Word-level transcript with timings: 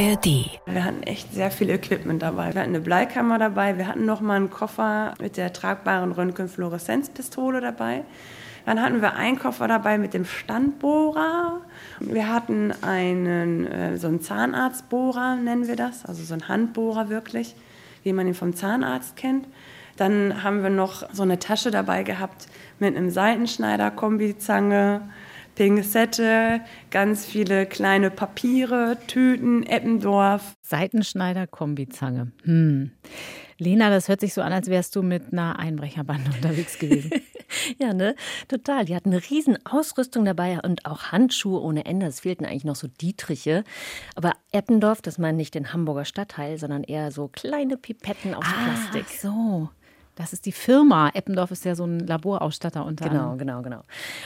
ARD. 0.00 0.60
Wir 0.66 0.84
hatten 0.84 1.02
echt 1.02 1.32
sehr 1.32 1.50
viel 1.50 1.70
Equipment 1.70 2.22
dabei. 2.22 2.54
Wir 2.54 2.60
hatten 2.60 2.74
eine 2.74 2.80
Bleikammer 2.80 3.38
dabei, 3.38 3.78
wir 3.78 3.88
hatten 3.88 4.06
noch 4.06 4.20
mal 4.20 4.36
einen 4.36 4.50
Koffer 4.50 5.14
mit 5.20 5.36
der 5.36 5.52
tragbaren 5.52 6.12
Röntgenfluoreszenzpistole 6.12 7.60
dabei. 7.60 8.04
Dann 8.64 8.80
hatten 8.80 9.02
wir 9.02 9.16
einen 9.16 9.38
Koffer 9.38 9.66
dabei 9.66 9.98
mit 9.98 10.14
dem 10.14 10.24
Standbohrer. 10.24 11.62
Wir 11.98 12.32
hatten 12.32 12.72
einen, 12.82 13.66
äh, 13.66 13.96
so 13.96 14.06
einen 14.06 14.20
Zahnarztbohrer, 14.20 15.36
nennen 15.36 15.66
wir 15.66 15.76
das, 15.76 16.04
also 16.04 16.22
so 16.22 16.34
einen 16.34 16.46
Handbohrer 16.46 17.08
wirklich, 17.08 17.56
wie 18.04 18.12
man 18.12 18.28
ihn 18.28 18.34
vom 18.34 18.54
Zahnarzt 18.54 19.16
kennt. 19.16 19.48
Dann 19.96 20.44
haben 20.44 20.62
wir 20.62 20.70
noch 20.70 21.12
so 21.12 21.24
eine 21.24 21.40
Tasche 21.40 21.72
dabei 21.72 22.04
gehabt 22.04 22.46
mit 22.78 22.96
einem 22.96 23.10
Seitenschneider, 23.10 23.90
Kombizange, 23.90 25.00
Pinzette, 25.58 26.60
ganz 26.92 27.26
viele 27.26 27.66
kleine 27.66 28.12
Papiere, 28.12 28.96
Tüten, 29.08 29.64
Eppendorf. 29.64 30.54
Seitenschneider, 30.62 31.48
Kombizange. 31.48 32.30
Hm. 32.44 32.92
Lena, 33.58 33.90
das 33.90 34.06
hört 34.06 34.20
sich 34.20 34.34
so 34.34 34.40
an, 34.40 34.52
als 34.52 34.68
wärst 34.68 34.94
du 34.94 35.02
mit 35.02 35.32
einer 35.32 35.58
Einbrecherbande 35.58 36.30
unterwegs 36.36 36.78
gewesen. 36.78 37.10
ja, 37.80 37.92
ne? 37.92 38.14
Total. 38.46 38.84
Die 38.84 38.94
hatten 38.94 39.10
eine 39.10 39.20
riesen 39.30 39.58
Ausrüstung 39.66 40.24
dabei 40.24 40.60
und 40.60 40.86
auch 40.86 41.10
Handschuhe 41.10 41.60
ohne 41.60 41.86
Ende. 41.86 42.06
Es 42.06 42.20
fehlten 42.20 42.44
eigentlich 42.44 42.62
noch 42.62 42.76
so 42.76 42.86
Dietriche. 42.86 43.64
Aber 44.14 44.34
Eppendorf, 44.52 45.02
das 45.02 45.18
meint 45.18 45.38
nicht 45.38 45.56
den 45.56 45.72
Hamburger 45.72 46.04
Stadtteil, 46.04 46.58
sondern 46.58 46.84
eher 46.84 47.10
so 47.10 47.26
kleine 47.26 47.76
Pipetten 47.76 48.32
aus 48.32 48.44
ah, 48.46 48.64
Plastik. 48.64 49.06
Ach 49.08 49.20
so. 49.20 49.70
Das 50.18 50.32
ist 50.32 50.46
die 50.46 50.52
Firma. 50.52 51.10
Eppendorf 51.14 51.52
ist 51.52 51.64
ja 51.64 51.76
so 51.76 51.84
ein 51.84 52.00
Laborausstatter 52.00 52.84
unter 52.84 53.08
Genau, 53.08 53.30
anderem. 53.30 53.38
genau, 53.38 53.62
genau. 53.62 53.82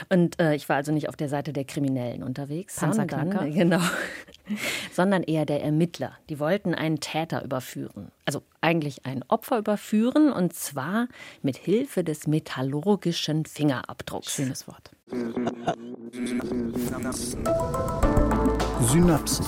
Und 0.09 0.39
äh, 0.41 0.55
ich 0.55 0.67
war 0.67 0.77
also 0.77 0.91
nicht 0.91 1.07
auf 1.07 1.15
der 1.15 1.29
Seite 1.29 1.53
der 1.53 1.65
Kriminellen 1.65 2.23
unterwegs, 2.23 2.77
sondern, 2.77 3.07
genau, 3.53 3.79
sondern 4.91 5.21
eher 5.21 5.45
der 5.45 5.63
Ermittler. 5.63 6.13
Die 6.29 6.39
wollten 6.39 6.73
einen 6.73 6.99
Täter 6.99 7.43
überführen. 7.43 8.11
Also 8.25 8.41
eigentlich 8.59 9.05
ein 9.05 9.23
Opfer 9.27 9.59
überführen 9.59 10.31
und 10.31 10.53
zwar 10.53 11.09
mit 11.43 11.57
Hilfe 11.57 12.03
des 12.03 12.25
metallurgischen 12.25 13.45
Fingerabdrucks. 13.45 14.33
Schönes 14.33 14.67
Wort. 14.67 14.89
Synapsen. 18.81 19.43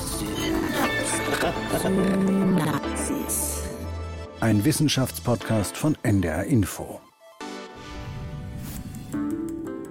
Ein 4.46 4.64
Wissenschaftspodcast 4.64 5.76
von 5.76 5.98
NDR 6.04 6.44
Info. 6.44 7.02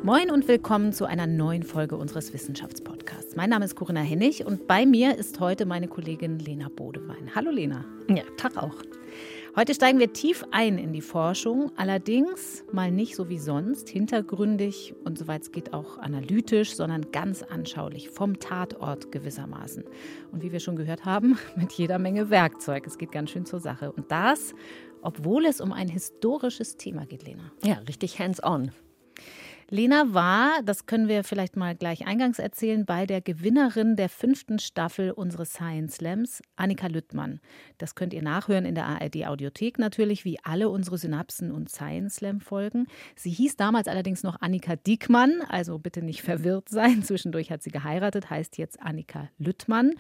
Moin 0.04 0.30
und 0.30 0.46
willkommen 0.46 0.92
zu 0.92 1.06
einer 1.06 1.26
neuen 1.26 1.64
Folge 1.64 1.96
unseres 1.96 2.32
Wissenschaftspodcasts. 2.32 3.34
Mein 3.34 3.50
Name 3.50 3.64
ist 3.64 3.74
Corinna 3.74 4.02
Hennig 4.02 4.46
und 4.46 4.68
bei 4.68 4.86
mir 4.86 5.18
ist 5.18 5.40
heute 5.40 5.66
meine 5.66 5.88
Kollegin 5.88 6.38
Lena 6.38 6.68
Bodewein. 6.68 7.34
Hallo 7.34 7.50
Lena. 7.50 7.84
Ja, 8.08 8.22
Tag 8.36 8.56
auch. 8.56 8.76
Heute 9.56 9.72
steigen 9.72 10.00
wir 10.00 10.12
tief 10.12 10.44
ein 10.50 10.78
in 10.78 10.92
die 10.92 11.00
Forschung, 11.00 11.70
allerdings 11.76 12.64
mal 12.72 12.90
nicht 12.90 13.14
so 13.14 13.28
wie 13.28 13.38
sonst, 13.38 13.88
hintergründig 13.88 14.96
und 15.04 15.16
soweit 15.16 15.42
es 15.42 15.52
geht 15.52 15.72
auch 15.72 15.96
analytisch, 15.98 16.74
sondern 16.74 17.12
ganz 17.12 17.44
anschaulich, 17.44 18.10
vom 18.10 18.40
Tatort 18.40 19.12
gewissermaßen. 19.12 19.84
Und 20.32 20.42
wie 20.42 20.50
wir 20.50 20.58
schon 20.58 20.74
gehört 20.74 21.04
haben, 21.04 21.38
mit 21.56 21.70
jeder 21.70 22.00
Menge 22.00 22.30
Werkzeug. 22.30 22.84
Es 22.84 22.98
geht 22.98 23.12
ganz 23.12 23.30
schön 23.30 23.46
zur 23.46 23.60
Sache. 23.60 23.92
Und 23.92 24.10
das, 24.10 24.56
obwohl 25.02 25.46
es 25.46 25.60
um 25.60 25.72
ein 25.72 25.86
historisches 25.86 26.76
Thema 26.76 27.06
geht, 27.06 27.24
Lena. 27.24 27.52
Ja, 27.62 27.74
richtig 27.86 28.18
hands-on. 28.18 28.72
Lena 29.74 30.14
war, 30.14 30.62
das 30.64 30.86
können 30.86 31.08
wir 31.08 31.24
vielleicht 31.24 31.56
mal 31.56 31.74
gleich 31.74 32.06
eingangs 32.06 32.38
erzählen, 32.38 32.86
bei 32.86 33.06
der 33.06 33.20
Gewinnerin 33.20 33.96
der 33.96 34.08
fünften 34.08 34.60
Staffel 34.60 35.10
unseres 35.10 35.54
Science 35.54 35.96
Slams, 35.96 36.42
Annika 36.54 36.86
Lüttmann. 36.86 37.40
Das 37.78 37.96
könnt 37.96 38.14
ihr 38.14 38.22
nachhören 38.22 38.66
in 38.66 38.76
der 38.76 38.86
ARD 38.86 39.26
Audiothek 39.26 39.80
natürlich, 39.80 40.24
wie 40.24 40.38
alle 40.44 40.68
unsere 40.68 40.96
Synapsen- 40.96 41.50
und 41.50 41.70
Science 41.70 42.14
Slam-Folgen. 42.14 42.86
Sie 43.16 43.30
hieß 43.30 43.56
damals 43.56 43.88
allerdings 43.88 44.22
noch 44.22 44.40
Annika 44.40 44.76
Diekmann, 44.76 45.42
also 45.48 45.76
bitte 45.80 46.02
nicht 46.02 46.22
verwirrt 46.22 46.68
sein. 46.68 47.02
Zwischendurch 47.02 47.50
hat 47.50 47.64
sie 47.64 47.70
geheiratet, 47.70 48.30
heißt 48.30 48.58
jetzt 48.58 48.80
Annika 48.80 49.28
Lüttmann. 49.38 49.94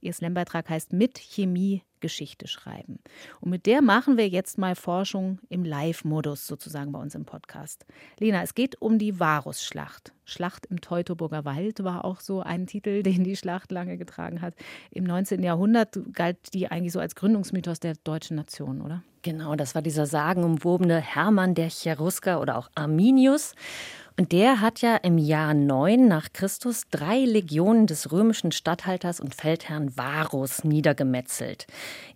Ihr 0.00 0.12
Slam-Beitrag 0.12 0.68
heißt 0.68 0.92
Mit 0.92 1.20
Chemie 1.20 1.84
Geschichte 2.00 2.46
schreiben. 2.46 2.98
Und 3.40 3.50
mit 3.50 3.66
der 3.66 3.82
machen 3.82 4.16
wir 4.16 4.28
jetzt 4.28 4.58
mal 4.58 4.74
Forschung 4.74 5.38
im 5.48 5.64
Live-Modus 5.64 6.46
sozusagen 6.46 6.92
bei 6.92 6.98
uns 6.98 7.14
im 7.14 7.24
Podcast. 7.24 7.86
Lena, 8.18 8.42
es 8.42 8.54
geht 8.54 8.80
um 8.80 8.98
die 8.98 9.20
Varusschlacht. 9.20 10.12
Schlacht 10.24 10.66
im 10.66 10.80
Teutoburger 10.80 11.44
Wald 11.44 11.82
war 11.82 12.04
auch 12.04 12.20
so 12.20 12.40
ein 12.40 12.66
Titel, 12.66 13.02
den 13.04 13.24
die 13.24 13.36
Schlacht 13.36 13.72
lange 13.72 13.98
getragen 13.98 14.40
hat. 14.40 14.54
Im 14.90 15.04
19. 15.04 15.42
Jahrhundert 15.42 15.98
galt 16.12 16.54
die 16.54 16.68
eigentlich 16.68 16.92
so 16.92 17.00
als 17.00 17.14
Gründungsmythos 17.14 17.80
der 17.80 17.94
deutschen 18.04 18.36
Nation, 18.36 18.80
oder? 18.80 19.02
Genau, 19.22 19.54
das 19.54 19.74
war 19.74 19.82
dieser 19.82 20.06
sagenumwobene 20.06 20.98
Hermann 20.98 21.54
der 21.54 21.68
Cherusker 21.68 22.40
oder 22.40 22.56
auch 22.56 22.70
Arminius. 22.74 23.54
Und 24.20 24.32
der 24.32 24.60
hat 24.60 24.82
ja 24.82 24.96
im 24.96 25.16
Jahr 25.16 25.54
9 25.54 26.06
nach 26.06 26.34
Christus 26.34 26.82
drei 26.90 27.20
Legionen 27.20 27.86
des 27.86 28.12
römischen 28.12 28.52
Statthalters 28.52 29.18
und 29.18 29.34
Feldherrn 29.34 29.96
Varus 29.96 30.62
niedergemetzelt. 30.62 31.66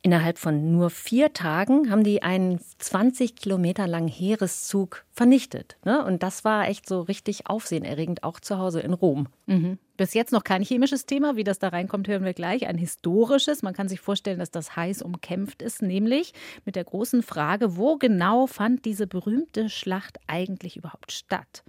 Innerhalb 0.03 0.37
von 0.37 0.71
nur 0.71 0.91
vier 0.91 1.33
Tagen 1.33 1.91
haben 1.91 2.05
die 2.05 2.23
einen 2.23 2.61
20 2.79 3.37
Kilometer 3.37 3.87
langen 3.87 4.09
Heereszug 4.09 5.07
vernichtet. 5.13 5.79
Ne? 5.87 6.05
Und 6.05 6.23
das 6.23 6.45
war 6.45 6.69
echt 6.69 6.87
so 6.87 7.01
richtig 7.01 7.47
aufsehenerregend, 7.47 8.23
auch 8.23 8.39
zu 8.39 8.59
Hause 8.59 8.81
in 8.81 8.93
Rom. 8.93 9.29
Mhm. 9.47 9.79
Bis 9.97 10.15
jetzt 10.15 10.33
noch 10.33 10.45
kein 10.45 10.63
chemisches 10.63 11.07
Thema. 11.07 11.37
Wie 11.37 11.45
das 11.45 11.59
da 11.59 11.69
reinkommt, 11.69 12.09
hören 12.09 12.25
wir 12.25 12.35
gleich. 12.35 12.67
Ein 12.67 12.79
historisches. 12.79 13.63
Man 13.63 13.75
kann 13.75 13.89
sich 13.89 14.01
vorstellen, 14.01 14.39
dass 14.39 14.51
das 14.51 14.75
heiß 14.75 15.03
umkämpft 15.03 15.63
ist, 15.63 15.83
nämlich 15.83 16.33
mit 16.65 16.77
der 16.77 16.85
großen 16.85 17.23
Frage, 17.23 17.77
wo 17.77 17.97
genau 17.97 18.47
fand 18.47 18.85
diese 18.85 19.07
berühmte 19.07 19.69
Schlacht 19.69 20.19
eigentlich 20.27 20.77
überhaupt 20.77 21.13
statt? 21.13 21.63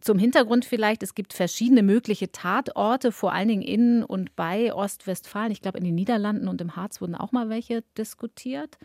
Zum 0.00 0.18
Hintergrund 0.18 0.64
vielleicht, 0.64 1.02
es 1.02 1.14
gibt 1.14 1.34
verschiedene 1.34 1.82
mögliche 1.82 2.32
Tatorte, 2.32 3.12
vor 3.12 3.32
allen 3.32 3.48
Dingen 3.48 3.62
in 3.62 4.02
und 4.02 4.34
bei 4.34 4.72
Ostwestfalen. 4.72 5.52
Ich 5.52 5.60
glaube, 5.60 5.78
in 5.78 5.84
den 5.84 5.94
Niederlanden 5.94 6.48
und 6.48 6.60
im 6.62 6.74
Harz 6.74 7.02
wurden 7.02 7.14
auch 7.14 7.32
mal 7.32 7.50
welche 7.50 7.82
diskutiert. 7.98 8.78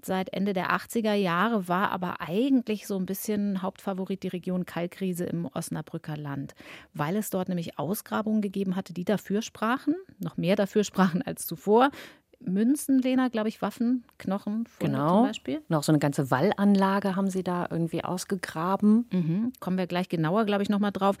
Seit 0.00 0.32
Ende 0.32 0.52
der 0.52 0.70
80er 0.70 1.14
Jahre 1.14 1.66
war 1.68 1.90
aber 1.90 2.20
eigentlich 2.20 2.86
so 2.86 2.96
ein 2.96 3.06
bisschen 3.06 3.62
Hauptfavorit 3.62 4.22
die 4.22 4.28
Region 4.28 4.64
Kalkriese 4.64 5.24
im 5.24 5.46
Osnabrücker 5.52 6.16
Land, 6.16 6.54
weil 6.94 7.16
es 7.16 7.30
dort 7.30 7.48
nämlich 7.48 7.78
Ausgrabungen 7.78 8.40
gegeben 8.40 8.76
hatte, 8.76 8.92
die 8.94 9.04
dafür 9.04 9.42
sprachen, 9.42 9.94
noch 10.20 10.36
mehr 10.36 10.54
dafür 10.56 10.84
sprachen 10.84 11.22
als 11.22 11.46
zuvor. 11.46 11.90
Münzen, 12.40 13.00
Lena, 13.00 13.26
glaube 13.28 13.48
ich, 13.48 13.60
Waffen, 13.62 14.04
Knochen, 14.18 14.66
Funde 14.66 14.92
Genau. 14.92 15.16
zum 15.16 15.26
Beispiel. 15.26 15.62
Noch 15.68 15.82
so 15.82 15.90
eine 15.90 15.98
ganze 15.98 16.30
Wallanlage 16.30 17.16
haben 17.16 17.28
sie 17.30 17.42
da 17.42 17.66
irgendwie 17.68 18.04
ausgegraben. 18.04 19.08
Mhm. 19.12 19.52
Kommen 19.58 19.76
wir 19.76 19.88
gleich 19.88 20.08
genauer, 20.08 20.44
glaube 20.44 20.62
ich, 20.62 20.68
nochmal 20.68 20.92
drauf. 20.92 21.16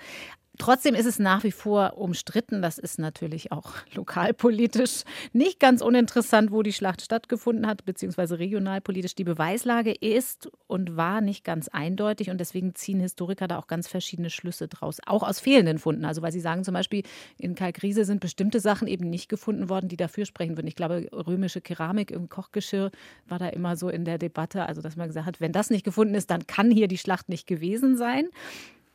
Trotzdem 0.58 0.96
ist 0.96 1.06
es 1.06 1.20
nach 1.20 1.44
wie 1.44 1.52
vor 1.52 1.96
umstritten. 1.96 2.62
Das 2.62 2.78
ist 2.78 2.98
natürlich 2.98 3.52
auch 3.52 3.74
lokalpolitisch 3.94 5.04
nicht 5.32 5.60
ganz 5.60 5.80
uninteressant, 5.80 6.50
wo 6.50 6.62
die 6.62 6.72
Schlacht 6.72 7.00
stattgefunden 7.00 7.66
hat, 7.66 7.84
beziehungsweise 7.84 8.38
regionalpolitisch. 8.38 9.14
Die 9.14 9.24
Beweislage 9.24 9.92
ist 9.92 10.50
und 10.66 10.96
war 10.96 11.20
nicht 11.20 11.44
ganz 11.44 11.68
eindeutig 11.68 12.30
und 12.30 12.38
deswegen 12.38 12.74
ziehen 12.74 12.98
Historiker 13.00 13.46
da 13.46 13.58
auch 13.58 13.68
ganz 13.68 13.86
verschiedene 13.86 14.30
Schlüsse 14.30 14.66
draus, 14.66 14.98
auch 15.06 15.22
aus 15.22 15.38
fehlenden 15.38 15.78
Funden. 15.78 16.04
Also, 16.04 16.22
weil 16.22 16.32
sie 16.32 16.40
sagen 16.40 16.64
zum 16.64 16.74
Beispiel, 16.74 17.04
in 17.38 17.54
Kalkriese 17.54 18.04
sind 18.04 18.20
bestimmte 18.20 18.58
Sachen 18.58 18.88
eben 18.88 19.08
nicht 19.08 19.28
gefunden 19.28 19.68
worden, 19.68 19.88
die 19.88 19.96
dafür 19.96 20.26
sprechen 20.26 20.56
würden. 20.56 20.66
Ich 20.66 20.76
glaube, 20.76 21.08
römische 21.12 21.60
Keramik 21.60 22.10
im 22.10 22.28
Kochgeschirr 22.28 22.90
war 23.28 23.38
da 23.38 23.48
immer 23.48 23.76
so 23.76 23.88
in 23.88 24.04
der 24.04 24.18
Debatte, 24.18 24.66
also 24.66 24.82
dass 24.82 24.96
man 24.96 25.06
gesagt 25.06 25.26
hat, 25.26 25.40
wenn 25.40 25.52
das 25.52 25.70
nicht 25.70 25.84
gefunden 25.84 26.16
ist, 26.16 26.30
dann 26.30 26.46
kann 26.48 26.70
hier 26.70 26.88
die 26.88 26.98
Schlacht 26.98 27.28
nicht 27.28 27.46
gewesen 27.46 27.96
sein. 27.96 28.28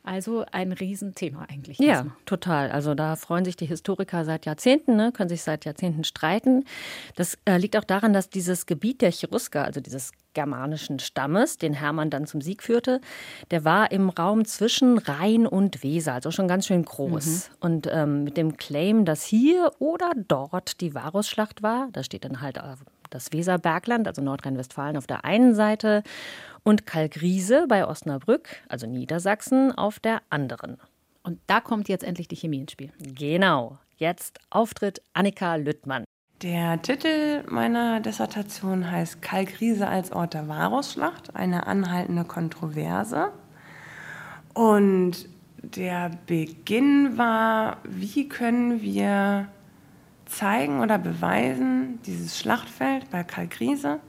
Also 0.06 0.44
ein 0.52 0.72
Riesenthema 0.72 1.46
eigentlich. 1.48 1.78
Ja, 1.78 1.86
erstmal. 1.86 2.14
total. 2.26 2.70
Also 2.70 2.94
da 2.94 3.16
freuen 3.16 3.46
sich 3.46 3.56
die 3.56 3.64
Historiker 3.64 4.26
seit 4.26 4.44
Jahrzehnten, 4.44 4.96
ne, 4.96 5.12
können 5.12 5.30
sich 5.30 5.42
seit 5.42 5.64
Jahrzehnten 5.64 6.04
streiten. 6.04 6.64
Das 7.16 7.38
äh, 7.46 7.56
liegt 7.56 7.74
auch 7.74 7.84
daran, 7.84 8.12
dass 8.12 8.28
dieses 8.28 8.66
Gebiet 8.66 9.00
der 9.00 9.12
Cherusker, 9.12 9.64
also 9.64 9.80
dieses 9.80 10.12
germanischen 10.34 10.98
Stammes, 10.98 11.56
den 11.56 11.72
Hermann 11.72 12.10
dann 12.10 12.26
zum 12.26 12.42
Sieg 12.42 12.62
führte, 12.62 13.00
der 13.50 13.64
war 13.64 13.92
im 13.92 14.10
Raum 14.10 14.44
zwischen 14.44 14.98
Rhein 14.98 15.46
und 15.46 15.82
Weser, 15.82 16.12
also 16.12 16.30
schon 16.30 16.48
ganz 16.48 16.66
schön 16.66 16.84
groß. 16.84 17.50
Und 17.60 17.88
ähm, 17.90 18.24
mit 18.24 18.36
dem 18.36 18.58
Claim, 18.58 19.06
dass 19.06 19.24
hier 19.24 19.70
oder 19.78 20.10
dort 20.16 20.82
die 20.82 20.94
Varusschlacht 20.94 21.62
war, 21.62 21.88
da 21.92 22.02
steht 22.02 22.26
dann 22.26 22.42
halt 22.42 22.58
äh, 22.58 22.74
das 23.08 23.32
Weserbergland, 23.32 24.06
also 24.06 24.20
Nordrhein-Westfalen 24.20 24.96
auf 24.96 25.06
der 25.06 25.24
einen 25.24 25.54
Seite 25.54 26.02
und 26.64 26.86
Kalkriese 26.86 27.66
bei 27.68 27.86
Osnabrück, 27.86 28.48
also 28.68 28.86
Niedersachsen, 28.86 29.70
auf 29.72 30.00
der 30.00 30.22
anderen. 30.30 30.78
Und 31.22 31.38
da 31.46 31.60
kommt 31.60 31.88
jetzt 31.88 32.04
endlich 32.04 32.28
die 32.28 32.36
Chemie 32.36 32.60
ins 32.60 32.72
Spiel. 32.72 32.90
Genau. 32.98 33.78
Jetzt 33.96 34.40
Auftritt 34.50 35.00
Annika 35.12 35.54
Lüttmann. 35.54 36.04
Der 36.42 36.82
Titel 36.82 37.44
meiner 37.48 38.00
Dissertation 38.00 38.90
heißt 38.90 39.22
Kalkriese 39.22 39.86
als 39.86 40.10
Ort 40.10 40.34
der 40.34 40.48
Varusschlacht, 40.48 41.34
eine 41.36 41.66
anhaltende 41.66 42.24
Kontroverse. 42.24 43.30
Und 44.52 45.28
der 45.62 46.10
Beginn 46.26 47.16
war, 47.16 47.78
wie 47.84 48.28
können 48.28 48.82
wir 48.82 49.48
zeigen 50.26 50.80
oder 50.80 50.98
beweisen, 50.98 52.00
dieses 52.04 52.38
Schlachtfeld 52.38 53.10
bei 53.10 53.24
Kalkriese, 53.24 54.00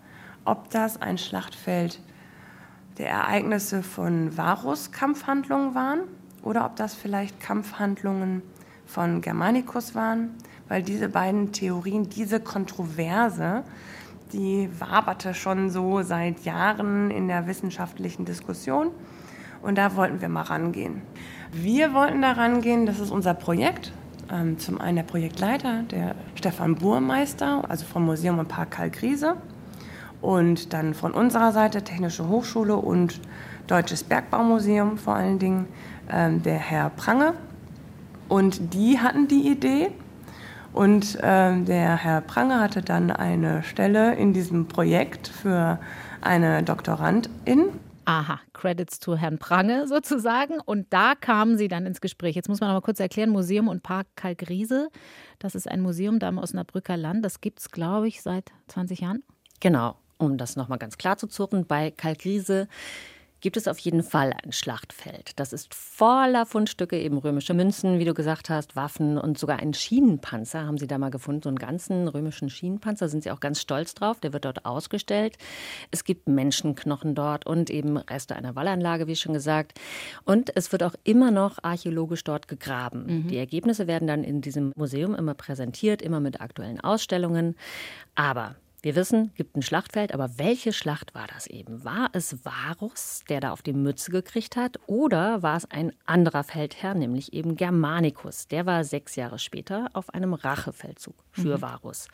ob 0.44 0.70
das 0.72 1.02
ein 1.02 1.18
Schlachtfeld 1.18 2.00
der 2.98 3.10
Ereignisse 3.10 3.84
von 3.84 4.38
Varus-Kampfhandlungen 4.38 5.76
waren 5.76 6.02
oder 6.44 6.66
ob 6.66 6.76
das 6.76 6.94
vielleicht 6.94 7.40
Kampfhandlungen 7.40 8.42
von 8.86 9.22
Germanicus 9.22 9.96
waren, 9.96 10.32
weil 10.68 10.84
diese 10.84 11.10
beiden 11.10 11.52
Theorien, 11.52 12.10
diese 12.10 12.40
Kontroverse, 12.40 13.64
die 14.32 14.70
waberte 14.80 15.34
schon 15.34 15.70
so 15.70 16.02
seit 16.02 16.46
Jahren 16.46 17.12
in 17.12 17.28
der 17.28 17.48
wissenschaftlichen 17.48 18.26
Diskussion 18.26 18.92
und 19.62 19.78
da 19.78 19.96
wollten 19.96 20.22
wir 20.22 20.30
mal 20.30 20.44
rangehen. 20.44 21.02
Wir 21.52 21.94
wollten 21.94 22.22
da 22.22 22.34
rangehen, 22.34 22.86
das 22.86 23.00
ist 23.00 23.12
unser 23.12 23.34
Projekt. 23.34 23.92
Ähm, 24.32 24.58
zum 24.58 24.82
einen 24.82 24.98
der 24.98 25.04
Projektleiter, 25.04 25.84
der 25.84 26.16
Stefan 26.36 26.76
Burmeister, 26.76 27.64
also 27.70 27.86
vom 27.86 28.06
Museum 28.06 28.40
und 28.40 28.48
Park 28.48 28.72
Karl 28.72 28.90
Griese. 28.90 29.38
Und 30.26 30.74
dann 30.74 30.96
von 30.96 31.14
unserer 31.14 31.52
Seite 31.52 31.84
Technische 31.84 32.28
Hochschule 32.28 32.78
und 32.78 33.22
Deutsches 33.68 34.04
Bergbaumuseum 34.04 34.98
vor 34.98 35.14
allen 35.14 35.38
Dingen, 35.38 35.68
ähm, 36.10 36.42
der 36.42 36.58
Herr 36.58 36.90
Prange. 36.90 37.36
Und 38.28 38.74
die 38.74 38.98
hatten 38.98 39.28
die 39.28 39.48
Idee. 39.48 39.92
Und 40.74 41.14
äh, 41.18 41.62
der 41.62 41.98
Herr 41.98 42.22
Prange 42.22 42.60
hatte 42.60 42.82
dann 42.82 43.12
eine 43.12 43.62
Stelle 43.62 44.16
in 44.16 44.34
diesem 44.34 44.68
Projekt 44.68 45.28
für 45.28 45.80
eine 46.22 46.64
Doktorandin. 46.64 47.70
Aha, 48.06 48.40
Credits 48.54 49.00
zu 49.00 49.16
Herrn 49.16 49.38
Prange 49.38 49.88
sozusagen. 49.88 50.60
Und 50.60 50.88
da 50.90 51.14
kamen 51.14 51.56
Sie 51.60 51.68
dann 51.68 51.86
ins 51.86 52.02
Gespräch. 52.02 52.36
Jetzt 52.36 52.50
muss 52.50 52.62
man 52.62 52.70
noch 52.70 52.78
mal 52.78 52.82
kurz 52.82 53.00
erklären: 53.00 53.30
Museum 53.30 53.68
und 53.68 53.84
Park 53.84 54.08
Kalkriese. 54.16 54.90
Das 55.38 55.54
ist 55.54 55.70
ein 55.70 55.82
Museum 55.82 56.18
da 56.18 56.30
im 56.30 56.40
Osnabrücker 56.40 56.98
Land. 56.98 57.24
Das 57.24 57.42
gibt 57.42 57.60
es, 57.60 57.70
glaube 57.70 58.08
ich, 58.08 58.24
seit 58.24 58.52
20 58.70 59.02
Jahren. 59.02 59.22
Genau. 59.60 59.98
Um 60.18 60.38
das 60.38 60.56
nochmal 60.56 60.78
ganz 60.78 60.98
klar 60.98 61.18
zu 61.18 61.28
zurren, 61.28 61.66
bei 61.66 61.92
Kalkriese 61.92 62.68
gibt 63.46 63.58
es 63.58 63.68
auf 63.68 63.78
jeden 63.78 64.02
Fall 64.02 64.34
ein 64.44 64.52
Schlachtfeld. 64.52 65.40
Das 65.40 65.54
ist 65.54 65.72
voller 65.76 66.48
Fundstücke, 66.48 67.00
eben 67.00 67.20
römische 67.20 67.54
Münzen, 67.54 68.00
wie 68.00 68.06
du 68.06 68.16
gesagt 68.16 68.50
hast, 68.50 68.76
Waffen 68.76 69.20
und 69.20 69.38
sogar 69.38 69.60
einen 69.60 69.76
Schienenpanzer 69.76 70.66
haben 70.66 70.80
sie 70.80 70.88
da 70.88 70.98
mal 70.98 71.12
gefunden. 71.12 71.44
So 71.44 71.50
einen 71.50 71.60
ganzen 71.60 72.08
römischen 72.08 72.50
Schienenpanzer 72.50 73.08
sind 73.08 73.22
sie 73.22 73.30
auch 73.30 73.40
ganz 73.40 73.62
stolz 73.62 73.94
drauf. 73.94 74.20
Der 74.20 74.34
wird 74.34 74.46
dort 74.46 74.66
ausgestellt. 74.66 75.38
Es 75.92 76.06
gibt 76.06 76.28
Menschenknochen 76.28 77.14
dort 77.14 77.46
und 77.46 77.70
eben 77.70 77.98
Reste 77.98 78.36
einer 78.36 78.56
Wallanlage, 78.56 79.06
wie 79.06 79.16
schon 79.16 79.34
gesagt. 79.34 79.80
Und 80.24 80.56
es 80.56 80.72
wird 80.72 80.82
auch 80.82 80.96
immer 81.04 81.30
noch 81.30 81.60
archäologisch 81.62 82.24
dort 82.24 82.48
gegraben. 82.48 83.06
Mhm. 83.06 83.28
Die 83.28 83.38
Ergebnisse 83.38 83.86
werden 83.86 84.08
dann 84.08 84.24
in 84.24 84.42
diesem 84.42 84.72
Museum 84.76 85.14
immer 85.14 85.36
präsentiert, 85.36 86.02
immer 86.02 86.20
mit 86.20 86.42
aktuellen 86.42 86.80
Ausstellungen. 86.80 87.56
Aber 88.16 88.56
wir 88.86 88.96
wissen, 88.96 89.32
gibt 89.34 89.58
ein 89.58 89.64
Schlachtfeld, 89.64 90.14
aber 90.14 90.38
welche 90.38 90.72
Schlacht 90.72 91.16
war 91.16 91.26
das 91.26 91.48
eben? 91.48 91.84
War 91.84 92.10
es 92.14 92.46
Varus, 92.46 93.24
der 93.28 93.40
da 93.40 93.52
auf 93.52 93.64
die 93.64 93.74
Mütze 93.74 94.12
gekriegt 94.12 94.56
hat, 94.56 94.78
oder 94.86 95.42
war 95.42 95.58
es 95.58 95.66
ein 95.72 95.92
anderer 96.06 96.44
Feldherr, 96.44 96.94
nämlich 96.94 97.34
eben 97.34 97.56
Germanicus? 97.56 98.48
Der 98.48 98.68
war 98.68 98.84
sechs 98.84 99.16
Jahre 99.16 99.40
später 99.40 99.90
auf 99.94 100.14
einem 100.14 100.36
Rachefeldzug 100.36 101.16
für 101.32 101.58
mhm. 101.58 101.62
Varus. 101.64 102.10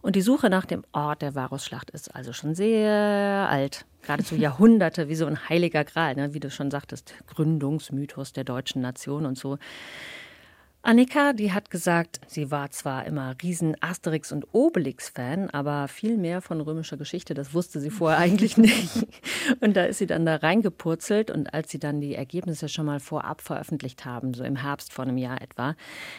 Und 0.00 0.16
die 0.16 0.22
Suche 0.22 0.48
nach 0.48 0.64
dem 0.64 0.86
Ort 0.92 1.20
der 1.20 1.34
Varusschlacht 1.34 1.90
ist 1.90 2.14
also 2.14 2.32
schon 2.32 2.54
sehr 2.54 3.48
alt, 3.50 3.84
geradezu 4.00 4.34
Jahrhunderte, 4.36 5.10
wie 5.10 5.16
so 5.16 5.26
ein 5.26 5.50
heiliger 5.50 5.84
Gral, 5.84 6.14
ne? 6.14 6.32
wie 6.32 6.40
du 6.40 6.50
schon 6.50 6.70
sagtest, 6.70 7.12
Gründungsmythos 7.26 8.32
der 8.32 8.44
deutschen 8.44 8.80
Nation 8.80 9.26
und 9.26 9.36
so. 9.36 9.58
Annika, 10.82 11.34
die 11.34 11.52
hat 11.52 11.70
gesagt, 11.70 12.20
sie 12.26 12.50
war 12.50 12.70
zwar 12.70 13.04
immer 13.04 13.34
riesen 13.42 13.76
Asterix 13.82 14.32
und 14.32 14.46
Obelix-Fan, 14.52 15.50
aber 15.50 15.88
viel 15.88 16.16
mehr 16.16 16.40
von 16.40 16.58
römischer 16.62 16.96
Geschichte, 16.96 17.34
das 17.34 17.52
wusste 17.52 17.80
sie 17.80 17.90
vorher 17.90 18.18
eigentlich 18.18 18.56
nicht. 18.56 19.06
Und 19.60 19.76
da 19.76 19.84
ist 19.84 19.98
sie 19.98 20.06
dann 20.06 20.24
da 20.24 20.36
reingepurzelt 20.36 21.30
und 21.30 21.52
als 21.52 21.70
sie 21.70 21.78
dann 21.78 22.00
die 22.00 22.14
Ergebnisse 22.14 22.70
schon 22.70 22.86
mal 22.86 22.98
vorab 22.98 23.42
veröffentlicht 23.42 24.06
haben, 24.06 24.32
so 24.32 24.42
im 24.42 24.56
Herbst 24.56 24.90
vor 24.90 25.04
einem 25.04 25.18
Jahr 25.18 25.42
etwa, 25.42 25.76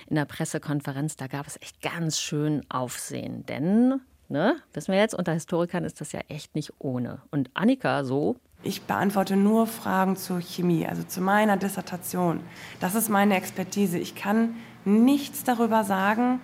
in 0.07 0.15
der 0.15 0.25
Pressekonferenz, 0.25 1.17
da 1.17 1.25
gab 1.25 1.47
es 1.47 1.59
echt 1.59 1.81
ganz 1.81 2.19
schön 2.19 2.63
Aufsehen. 2.69 3.43
Denn, 3.47 3.99
ne, 4.29 4.57
wissen 4.73 4.91
wir 4.91 4.99
jetzt, 4.99 5.15
unter 5.15 5.33
Historikern 5.33 5.85
ist 5.85 6.01
das 6.01 6.11
ja 6.11 6.19
echt 6.27 6.53
nicht 6.53 6.71
ohne. 6.77 7.23
Und 7.31 7.49
Annika 7.55 8.03
so, 8.03 8.35
ich 8.63 8.83
beantworte 8.83 9.35
nur 9.35 9.65
Fragen 9.65 10.15
zur 10.15 10.39
Chemie, 10.39 10.85
also 10.87 11.03
zu 11.03 11.21
meiner 11.21 11.57
Dissertation. 11.57 12.41
Das 12.79 12.95
ist 12.95 13.09
meine 13.09 13.35
Expertise. 13.35 13.97
Ich 13.97 14.15
kann 14.15 14.55
nichts 14.85 15.43
darüber 15.43 15.83
sagen. 15.83 16.39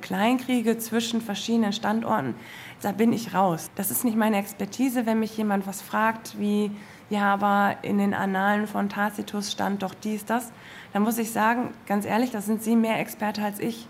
Kleinkriege 0.00 0.76
zwischen 0.78 1.20
verschiedenen 1.20 1.72
Standorten, 1.72 2.34
da 2.82 2.92
bin 2.92 3.12
ich 3.12 3.32
raus. 3.32 3.70
Das 3.76 3.90
ist 3.90 4.04
nicht 4.04 4.16
meine 4.16 4.38
Expertise. 4.38 5.06
Wenn 5.06 5.20
mich 5.20 5.36
jemand 5.36 5.66
was 5.66 5.80
fragt, 5.80 6.38
wie, 6.38 6.70
ja, 7.10 7.32
aber 7.32 7.76
in 7.82 7.98
den 7.98 8.12
Annalen 8.12 8.66
von 8.66 8.88
Tacitus 8.88 9.52
stand 9.52 9.82
doch 9.82 9.94
dies, 9.94 10.24
das, 10.24 10.52
dann 10.92 11.02
muss 11.02 11.18
ich 11.18 11.30
sagen, 11.30 11.70
ganz 11.86 12.04
ehrlich, 12.04 12.30
da 12.30 12.40
sind 12.40 12.62
Sie 12.62 12.76
mehr 12.76 12.98
Experte 12.98 13.42
als 13.42 13.60
ich. 13.60 13.86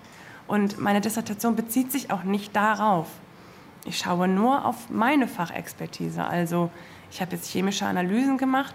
Und 0.46 0.78
meine 0.78 1.00
Dissertation 1.00 1.56
bezieht 1.56 1.90
sich 1.90 2.10
auch 2.10 2.22
nicht 2.22 2.54
darauf. 2.54 3.08
Ich 3.86 3.98
schaue 3.98 4.28
nur 4.28 4.64
auf 4.64 4.90
meine 4.90 5.26
Fachexpertise, 5.26 6.24
also 6.24 6.70
ich 7.14 7.20
habe 7.20 7.36
jetzt 7.36 7.48
chemische 7.48 7.86
Analysen 7.86 8.38
gemacht 8.38 8.74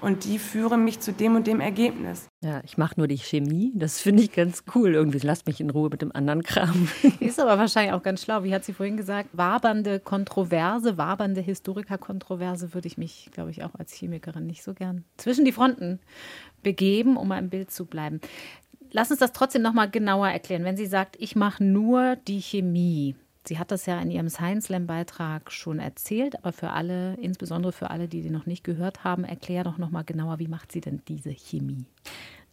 und 0.00 0.24
die 0.24 0.38
führen 0.38 0.84
mich 0.84 1.00
zu 1.00 1.12
dem 1.12 1.34
und 1.34 1.48
dem 1.48 1.60
Ergebnis. 1.60 2.28
Ja, 2.40 2.60
ich 2.64 2.78
mache 2.78 2.94
nur 2.96 3.08
die 3.08 3.18
Chemie. 3.18 3.72
Das 3.74 4.00
finde 4.00 4.22
ich 4.22 4.30
ganz 4.30 4.62
cool. 4.76 4.94
Irgendwie 4.94 5.18
lasst 5.18 5.48
mich 5.48 5.60
in 5.60 5.68
Ruhe 5.68 5.88
mit 5.90 6.00
dem 6.00 6.14
anderen 6.14 6.44
Kram. 6.44 6.88
Ist 7.20 7.40
aber 7.40 7.58
wahrscheinlich 7.58 7.92
auch 7.92 8.04
ganz 8.04 8.22
schlau. 8.22 8.44
Wie 8.44 8.54
hat 8.54 8.64
sie 8.64 8.72
vorhin 8.72 8.96
gesagt? 8.96 9.30
Wabernde 9.32 9.98
Kontroverse, 9.98 10.96
wabernde 10.96 11.40
Historikerkontroverse 11.40 12.72
würde 12.72 12.86
ich 12.86 12.98
mich, 12.98 13.30
glaube 13.32 13.50
ich, 13.50 13.64
auch 13.64 13.74
als 13.74 13.92
Chemikerin 13.92 14.46
nicht 14.46 14.62
so 14.62 14.74
gern 14.74 15.04
zwischen 15.16 15.44
die 15.44 15.52
Fronten 15.52 15.98
begeben, 16.62 17.16
um 17.16 17.26
mal 17.26 17.38
im 17.40 17.50
Bild 17.50 17.72
zu 17.72 17.86
bleiben. 17.86 18.20
Lass 18.92 19.10
uns 19.10 19.18
das 19.18 19.32
trotzdem 19.32 19.62
noch 19.62 19.72
mal 19.72 19.90
genauer 19.90 20.28
erklären. 20.28 20.62
Wenn 20.62 20.76
sie 20.76 20.86
sagt, 20.86 21.16
ich 21.18 21.34
mache 21.34 21.64
nur 21.64 22.14
die 22.14 22.42
Chemie, 22.42 23.16
Sie 23.44 23.58
hat 23.58 23.70
das 23.72 23.86
ja 23.86 24.00
in 24.00 24.10
ihrem 24.10 24.28
Science 24.28 24.66
Slam 24.66 24.86
Beitrag 24.86 25.50
schon 25.50 25.80
erzählt, 25.80 26.36
aber 26.36 26.52
für 26.52 26.70
alle, 26.70 27.14
insbesondere 27.14 27.72
für 27.72 27.90
alle, 27.90 28.06
die 28.06 28.22
die 28.22 28.30
noch 28.30 28.46
nicht 28.46 28.62
gehört 28.62 29.02
haben, 29.02 29.24
erklär 29.24 29.64
doch 29.64 29.78
noch 29.78 29.90
mal 29.90 30.04
genauer, 30.04 30.38
wie 30.38 30.48
macht 30.48 30.70
sie 30.70 30.80
denn 30.80 31.02
diese 31.08 31.30
Chemie? 31.30 31.86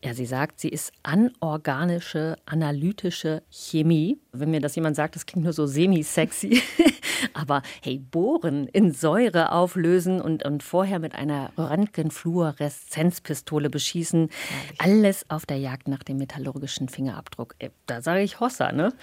Ja, 0.02 0.14
sie 0.14 0.26
sagt, 0.26 0.62
sie 0.62 0.70
ist 0.70 0.94
anorganische, 1.04 2.38
analytische 2.46 3.44
Chemie. 3.50 4.18
Wenn 4.32 4.52
mir 4.52 4.62
das 4.62 4.76
jemand 4.76 4.96
sagt, 4.96 5.16
das 5.16 5.26
klingt 5.26 5.44
nur 5.44 5.52
so 5.52 5.66
semi-sexy. 5.66 6.62
Aber 7.34 7.64
hey, 7.82 8.00
bohren, 8.00 8.68
in 8.68 8.94
Säure 8.94 9.52
auflösen 9.52 10.22
und, 10.22 10.46
und 10.46 10.64
vorher 10.64 11.00
mit 11.00 11.16
einer 11.16 11.52
Röntgenfluoreszenzpistole 11.58 13.70
beschießen. 13.70 14.30
Herrlich. 14.30 14.80
Alles 14.80 15.30
auf 15.30 15.46
der 15.46 15.58
Jagd 15.58 15.90
nach 15.90 16.04
dem 16.04 16.16
metallurgischen 16.16 16.88
Fingerabdruck. 16.88 17.56
Äh, 17.60 17.72
da 17.86 18.02
sage 18.02 18.22
ich 18.22 18.40
Hossa, 18.40 18.72
ne? 18.72 18.94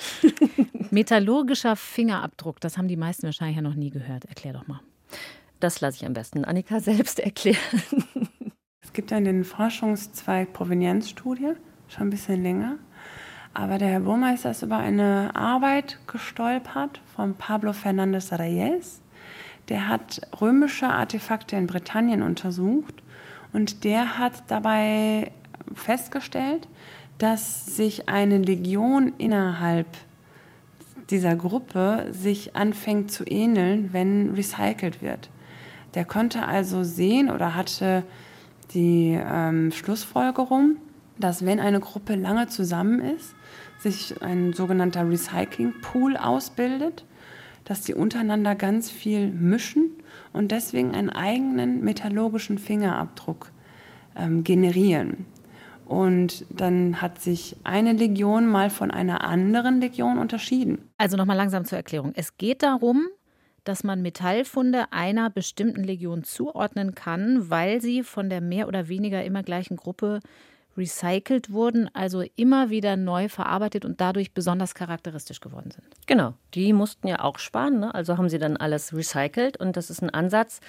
Metallurgischer 0.90 1.76
Fingerabdruck, 1.76 2.58
das 2.60 2.78
haben 2.78 2.88
die 2.88 2.96
meisten 2.96 3.24
wahrscheinlich 3.24 3.56
ja 3.56 3.62
noch 3.62 3.74
nie 3.74 3.90
gehört. 3.90 4.24
Erklär 4.24 4.54
doch 4.54 4.66
mal. 4.66 4.80
Das 5.60 5.82
lasse 5.82 5.98
ich 5.98 6.06
am 6.06 6.14
besten 6.14 6.46
Annika 6.46 6.80
selbst 6.80 7.20
erklären 7.20 7.58
gibt 8.96 9.10
ja 9.10 9.20
den 9.20 9.44
Forschungszweig 9.44 10.54
Provenienzstudie, 10.54 11.52
schon 11.86 12.06
ein 12.06 12.10
bisschen 12.10 12.42
länger. 12.42 12.76
Aber 13.52 13.76
der 13.76 13.88
Herr 13.88 14.00
Burmeister 14.00 14.50
ist 14.50 14.62
über 14.62 14.78
eine 14.78 15.36
Arbeit 15.36 15.98
gestolpert 16.06 17.02
von 17.14 17.34
Pablo 17.34 17.72
Fernández 17.72 18.36
Reyes. 18.36 19.02
Der 19.68 19.88
hat 19.88 20.22
römische 20.40 20.88
Artefakte 20.88 21.56
in 21.56 21.66
Britannien 21.66 22.22
untersucht 22.22 23.02
und 23.52 23.84
der 23.84 24.18
hat 24.18 24.44
dabei 24.48 25.30
festgestellt, 25.74 26.66
dass 27.18 27.66
sich 27.66 28.08
eine 28.08 28.38
Legion 28.38 29.12
innerhalb 29.18 29.88
dieser 31.10 31.36
Gruppe 31.36 32.06
sich 32.12 32.56
anfängt 32.56 33.10
zu 33.10 33.24
ähneln, 33.24 33.92
wenn 33.92 34.34
recycelt 34.34 35.02
wird. 35.02 35.28
Der 35.92 36.06
konnte 36.06 36.46
also 36.46 36.82
sehen 36.82 37.30
oder 37.30 37.54
hatte 37.54 38.04
die 38.74 39.18
ähm, 39.20 39.72
Schlussfolgerung, 39.72 40.76
dass 41.18 41.44
wenn 41.44 41.60
eine 41.60 41.80
Gruppe 41.80 42.14
lange 42.14 42.48
zusammen 42.48 43.00
ist, 43.00 43.34
sich 43.78 44.22
ein 44.22 44.52
sogenannter 44.52 45.08
Recycling 45.08 45.74
Pool 45.80 46.16
ausbildet, 46.16 47.04
dass 47.64 47.82
die 47.82 47.94
untereinander 47.94 48.54
ganz 48.54 48.90
viel 48.90 49.28
mischen 49.28 49.90
und 50.32 50.52
deswegen 50.52 50.94
einen 50.94 51.10
eigenen 51.10 51.82
metallurgischen 51.82 52.58
Fingerabdruck 52.58 53.50
ähm, 54.16 54.44
generieren. 54.44 55.26
Und 55.84 56.44
dann 56.50 57.00
hat 57.00 57.20
sich 57.20 57.56
eine 57.62 57.92
Legion 57.92 58.46
mal 58.46 58.70
von 58.70 58.90
einer 58.90 59.22
anderen 59.22 59.80
Legion 59.80 60.18
unterschieden. 60.18 60.90
Also 60.98 61.16
nochmal 61.16 61.36
langsam 61.36 61.64
zur 61.64 61.78
Erklärung. 61.78 62.12
Es 62.16 62.36
geht 62.36 62.62
darum, 62.62 63.06
dass 63.68 63.84
man 63.84 64.02
Metallfunde 64.02 64.86
einer 64.92 65.30
bestimmten 65.30 65.84
Legion 65.84 66.24
zuordnen 66.24 66.94
kann, 66.94 67.50
weil 67.50 67.80
sie 67.80 68.02
von 68.02 68.30
der 68.30 68.40
mehr 68.40 68.68
oder 68.68 68.88
weniger 68.88 69.24
immer 69.24 69.42
gleichen 69.42 69.76
Gruppe 69.76 70.20
recycelt 70.76 71.50
wurden, 71.50 71.88
also 71.94 72.22
immer 72.36 72.70
wieder 72.70 72.96
neu 72.96 73.28
verarbeitet 73.28 73.84
und 73.84 74.00
dadurch 74.00 74.32
besonders 74.32 74.74
charakteristisch 74.74 75.40
geworden 75.40 75.70
sind. 75.70 75.86
Genau, 76.06 76.34
die 76.54 76.72
mussten 76.72 77.08
ja 77.08 77.20
auch 77.20 77.38
sparen, 77.38 77.80
ne? 77.80 77.94
also 77.94 78.18
haben 78.18 78.28
sie 78.28 78.38
dann 78.38 78.56
alles 78.56 78.94
recycelt 78.94 79.56
und 79.56 79.76
das 79.76 79.90
ist 79.90 80.02
ein 80.02 80.10
Ansatz, 80.10 80.60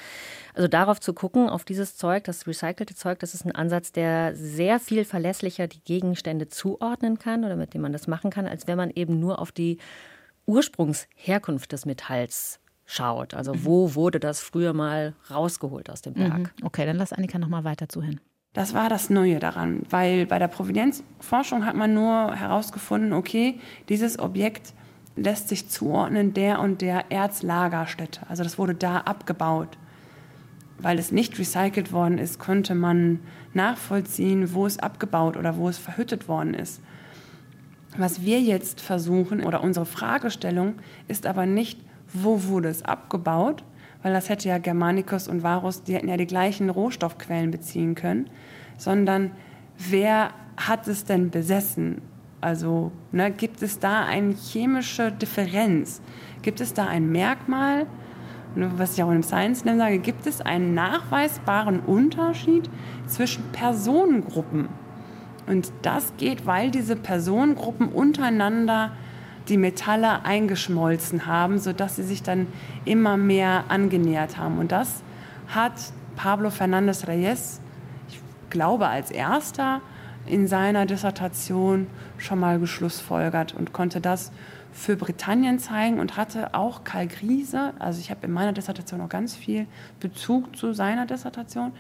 also 0.54 0.68
darauf 0.68 1.00
zu 1.00 1.14
gucken, 1.14 1.50
auf 1.50 1.66
dieses 1.66 1.98
Zeug, 1.98 2.24
das 2.24 2.48
recycelte 2.48 2.96
Zeug, 2.96 3.20
das 3.20 3.34
ist 3.34 3.46
ein 3.46 3.54
Ansatz, 3.54 3.92
der 3.92 4.36
sehr 4.36 4.80
viel 4.80 5.06
verlässlicher 5.06 5.68
die 5.68 5.82
Gegenstände 5.82 6.48
zuordnen 6.48 7.20
kann 7.20 7.44
oder 7.44 7.56
mit 7.56 7.74
dem 7.74 7.82
man 7.82 7.94
das 7.94 8.08
machen 8.08 8.32
kann, 8.32 8.48
als 8.48 8.68
wenn 8.68 8.78
man 8.78 8.92
eben 8.92 9.20
nur 9.20 9.40
auf 9.40 9.52
die 9.52 9.78
Ursprungsherkunft 10.46 11.74
des 11.74 11.86
Metalls 11.86 12.60
schaut. 12.88 13.36
Also 13.36 13.54
mhm. 13.54 13.66
wo 13.66 13.96
wurde 13.96 14.20
das 14.20 14.40
früher 14.40 14.74
mal 14.74 15.14
rausgeholt 15.30 15.92
aus 15.92 16.02
dem 16.02 16.16
Berg? 16.16 16.40
Mhm. 16.40 16.66
Okay, 16.66 16.86
dann 16.86 16.96
lass 16.96 17.14
Annika 17.14 17.38
noch 17.38 17.50
mal 17.50 17.64
weiter 17.64 17.88
zuhören. 17.88 18.20
Das 18.54 18.74
war 18.74 18.90
das 18.90 19.12
Neue 19.12 19.38
daran, 19.38 19.84
weil 19.92 20.26
bei 20.26 20.40
der 20.40 20.48
Provenienzforschung 20.48 21.64
hat 21.66 21.76
man 21.76 21.94
nur 21.94 22.34
herausgefunden, 22.34 23.14
okay, 23.14 23.60
dieses 23.88 24.18
Objekt 24.18 24.74
lässt 25.16 25.50
sich 25.50 25.70
zuordnen 25.70 26.34
der 26.34 26.60
und 26.60 26.82
der 26.82 27.12
Erzlagerstätte. 27.12 28.22
Also 28.30 28.44
das 28.44 28.58
wurde 28.58 28.74
da 28.74 29.02
abgebaut. 29.02 29.78
Weil 30.80 30.98
es 30.98 31.12
nicht 31.12 31.38
recycelt 31.38 31.92
worden 31.92 32.20
ist, 32.20 32.40
konnte 32.40 32.74
man 32.74 33.20
nachvollziehen, 33.54 34.54
wo 34.54 34.66
es 34.66 34.80
abgebaut 34.80 35.36
oder 35.36 35.58
wo 35.58 35.70
es 35.70 35.78
verhüttet 35.78 36.28
worden 36.28 36.54
ist. 36.54 36.82
Was 37.98 38.22
wir 38.22 38.40
jetzt 38.42 38.80
versuchen 38.80 39.44
oder 39.44 39.64
unsere 39.64 39.88
Fragestellung 39.88 40.76
ist 41.08 41.26
aber 41.26 41.48
nicht, 41.48 41.80
wo 42.14 42.44
wurde 42.46 42.70
es 42.70 42.84
abgebaut, 42.84 43.64
weil 44.04 44.14
das 44.14 44.30
hätte 44.30 44.50
ja 44.50 44.58
Germanicus 44.58 45.28
und 45.28 45.44
Varus, 45.44 45.84
die 45.84 45.96
hätten 45.96 46.08
ja 46.08 46.18
die 46.18 46.28
gleichen 46.28 46.70
Rohstoffquellen 46.70 47.52
beziehen 47.52 47.96
können, 47.96 48.30
sondern 48.78 49.32
wer 49.78 50.32
hat 50.56 50.88
es 50.88 51.04
denn 51.04 51.30
besessen? 51.30 52.02
Also 52.40 52.92
ne, 53.12 53.32
gibt 53.32 53.62
es 53.64 53.80
da 53.80 54.06
eine 54.06 54.34
chemische 54.34 55.12
Differenz? 55.12 56.02
Gibt 56.42 56.62
es 56.62 56.74
da 56.74 56.86
ein 56.86 57.12
Merkmal, 57.12 57.88
ne, 58.56 58.72
was 58.78 58.94
ich 58.94 59.04
auch 59.04 59.12
im 59.12 59.24
Science 59.24 59.60
Slam 59.60 59.78
sage, 59.78 60.00
gibt 60.00 60.28
es 60.28 60.42
einen 60.42 60.74
nachweisbaren 60.74 61.80
Unterschied 61.80 62.70
zwischen 63.08 63.44
Personengruppen? 63.52 64.70
Und 65.48 65.72
das 65.82 66.14
geht, 66.18 66.46
weil 66.46 66.72
diese 66.72 66.96
Personengruppen 66.96 67.88
untereinander 67.88 68.92
die 69.50 69.58
Metalle 69.58 70.26
eingeschmolzen 70.26 71.26
haben, 71.26 71.60
sodass 71.60 71.96
sie 71.96 72.04
sich 72.04 72.24
dann 72.24 72.48
immer 72.86 73.18
mehr 73.18 73.66
angenähert 73.70 74.38
haben. 74.38 74.60
Und 74.60 74.72
das 74.72 75.04
hat 75.48 75.74
Pablo 76.16 76.50
Fernández 76.50 77.08
Reyes, 77.08 77.62
ich 78.10 78.20
glaube 78.50 78.88
als 78.88 79.12
erster, 79.12 79.82
in 80.26 80.48
seiner 80.48 80.86
Dissertation 80.86 81.88
schon 82.18 82.40
mal 82.40 82.60
geschlussfolgert 82.60 83.54
und 83.54 83.72
konnte 83.74 84.02
das 84.02 84.32
für 84.74 84.96
Britannien 84.96 85.58
zeigen 85.58 86.00
und 86.00 86.18
hatte 86.18 86.54
auch 86.54 86.84
Karl 86.84 87.08
Griese, 87.08 87.74
also 87.80 88.00
ich 88.00 88.12
habe 88.12 88.28
in 88.28 88.32
meiner 88.32 88.54
Dissertation 88.54 89.02
auch 89.02 89.10
ganz 89.10 89.36
viel 89.36 89.66
Bezug 90.00 90.56
zu 90.56 90.74
seiner 90.74 91.06
Dissertation, 91.06 91.72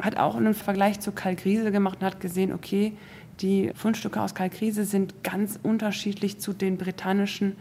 hat 0.00 0.16
auch 0.16 0.34
einen 0.34 0.54
Vergleich 0.54 1.00
zu 1.00 1.12
Karl 1.12 1.36
Griese 1.36 1.70
gemacht 1.70 1.98
und 2.00 2.06
hat 2.06 2.20
gesehen, 2.20 2.52
okay, 2.52 2.96
die 3.40 3.72
Fundstücke 3.74 4.20
aus 4.20 4.34
Kalkrise 4.34 4.84
sind 4.84 5.22
ganz 5.22 5.58
unterschiedlich 5.62 6.38
zu 6.38 6.52
den 6.52 6.78
britannischen, 6.78 7.56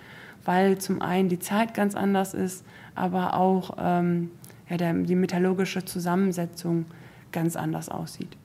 weil 0.46 0.78
zum 0.78 1.02
einen 1.02 1.30
die 1.30 1.40
Zeit 1.40 1.74
ganz 1.74 1.96
anders 1.96 2.34
ist, 2.34 2.64
aber 2.94 3.34
auch 3.34 3.78
ähm, 3.80 4.32
ja, 4.70 4.78
der, 4.78 4.94
die 4.94 5.16
metallurgische 5.16 5.84
Zusammensetzung 5.84 6.86
ganz 7.32 7.56
anders 7.56 7.90
aussieht. 7.90 8.38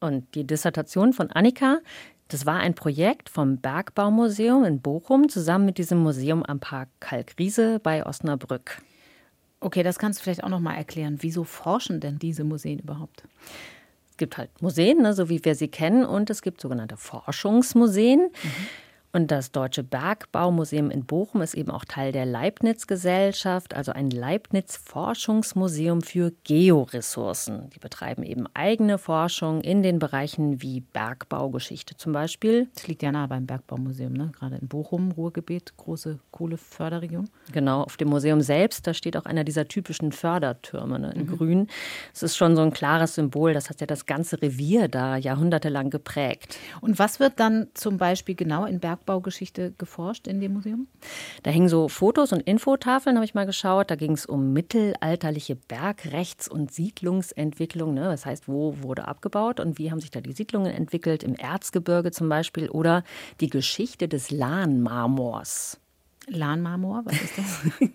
Und 0.00 0.34
die 0.34 0.46
Dissertation 0.46 1.12
von 1.12 1.30
Annika, 1.30 1.78
das 2.28 2.46
war 2.46 2.60
ein 2.60 2.74
Projekt 2.74 3.28
vom 3.28 3.58
Bergbaumuseum 3.58 4.64
in 4.64 4.80
Bochum 4.80 5.28
zusammen 5.28 5.64
mit 5.64 5.78
diesem 5.78 5.98
Museum 5.98 6.44
am 6.44 6.60
Park 6.60 6.88
Kalkriese 7.00 7.80
bei 7.80 8.06
Osnabrück. 8.06 8.80
Okay, 9.60 9.82
das 9.82 9.98
kannst 9.98 10.20
du 10.20 10.22
vielleicht 10.22 10.44
auch 10.44 10.50
noch 10.50 10.60
mal 10.60 10.74
erklären. 10.74 11.16
Wieso 11.20 11.42
forschen 11.42 11.98
denn 11.98 12.18
diese 12.20 12.44
Museen 12.44 12.78
überhaupt? 12.78 13.24
Gibt 14.18 14.36
halt 14.36 14.50
Museen, 14.60 15.00
ne, 15.02 15.14
so 15.14 15.28
wie 15.28 15.44
wir 15.44 15.54
sie 15.54 15.68
kennen, 15.68 16.04
und 16.04 16.28
es 16.28 16.42
gibt 16.42 16.60
sogenannte 16.60 16.96
Forschungsmuseen. 16.96 18.20
Mhm. 18.20 18.66
Und 19.10 19.30
das 19.30 19.52
Deutsche 19.52 19.82
Bergbaumuseum 19.82 20.90
in 20.90 21.04
Bochum 21.06 21.40
ist 21.40 21.54
eben 21.54 21.70
auch 21.70 21.86
Teil 21.86 22.12
der 22.12 22.26
Leibniz-Gesellschaft, 22.26 23.74
also 23.74 23.92
ein 23.92 24.10
Leibniz-Forschungsmuseum 24.10 26.02
für 26.02 26.32
Georessourcen. 26.44 27.70
Die 27.70 27.78
betreiben 27.78 28.22
eben 28.22 28.46
eigene 28.52 28.98
Forschung 28.98 29.62
in 29.62 29.82
den 29.82 29.98
Bereichen 29.98 30.60
wie 30.60 30.80
Bergbaugeschichte 30.80 31.96
zum 31.96 32.12
Beispiel. 32.12 32.68
Das 32.74 32.86
liegt 32.86 33.02
ja 33.02 33.10
nah 33.10 33.26
beim 33.26 33.46
Bergbaumuseum, 33.46 34.12
ne? 34.12 34.30
gerade 34.38 34.56
in 34.56 34.68
Bochum, 34.68 35.10
Ruhrgebiet, 35.12 35.74
große 35.78 36.18
Kohleförderregion. 36.30 37.30
Genau, 37.52 37.84
auf 37.84 37.96
dem 37.96 38.08
Museum 38.08 38.42
selbst, 38.42 38.86
da 38.86 38.92
steht 38.92 39.16
auch 39.16 39.24
einer 39.24 39.44
dieser 39.44 39.68
typischen 39.68 40.12
Fördertürme 40.12 40.98
ne, 40.98 41.12
in 41.12 41.22
mhm. 41.22 41.36
Grün. 41.36 41.66
Es 42.12 42.22
ist 42.22 42.36
schon 42.36 42.56
so 42.56 42.62
ein 42.62 42.74
klares 42.74 43.14
Symbol, 43.14 43.54
das 43.54 43.70
hat 43.70 43.80
ja 43.80 43.86
das 43.86 44.04
ganze 44.04 44.42
Revier 44.42 44.88
da 44.88 45.16
jahrhundertelang 45.16 45.88
geprägt. 45.88 46.58
Und 46.82 46.98
was 46.98 47.20
wird 47.20 47.40
dann 47.40 47.68
zum 47.72 47.96
Beispiel 47.96 48.34
genau 48.34 48.66
in 48.66 48.80
Bergbau 48.80 48.97
Bergbaugeschichte 48.98 49.72
geforscht 49.78 50.26
in 50.26 50.40
dem 50.40 50.54
Museum? 50.54 50.88
Da 51.42 51.50
hingen 51.50 51.68
so 51.68 51.88
Fotos 51.88 52.32
und 52.32 52.40
Infotafeln, 52.40 53.16
habe 53.16 53.24
ich 53.24 53.34
mal 53.34 53.46
geschaut. 53.46 53.90
Da 53.90 53.96
ging 53.96 54.12
es 54.12 54.26
um 54.26 54.52
mittelalterliche 54.52 55.56
Bergrechts- 55.56 56.48
und 56.48 56.72
Siedlungsentwicklung. 56.72 57.94
Ne? 57.94 58.04
Das 58.04 58.26
heißt, 58.26 58.48
wo 58.48 58.82
wurde 58.82 59.06
abgebaut 59.06 59.60
und 59.60 59.78
wie 59.78 59.90
haben 59.90 60.00
sich 60.00 60.10
da 60.10 60.20
die 60.20 60.32
Siedlungen 60.32 60.72
entwickelt, 60.72 61.22
im 61.22 61.34
Erzgebirge 61.34 62.10
zum 62.10 62.28
Beispiel. 62.28 62.68
Oder 62.68 63.04
die 63.40 63.50
Geschichte 63.50 64.08
des 64.08 64.30
Lahnmarmors. 64.30 65.80
Lahnmarmor, 66.30 67.02
was 67.04 67.20
ist 67.20 67.38
das? 67.38 67.60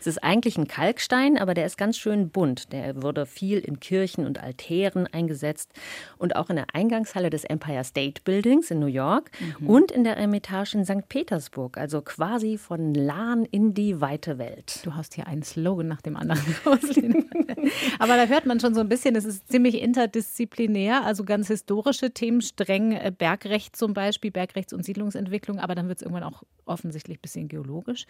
es 0.00 0.06
ist 0.06 0.24
eigentlich 0.24 0.56
ein 0.58 0.68
Kalkstein, 0.68 1.38
aber 1.38 1.54
der 1.54 1.66
ist 1.66 1.76
ganz 1.76 1.96
schön 1.98 2.30
bunt. 2.30 2.72
Der 2.72 3.02
wurde 3.02 3.26
viel 3.26 3.58
in 3.58 3.80
Kirchen 3.80 4.26
und 4.26 4.42
Altären 4.42 5.06
eingesetzt 5.06 5.72
und 6.18 6.36
auch 6.36 6.50
in 6.50 6.56
der 6.56 6.66
Eingangshalle 6.72 7.30
des 7.30 7.44
Empire 7.44 7.84
State 7.84 8.22
Buildings 8.24 8.70
in 8.70 8.78
New 8.80 8.86
York 8.86 9.30
mhm. 9.60 9.66
und 9.66 9.90
in 9.90 10.04
der 10.04 10.16
Eremitage 10.16 10.76
in 10.76 10.84
St. 10.84 11.08
Petersburg, 11.08 11.78
also 11.78 12.02
quasi 12.02 12.58
von 12.58 12.94
Lahn 12.94 13.44
in 13.44 13.74
die 13.74 14.00
weite 14.00 14.38
Welt. 14.38 14.80
Du 14.84 14.94
hast 14.94 15.14
hier 15.14 15.26
einen 15.26 15.42
Slogan 15.42 15.88
nach 15.88 16.02
dem 16.02 16.16
anderen. 16.16 16.42
aber 17.98 18.16
da 18.16 18.26
hört 18.26 18.46
man 18.46 18.60
schon 18.60 18.74
so 18.74 18.80
ein 18.80 18.88
bisschen, 18.88 19.16
es 19.16 19.24
ist 19.24 19.48
ziemlich 19.48 19.80
interdisziplinär, 19.80 21.04
also 21.04 21.24
ganz 21.24 21.48
historische 21.48 22.12
Themen, 22.12 22.40
streng 22.40 22.92
äh, 22.92 23.12
Bergrecht 23.16 23.76
zum 23.76 23.94
Beispiel, 23.94 24.30
Bergrechts- 24.30 24.72
und 24.72 24.84
Siedlungsentwicklung, 24.84 25.58
aber 25.58 25.74
dann 25.74 25.88
wird 25.88 25.98
es 25.98 26.02
irgendwann 26.02 26.24
auch 26.24 26.42
offensichtlich 26.68 27.18
ein 27.18 27.22
bisschen 27.22 27.48
geologisch. 27.48 28.06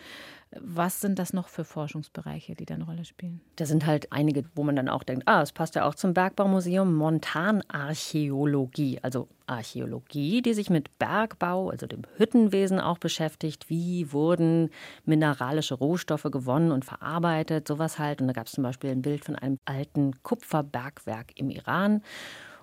Was 0.61 1.01
sind 1.01 1.19
das 1.19 1.33
noch 1.33 1.49
für 1.49 1.65
Forschungsbereiche, 1.65 2.55
die 2.55 2.67
da 2.67 2.75
eine 2.75 2.85
Rolle 2.85 3.05
spielen? 3.05 3.41
Da 3.57 3.67
sind 3.67 3.87
halt 3.87 4.13
einige, 4.13 4.45
wo 4.55 4.65
man 4.65 4.77
dann 4.77 4.89
auch 4.89 5.03
denkt, 5.03 5.25
ah, 5.27 5.43
es 5.43 5.53
passt 5.53 5.75
ja 5.75 5.85
auch 5.85 5.95
zum 5.95 6.15
Bergbaumuseum, 6.15 6.95
Montanarchäologie, 6.95 9.01
also 9.03 9.29
Archäologie, 9.47 10.43
die 10.43 10.55
sich 10.55 10.71
mit 10.71 10.99
Bergbau, 10.99 11.71
also 11.71 11.87
dem 11.87 12.03
Hüttenwesen 12.17 12.81
auch 12.81 12.99
beschäftigt. 12.99 13.71
Wie 13.71 14.13
wurden 14.13 14.71
mineralische 15.05 15.75
Rohstoffe 15.75 16.29
gewonnen 16.31 16.73
und 16.73 16.85
verarbeitet, 16.85 17.67
sowas 17.67 17.99
halt. 17.99 18.21
Und 18.21 18.29
da 18.29 18.33
gab 18.33 18.47
es 18.47 18.53
zum 18.53 18.65
Beispiel 18.65 18.91
ein 18.91 19.03
Bild 19.03 19.25
von 19.25 19.37
einem 19.37 19.59
alten 19.65 20.23
Kupferbergwerk 20.23 21.33
im 21.37 21.51
Iran 21.51 22.03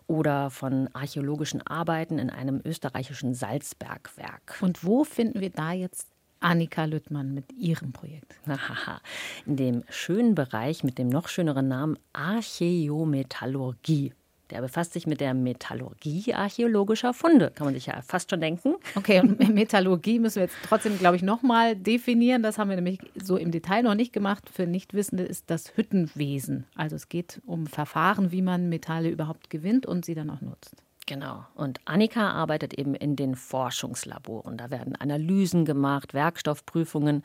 oder 0.08 0.50
von 0.50 0.90
archäologischen 0.94 1.66
Arbeiten 1.66 2.20
in 2.20 2.30
einem 2.30 2.62
österreichischen 2.64 3.34
Salzbergwerk. 3.34 4.58
Und 4.62 4.84
wo 4.84 5.04
finden 5.04 5.42
wir 5.42 5.50
da 5.50 5.72
jetzt 5.72 6.10
Annika 6.40 6.86
Lüttmann 6.86 7.34
mit 7.34 7.52
ihrem 7.54 7.92
Projekt? 7.92 8.36
In 9.46 9.56
dem 9.56 9.84
schönen 9.90 10.36
Bereich 10.36 10.84
mit 10.84 10.98
dem 10.98 11.08
noch 11.08 11.28
schöneren 11.28 11.68
Namen 11.68 11.98
Archäometallurgie. 12.14 14.14
Der 14.52 14.62
befasst 14.62 14.94
sich 14.94 15.08
mit 15.08 15.22
der 15.22 15.34
Metallurgie 15.34 16.34
archäologischer 16.34 17.14
Funde, 17.14 17.52
kann 17.56 17.66
man 17.66 17.74
sich 17.74 17.88
ja 17.88 18.02
fast 18.02 18.30
schon 18.30 18.42
denken. 18.42 18.76
Okay, 18.96 19.20
und 19.20 19.50
Metallurgie 19.54 20.20
müssen 20.20 20.36
wir 20.36 20.44
jetzt 20.44 20.58
trotzdem, 20.68 21.00
glaube 21.00 21.16
ich, 21.16 21.24
nochmal 21.24 21.76
definieren. 21.76 22.44
Das 22.44 22.58
haben 22.58 22.70
wir 22.70 22.76
nämlich 22.76 23.00
so 23.16 23.38
im 23.38 23.52
Detail 23.52 23.84
noch 23.84 23.96
nicht 23.96 24.14
gemacht. 24.14 24.50
Für 24.54 24.68
Nichtwissende 24.68 25.24
ist 25.24 25.50
das 25.50 25.76
Hüttenwesen. 25.76 26.66
Also 26.76 26.96
es 26.96 27.10
geht 27.10 27.42
um 27.46 27.66
Verfahren, 27.66 28.32
wie 28.32 28.42
man 28.42 28.70
Metalle 28.70 29.10
überhaupt 29.10 29.50
gewinnt 29.50 29.86
und 29.86 30.06
sie 30.06 30.14
dann 30.14 30.30
auch 30.30 30.42
nutzt. 30.42 30.85
Genau. 31.08 31.46
Und 31.54 31.80
Annika 31.86 32.32
arbeitet 32.32 32.74
eben 32.74 32.96
in 32.96 33.16
den 33.16 33.36
Forschungslaboren. 33.36 34.58
Da 34.58 34.72
werden 34.72 34.96
Analysen 34.96 35.64
gemacht, 35.64 36.16
Werkstoffprüfungen, 36.16 37.22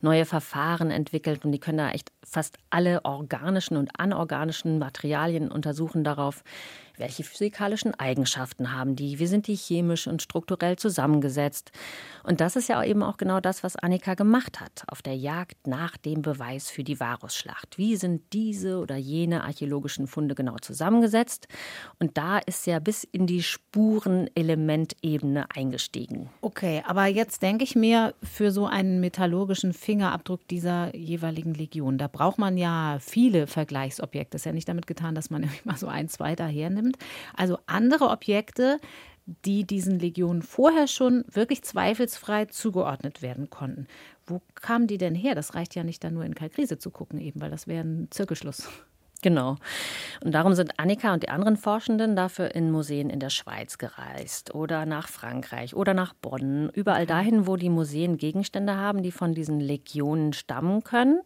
neue 0.00 0.24
Verfahren 0.24 0.90
entwickelt 0.90 1.44
und 1.44 1.52
die 1.52 1.60
können 1.60 1.78
da 1.78 1.90
echt 1.90 2.10
fast 2.24 2.58
alle 2.70 3.04
organischen 3.04 3.76
und 3.76 4.00
anorganischen 4.00 4.80
Materialien 4.80 5.52
untersuchen 5.52 6.02
darauf, 6.02 6.42
Welche 7.00 7.24
physikalischen 7.24 7.98
Eigenschaften 7.98 8.74
haben 8.74 8.94
die? 8.94 9.18
Wie 9.18 9.26
sind 9.26 9.46
die 9.46 9.56
chemisch 9.56 10.06
und 10.06 10.20
strukturell 10.20 10.76
zusammengesetzt? 10.76 11.72
Und 12.24 12.42
das 12.42 12.56
ist 12.56 12.68
ja 12.68 12.84
eben 12.84 13.02
auch 13.02 13.16
genau 13.16 13.40
das, 13.40 13.64
was 13.64 13.76
Annika 13.76 14.12
gemacht 14.12 14.60
hat 14.60 14.84
auf 14.86 15.00
der 15.00 15.16
Jagd 15.16 15.66
nach 15.66 15.96
dem 15.96 16.20
Beweis 16.20 16.68
für 16.68 16.84
die 16.84 17.00
Varusschlacht. 17.00 17.78
Wie 17.78 17.96
sind 17.96 18.34
diese 18.34 18.80
oder 18.80 18.96
jene 18.96 19.44
archäologischen 19.44 20.08
Funde 20.08 20.34
genau 20.34 20.56
zusammengesetzt? 20.60 21.48
Und 21.98 22.18
da 22.18 22.36
ist 22.36 22.66
ja 22.66 22.80
bis 22.80 23.04
in 23.04 23.26
die 23.26 23.42
Spurenelementebene 23.42 25.46
eingestiegen. 25.54 26.28
Okay, 26.42 26.82
aber 26.86 27.06
jetzt 27.06 27.40
denke 27.40 27.64
ich 27.64 27.74
mir, 27.74 28.12
für 28.22 28.50
so 28.50 28.66
einen 28.66 29.00
metallurgischen 29.00 29.72
Fingerabdruck 29.72 30.46
dieser 30.48 30.94
jeweiligen 30.94 31.54
Legion, 31.54 31.96
da 31.96 32.08
braucht 32.08 32.36
man 32.36 32.58
ja 32.58 32.98
viele 33.00 33.46
Vergleichsobjekte. 33.46 34.36
Es 34.36 34.42
ist 34.42 34.46
ja 34.46 34.52
nicht 34.52 34.68
damit 34.68 34.86
getan, 34.86 35.14
dass 35.14 35.30
man 35.30 35.48
immer 35.64 35.78
so 35.78 35.86
ein, 35.86 36.10
zwei 36.10 36.36
da 36.36 36.46
hernimmt. 36.90 36.98
Also 37.36 37.58
andere 37.66 38.08
Objekte, 38.08 38.80
die 39.44 39.64
diesen 39.64 39.98
Legionen 39.98 40.42
vorher 40.42 40.88
schon 40.88 41.24
wirklich 41.30 41.62
zweifelsfrei 41.62 42.46
zugeordnet 42.46 43.22
werden 43.22 43.50
konnten. 43.50 43.86
Wo 44.26 44.40
kamen 44.54 44.86
die 44.86 44.98
denn 44.98 45.14
her? 45.14 45.34
Das 45.34 45.54
reicht 45.54 45.74
ja 45.74 45.84
nicht 45.84 46.02
dann 46.02 46.14
nur 46.14 46.24
in 46.24 46.34
Kalkrise 46.34 46.78
zu 46.78 46.90
gucken, 46.90 47.20
eben, 47.20 47.40
weil 47.40 47.50
das 47.50 47.66
wäre 47.66 47.84
ein 47.84 48.08
Zirkelschluss. 48.10 48.68
Genau. 49.22 49.56
Und 50.24 50.32
darum 50.32 50.54
sind 50.54 50.80
Annika 50.80 51.12
und 51.12 51.22
die 51.22 51.28
anderen 51.28 51.58
Forschenden 51.58 52.16
dafür 52.16 52.54
in 52.54 52.70
Museen 52.70 53.10
in 53.10 53.20
der 53.20 53.28
Schweiz 53.28 53.76
gereist 53.76 54.54
oder 54.54 54.86
nach 54.86 55.08
Frankreich 55.08 55.76
oder 55.76 55.92
nach 55.92 56.14
Bonn. 56.14 56.70
Überall 56.70 57.04
dahin, 57.04 57.46
wo 57.46 57.56
die 57.56 57.68
Museen 57.68 58.16
Gegenstände 58.16 58.76
haben, 58.76 59.02
die 59.02 59.12
von 59.12 59.34
diesen 59.34 59.60
Legionen 59.60 60.32
stammen 60.32 60.84
können 60.84 61.20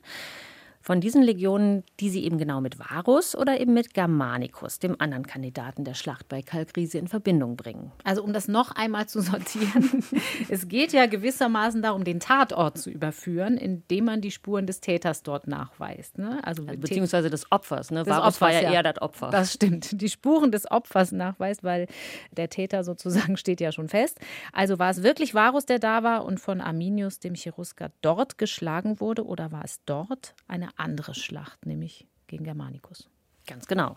von 0.84 1.00
diesen 1.00 1.22
Legionen, 1.22 1.82
die 1.98 2.10
sie 2.10 2.24
eben 2.24 2.36
genau 2.36 2.60
mit 2.60 2.78
Varus 2.78 3.34
oder 3.34 3.58
eben 3.58 3.72
mit 3.72 3.94
Germanicus, 3.94 4.80
dem 4.80 5.00
anderen 5.00 5.26
Kandidaten 5.26 5.82
der 5.82 5.94
Schlacht 5.94 6.28
bei 6.28 6.42
Kalkriese, 6.42 6.98
in 6.98 7.08
Verbindung 7.08 7.56
bringen. 7.56 7.90
Also 8.04 8.22
um 8.22 8.34
das 8.34 8.48
noch 8.48 8.70
einmal 8.72 9.06
zu 9.06 9.22
sortieren, 9.22 10.04
es 10.50 10.68
geht 10.68 10.92
ja 10.92 11.06
gewissermaßen 11.06 11.80
darum, 11.80 12.04
den 12.04 12.20
Tatort 12.20 12.76
zu 12.76 12.90
überführen, 12.90 13.56
indem 13.56 14.04
man 14.04 14.20
die 14.20 14.30
Spuren 14.30 14.66
des 14.66 14.80
Täters 14.80 15.22
dort 15.22 15.46
nachweist. 15.46 16.18
Ne? 16.18 16.38
Also, 16.44 16.66
also 16.66 16.78
beziehungsweise 16.78 17.30
des 17.30 17.50
Opfers. 17.50 17.90
Ne? 17.90 18.00
Des 18.00 18.08
Varus 18.08 18.34
Opfers, 18.34 18.40
war 18.42 18.52
ja, 18.52 18.60
ja 18.60 18.72
eher 18.74 18.82
das 18.82 19.00
Opfer. 19.00 19.30
Das 19.30 19.54
stimmt. 19.54 20.02
Die 20.02 20.10
Spuren 20.10 20.52
des 20.52 20.70
Opfers 20.70 21.12
nachweist, 21.12 21.64
weil 21.64 21.86
der 22.32 22.50
Täter 22.50 22.84
sozusagen 22.84 23.36
steht 23.38 23.62
ja 23.62 23.72
schon 23.72 23.88
fest. 23.88 24.20
Also 24.52 24.78
war 24.78 24.90
es 24.90 25.02
wirklich 25.02 25.32
Varus, 25.32 25.64
der 25.64 25.78
da 25.78 26.02
war 26.02 26.26
und 26.26 26.40
von 26.40 26.60
Arminius, 26.60 27.20
dem 27.20 27.36
Cherusker, 27.36 27.90
dort 28.02 28.36
geschlagen 28.36 29.00
wurde 29.00 29.24
oder 29.24 29.50
war 29.50 29.64
es 29.64 29.80
dort 29.86 30.34
eine 30.46 30.73
andere 30.76 31.14
Schlacht, 31.14 31.66
nämlich 31.66 32.06
gegen 32.26 32.44
Germanicus. 32.44 33.08
Ganz 33.46 33.66
genau. 33.66 33.96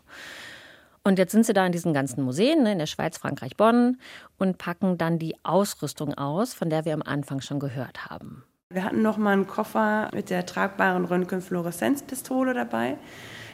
Und 1.03 1.17
jetzt 1.19 1.31
sind 1.31 1.45
sie 1.45 1.53
da 1.53 1.65
in 1.65 1.71
diesen 1.71 1.93
ganzen 1.93 2.21
Museen, 2.23 2.63
ne, 2.63 2.73
in 2.73 2.79
der 2.79 2.85
Schweiz, 2.85 3.17
Frankreich, 3.17 3.55
Bonn, 3.55 3.97
und 4.37 4.57
packen 4.57 4.97
dann 4.97 5.19
die 5.19 5.35
Ausrüstung 5.43 6.13
aus, 6.15 6.53
von 6.53 6.69
der 6.69 6.83
wir 6.83 6.93
am 6.93 7.01
Anfang 7.01 7.39
schon 7.39 7.59
gehört 7.59 8.09
haben. 8.09 8.43
Wir 8.69 8.83
hatten 8.83 9.01
noch 9.01 9.15
mal 9.15 9.31
einen 9.31 9.47
Koffer 9.47 10.09
mit 10.13 10.29
der 10.29 10.45
tragbaren 10.45 11.05
Röntgenfluoreszenzpistole 11.05 12.53
dabei. 12.53 12.97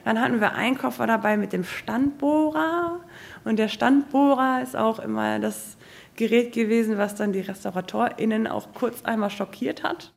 Dann 0.03 0.19
hatten 0.19 0.41
wir 0.41 0.53
einen 0.53 0.79
Koffer 0.79 1.05
dabei 1.05 1.37
mit 1.37 1.53
dem 1.53 1.63
Standbohrer. 1.63 2.99
Und 3.43 3.59
der 3.59 3.67
Standbohrer 3.67 4.63
ist 4.63 4.75
auch 4.75 4.97
immer 4.97 5.37
das 5.37 5.77
Gerät 6.15 6.53
gewesen, 6.53 6.97
was 6.97 7.13
dann 7.13 7.31
die 7.31 7.41
RestauratorInnen 7.41 8.47
auch 8.47 8.73
kurz 8.73 9.03
einmal 9.03 9.29
schockiert 9.29 9.83
hat. 9.83 10.13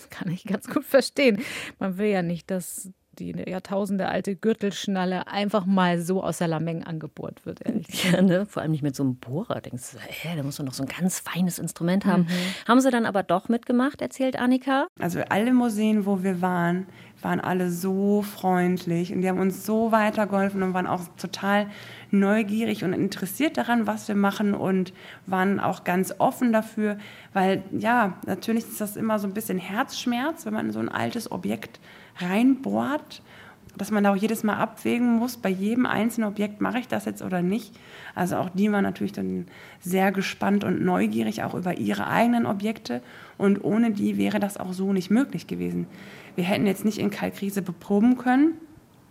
Das 0.00 0.08
kann 0.08 0.32
ich 0.32 0.44
ganz 0.44 0.66
gut 0.66 0.84
verstehen. 0.84 1.42
Man 1.78 1.98
will 1.98 2.08
ja 2.08 2.22
nicht, 2.22 2.50
dass 2.50 2.90
die 3.18 3.32
Jahrtausende 3.32 4.08
alte 4.08 4.36
Gürtelschnalle 4.36 5.26
einfach 5.26 5.66
mal 5.66 6.00
so 6.00 6.22
aus 6.22 6.38
der 6.38 6.48
Lameng 6.48 6.84
angebohrt 6.84 7.44
wird. 7.44 7.60
Ja, 8.04 8.22
ne? 8.22 8.46
Vor 8.46 8.62
allem 8.62 8.70
nicht 8.70 8.82
mit 8.82 8.96
so 8.96 9.02
einem 9.02 9.16
Bohrer. 9.16 9.60
Denkst 9.60 9.92
du, 9.92 9.98
hä, 9.98 10.36
da 10.36 10.42
muss 10.42 10.58
man 10.58 10.66
noch 10.66 10.74
so 10.74 10.84
ein 10.84 10.88
ganz 10.88 11.20
feines 11.20 11.58
Instrument 11.58 12.06
haben. 12.06 12.22
Mhm. 12.22 12.68
Haben 12.68 12.80
sie 12.80 12.90
dann 12.90 13.06
aber 13.06 13.22
doch 13.22 13.48
mitgemacht, 13.48 14.00
erzählt 14.00 14.38
Annika? 14.38 14.86
Also 14.98 15.20
alle 15.28 15.52
Museen, 15.52 16.06
wo 16.06 16.22
wir 16.22 16.40
waren, 16.40 16.86
waren 17.22 17.40
alle 17.40 17.70
so 17.70 18.22
freundlich 18.22 19.12
und 19.12 19.22
die 19.22 19.28
haben 19.28 19.40
uns 19.40 19.66
so 19.66 19.92
weitergeholfen 19.92 20.62
und 20.62 20.74
waren 20.74 20.86
auch 20.86 21.02
total 21.18 21.66
neugierig 22.10 22.84
und 22.84 22.92
interessiert 22.92 23.56
daran, 23.56 23.86
was 23.86 24.08
wir 24.08 24.14
machen 24.14 24.54
und 24.54 24.92
waren 25.26 25.60
auch 25.60 25.84
ganz 25.84 26.14
offen 26.18 26.52
dafür, 26.52 26.98
weil 27.32 27.62
ja, 27.72 28.18
natürlich 28.26 28.64
ist 28.64 28.80
das 28.80 28.96
immer 28.96 29.18
so 29.18 29.26
ein 29.26 29.34
bisschen 29.34 29.58
Herzschmerz, 29.58 30.46
wenn 30.46 30.54
man 30.54 30.72
so 30.72 30.78
ein 30.78 30.88
altes 30.88 31.30
Objekt 31.30 31.80
reinbohrt, 32.20 33.22
dass 33.76 33.90
man 33.90 34.04
da 34.04 34.12
auch 34.12 34.16
jedes 34.16 34.42
Mal 34.42 34.56
abwägen 34.56 35.16
muss, 35.16 35.36
bei 35.36 35.48
jedem 35.48 35.86
einzelnen 35.86 36.28
Objekt 36.28 36.60
mache 36.60 36.78
ich 36.78 36.88
das 36.88 37.04
jetzt 37.04 37.22
oder 37.22 37.40
nicht. 37.40 37.72
Also 38.14 38.36
auch 38.36 38.50
die 38.50 38.70
waren 38.72 38.82
natürlich 38.82 39.12
dann 39.12 39.46
sehr 39.80 40.12
gespannt 40.12 40.64
und 40.64 40.82
neugierig 40.84 41.42
auch 41.42 41.54
über 41.54 41.78
ihre 41.78 42.06
eigenen 42.06 42.46
Objekte 42.46 43.00
und 43.38 43.64
ohne 43.64 43.92
die 43.92 44.18
wäre 44.18 44.40
das 44.40 44.56
auch 44.56 44.72
so 44.72 44.92
nicht 44.92 45.10
möglich 45.10 45.46
gewesen. 45.46 45.86
Wir 46.34 46.44
hätten 46.44 46.66
jetzt 46.66 46.84
nicht 46.84 46.98
in 46.98 47.10
Kalkrise 47.10 47.62
beproben 47.62 48.16
können 48.16 48.54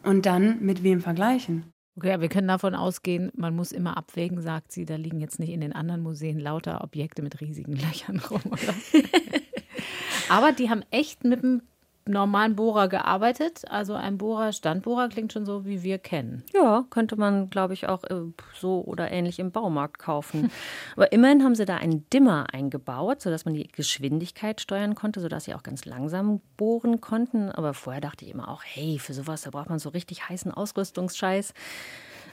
und 0.04 0.26
dann 0.26 0.64
mit 0.64 0.84
wem 0.84 1.02
vergleichen. 1.02 1.64
Okay, 1.98 2.22
wir 2.22 2.30
können 2.30 2.48
davon 2.48 2.76
ausgehen, 2.76 3.30
man 3.36 3.56
muss 3.56 3.74
immer 3.74 3.98
abwägen, 3.98 4.42
sagt 4.42 4.72
sie, 4.72 4.86
da 4.86 4.96
liegen 4.96 5.20
jetzt 5.20 5.40
nicht 5.40 5.50
in 5.50 5.60
den 5.60 5.74
anderen 5.74 6.02
Museen 6.02 6.40
lauter 6.40 6.82
Objekte 6.82 7.22
mit 7.22 7.42
riesigen 7.42 7.74
Löchern 7.74 8.20
rum, 8.20 8.42
oder? 8.46 8.74
Aber 10.30 10.52
die 10.52 10.70
haben 10.70 10.84
echt 10.92 11.26
mit 11.26 11.44
dem 11.44 11.62
normalen 12.10 12.56
Bohrer 12.56 12.88
gearbeitet. 12.88 13.64
Also 13.70 13.94
ein 13.94 14.18
Bohrer, 14.18 14.52
Standbohrer 14.52 15.10
klingt 15.10 15.32
schon 15.32 15.46
so, 15.46 15.66
wie 15.66 15.84
wir 15.84 15.98
kennen. 15.98 16.44
Ja, 16.54 16.86
könnte 16.90 17.16
man, 17.16 17.50
glaube 17.50 17.74
ich, 17.74 17.88
auch 17.88 18.04
äh, 18.06 18.22
so 18.54 18.82
oder 18.82 19.12
ähnlich 19.12 19.40
im 19.40 19.52
Baumarkt 19.52 20.00
kaufen. 20.00 20.52
Aber 20.96 21.12
immerhin 21.12 21.44
haben 21.44 21.56
sie 21.56 21.66
da 21.66 21.78
einen 21.78 22.10
Dimmer 22.10 22.48
eingebaut, 22.52 23.22
sodass 23.22 23.46
man 23.46 23.54
die 23.54 23.68
Geschwindigkeit 23.68 24.60
steuern 24.60 24.96
konnte, 24.96 25.22
sodass 25.22 25.46
sie 25.46 25.54
auch 25.54 25.64
ganz 25.64 25.86
langsam 25.86 26.42
bohren 26.58 27.00
konnten. 27.00 27.52
Aber 27.52 27.74
vorher 27.74 28.02
dachte 28.02 28.26
ich 28.26 28.32
immer 28.32 28.50
auch, 28.50 28.64
hey, 28.64 29.00
für 29.00 29.14
sowas, 29.14 29.44
da 29.44 29.52
braucht 29.52 29.70
man 29.70 29.80
so 29.80 29.90
richtig 29.90 30.28
heißen 30.28 30.52
Ausrüstungsscheiß. 30.52 31.54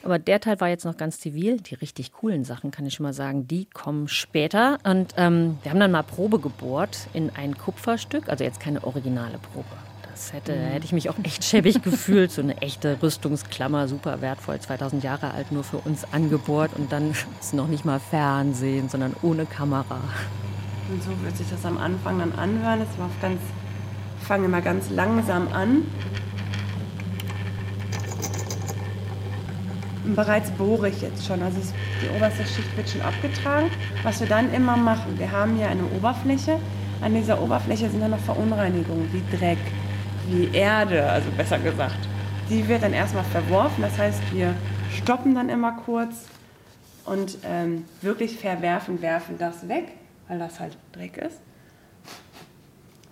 Aber 0.03 0.19
der 0.19 0.41
Teil 0.41 0.61
war 0.61 0.69
jetzt 0.69 0.85
noch 0.85 0.97
ganz 0.97 1.19
zivil. 1.19 1.59
Die 1.61 1.75
richtig 1.75 2.13
coolen 2.13 2.45
Sachen, 2.45 2.71
kann 2.71 2.87
ich 2.87 2.95
schon 2.95 3.05
mal 3.05 3.13
sagen, 3.13 3.49
die 3.49 3.67
kommen 3.67 4.09
später. 4.09 4.79
Und 4.85 5.15
ähm, 5.17 5.59
wir 5.63 5.73
haben 5.73 5.81
dann 5.81 5.91
mal 5.91 6.03
Probe 6.03 6.39
gebohrt 6.39 7.09
in 7.13 7.31
ein 7.35 7.57
Kupferstück, 7.57 8.29
also 8.29 8.45
jetzt 8.45 8.61
keine 8.61 8.85
originale 8.85 9.39
Probe. 9.39 9.67
Das 10.17 10.33
hätte, 10.33 10.55
mhm. 10.57 10.61
hätte 10.61 10.87
ich 10.87 10.93
mich 10.93 11.11
auch 11.11 11.17
echt 11.25 11.45
schäbig 11.45 11.83
gefühlt. 11.83 12.31
So 12.33 12.41
eine 12.41 12.57
echte 12.63 12.97
Rüstungsklammer, 13.03 13.87
super 13.87 14.23
wertvoll, 14.23 14.59
2000 14.59 15.05
Jahre 15.05 15.33
alt, 15.33 15.53
nur 15.53 15.63
für 15.63 15.77
uns 15.79 16.05
angebohrt. 16.11 16.71
Und 16.75 16.91
dann 16.91 17.11
ist 17.41 17.53
noch 17.53 17.69
nicht 17.69 17.85
mal 17.85 18.01
Fernsehen, 18.01 18.89
sondern 18.89 19.15
ohne 19.21 19.45
Kamera. 19.45 20.01
Und 20.91 21.03
so 21.03 21.11
wird 21.23 21.37
sich 21.37 21.49
das 21.51 21.67
am 21.67 21.77
Anfang 21.79 22.19
dann 22.19 22.33
anhören. 22.33 22.81
Es 22.81 22.99
war 22.99 23.11
ganz, 23.21 23.41
fange 24.21 24.47
immer 24.47 24.63
ganz 24.63 24.89
langsam 24.89 25.49
an. 25.53 25.83
Bereits 30.15 30.51
bohre 30.51 30.89
ich 30.89 31.01
jetzt 31.03 31.27
schon. 31.27 31.43
Also 31.43 31.59
die 32.03 32.17
oberste 32.17 32.45
Schicht 32.45 32.77
wird 32.77 32.89
schon 32.89 33.03
abgetragen. 33.03 33.71
Was 34.03 34.21
wir 34.21 34.29
dann 34.29 34.53
immer 34.53 34.77
machen, 34.77 35.19
wir 35.19 35.31
haben 35.33 35.57
hier 35.57 35.69
eine 35.69 35.85
Oberfläche. 35.97 36.61
An 37.01 37.15
dieser 37.15 37.43
Oberfläche 37.43 37.91
sind 37.91 38.01
dann 38.01 38.13
noch 38.13 38.21
Verunreinigungen 38.21 39.11
wie 39.13 39.37
Dreck, 39.37 39.59
wie 40.29 40.55
Erde, 40.57 41.09
also 41.09 41.29
besser 41.37 41.59
gesagt. 41.59 42.09
Die 42.49 42.67
wird 42.69 42.83
dann 42.83 42.93
erstmal 42.93 43.25
verworfen. 43.25 43.83
Das 43.83 43.99
heißt, 43.99 44.21
wir 44.33 44.55
stoppen 44.95 45.35
dann 45.35 45.49
immer 45.49 45.73
kurz 45.73 46.27
und 47.05 47.39
ähm, 47.45 47.85
wirklich 48.03 48.39
verwerfen, 48.39 49.03
werfen 49.03 49.37
das 49.39 49.69
weg, 49.69 49.89
weil 50.29 50.39
das 50.39 50.61
halt 50.61 50.77
Dreck 50.93 51.17
ist. 51.19 51.41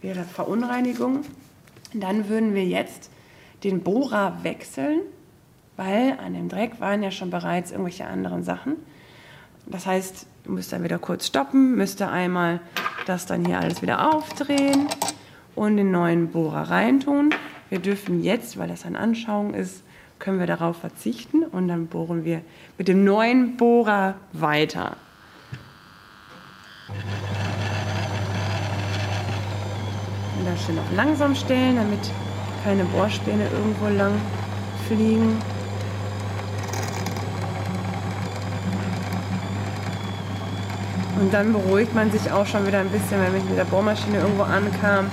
Wäre 0.00 0.24
Verunreinigung. 0.24 1.22
Dann 1.92 2.28
würden 2.28 2.54
wir 2.54 2.64
jetzt 2.64 3.10
den 3.62 3.82
Bohrer 3.82 4.38
wechseln 4.42 5.00
weil 5.76 6.18
an 6.24 6.34
dem 6.34 6.48
Dreck 6.48 6.80
waren 6.80 7.02
ja 7.02 7.10
schon 7.10 7.30
bereits 7.30 7.70
irgendwelche 7.70 8.06
anderen 8.06 8.44
Sachen. 8.44 8.76
Das 9.66 9.86
heißt, 9.86 10.26
du 10.44 10.52
müsst 10.52 10.72
dann 10.72 10.84
wieder 10.84 10.98
kurz 10.98 11.26
stoppen, 11.26 11.76
müsst 11.76 12.02
einmal 12.02 12.60
das 13.06 13.26
dann 13.26 13.44
hier 13.44 13.58
alles 13.58 13.82
wieder 13.82 14.14
aufdrehen 14.14 14.86
und 15.54 15.76
den 15.76 15.90
neuen 15.90 16.28
Bohrer 16.28 16.70
reintun. 16.70 17.30
Wir 17.70 17.78
dürfen 17.78 18.22
jetzt, 18.22 18.58
weil 18.58 18.68
das 18.68 18.84
eine 18.84 18.98
Anschauung 18.98 19.54
ist, 19.54 19.82
können 20.18 20.38
wir 20.38 20.46
darauf 20.46 20.76
verzichten 20.76 21.44
und 21.44 21.68
dann 21.68 21.86
bohren 21.86 22.24
wir 22.24 22.42
mit 22.78 22.88
dem 22.88 23.04
neuen 23.04 23.56
Bohrer 23.56 24.14
weiter. 24.32 24.96
Und 30.38 30.46
das 30.46 30.64
schön 30.64 30.78
auf 30.78 30.92
langsam 30.94 31.34
stellen, 31.34 31.76
damit 31.76 32.00
keine 32.62 32.84
Bohrspäne 32.84 33.44
irgendwo 33.50 33.88
lang 33.88 34.12
fliegen. 34.86 35.38
Und 41.24 41.32
dann 41.32 41.54
beruhigt 41.54 41.94
man 41.94 42.10
sich 42.12 42.30
auch 42.30 42.44
schon 42.44 42.66
wieder 42.66 42.80
ein 42.80 42.90
bisschen, 42.90 43.12
wenn 43.12 43.32
man 43.32 43.48
mit 43.48 43.56
der 43.56 43.64
Bohrmaschine 43.64 44.18
irgendwo 44.18 44.42
ankam, 44.42 45.06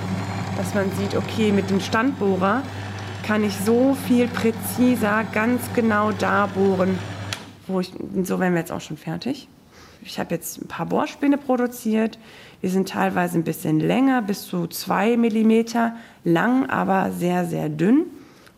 dass 0.58 0.74
man 0.74 0.92
sieht, 0.98 1.16
okay, 1.16 1.52
mit 1.52 1.70
dem 1.70 1.80
Standbohrer 1.80 2.62
kann 3.26 3.42
ich 3.42 3.56
so 3.56 3.96
viel 4.06 4.28
präziser 4.28 5.24
ganz 5.32 5.62
genau 5.74 6.12
da 6.12 6.48
bohren, 6.48 6.98
wo 7.66 7.80
ich, 7.80 7.94
so 8.24 8.38
wären 8.38 8.52
wir 8.52 8.60
jetzt 8.60 8.72
auch 8.72 8.82
schon 8.82 8.98
fertig. 8.98 9.48
Ich 10.02 10.20
habe 10.20 10.34
jetzt 10.34 10.60
ein 10.60 10.68
paar 10.68 10.84
Bohrspäne 10.84 11.38
produziert. 11.38 12.18
Die 12.60 12.68
sind 12.68 12.90
teilweise 12.90 13.38
ein 13.38 13.44
bisschen 13.44 13.80
länger, 13.80 14.20
bis 14.20 14.42
zu 14.46 14.66
zwei 14.66 15.16
Millimeter 15.16 15.96
lang, 16.24 16.68
aber 16.68 17.10
sehr, 17.10 17.46
sehr 17.46 17.70
dünn. 17.70 18.04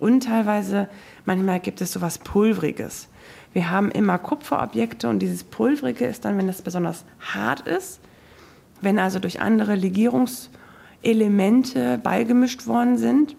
Und 0.01 0.25
teilweise, 0.25 0.89
manchmal 1.25 1.61
gibt 1.61 1.81
es 1.81 1.93
so 1.93 2.01
was 2.01 2.19
Pulveriges. 2.19 3.07
Wir 3.55 3.71
haben 3.71 3.91
immer 3.91 4.19
Kupferobjekte 4.19 5.09
und 5.09 5.21
dieses 5.21 5.43
Pulverige 5.45 6.05
ist 6.07 6.25
dann, 6.25 6.37
wenn 6.37 6.49
das 6.49 6.61
besonders 6.61 7.05
hart 7.21 7.61
ist, 7.61 8.01
wenn 8.81 8.99
also 8.99 9.21
durch 9.21 9.41
andere 9.41 9.77
Legierungselemente 9.77 12.01
beigemischt 12.03 12.67
worden 12.67 12.99
sind, 12.99 13.37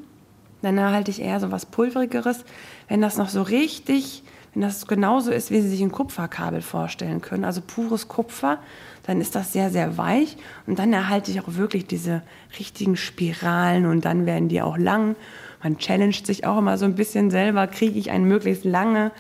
dann 0.62 0.78
erhalte 0.78 1.12
ich 1.12 1.22
eher 1.22 1.42
so 1.42 1.52
was 1.52 1.66
Pulverigeres. 1.66 2.46
Wenn 2.88 3.02
das 3.02 3.18
noch 3.18 3.28
so 3.28 3.42
richtig, 3.42 4.24
wenn 4.54 4.62
das 4.62 4.88
genauso 4.88 5.32
ist, 5.32 5.52
wie 5.52 5.60
Sie 5.60 5.68
sich 5.68 5.82
ein 5.82 5.92
Kupferkabel 5.92 6.62
vorstellen 6.62 7.20
können, 7.20 7.44
also 7.44 7.60
pures 7.60 8.08
Kupfer, 8.08 8.60
dann 9.04 9.20
ist 9.20 9.36
das 9.36 9.52
sehr, 9.52 9.70
sehr 9.70 9.98
weich 9.98 10.38
und 10.66 10.80
dann 10.80 10.94
erhalte 10.94 11.30
ich 11.30 11.42
auch 11.42 11.56
wirklich 11.56 11.88
diese 11.88 12.22
richtigen 12.58 12.96
Spiralen 12.96 13.86
und 13.86 14.06
dann 14.06 14.26
werden 14.26 14.48
die 14.48 14.62
auch 14.62 14.78
lang. 14.78 15.18
Man 15.62 15.78
challenged 15.78 16.26
sich 16.26 16.46
auch 16.46 16.58
immer 16.58 16.78
so 16.78 16.86
ein 16.86 16.96
bisschen 16.96 17.32
selber, 17.32 17.68
kriege 17.68 18.00
ich 18.00 18.12
eine 18.12 18.26
möglichst 18.26 18.64
lange 18.64 19.12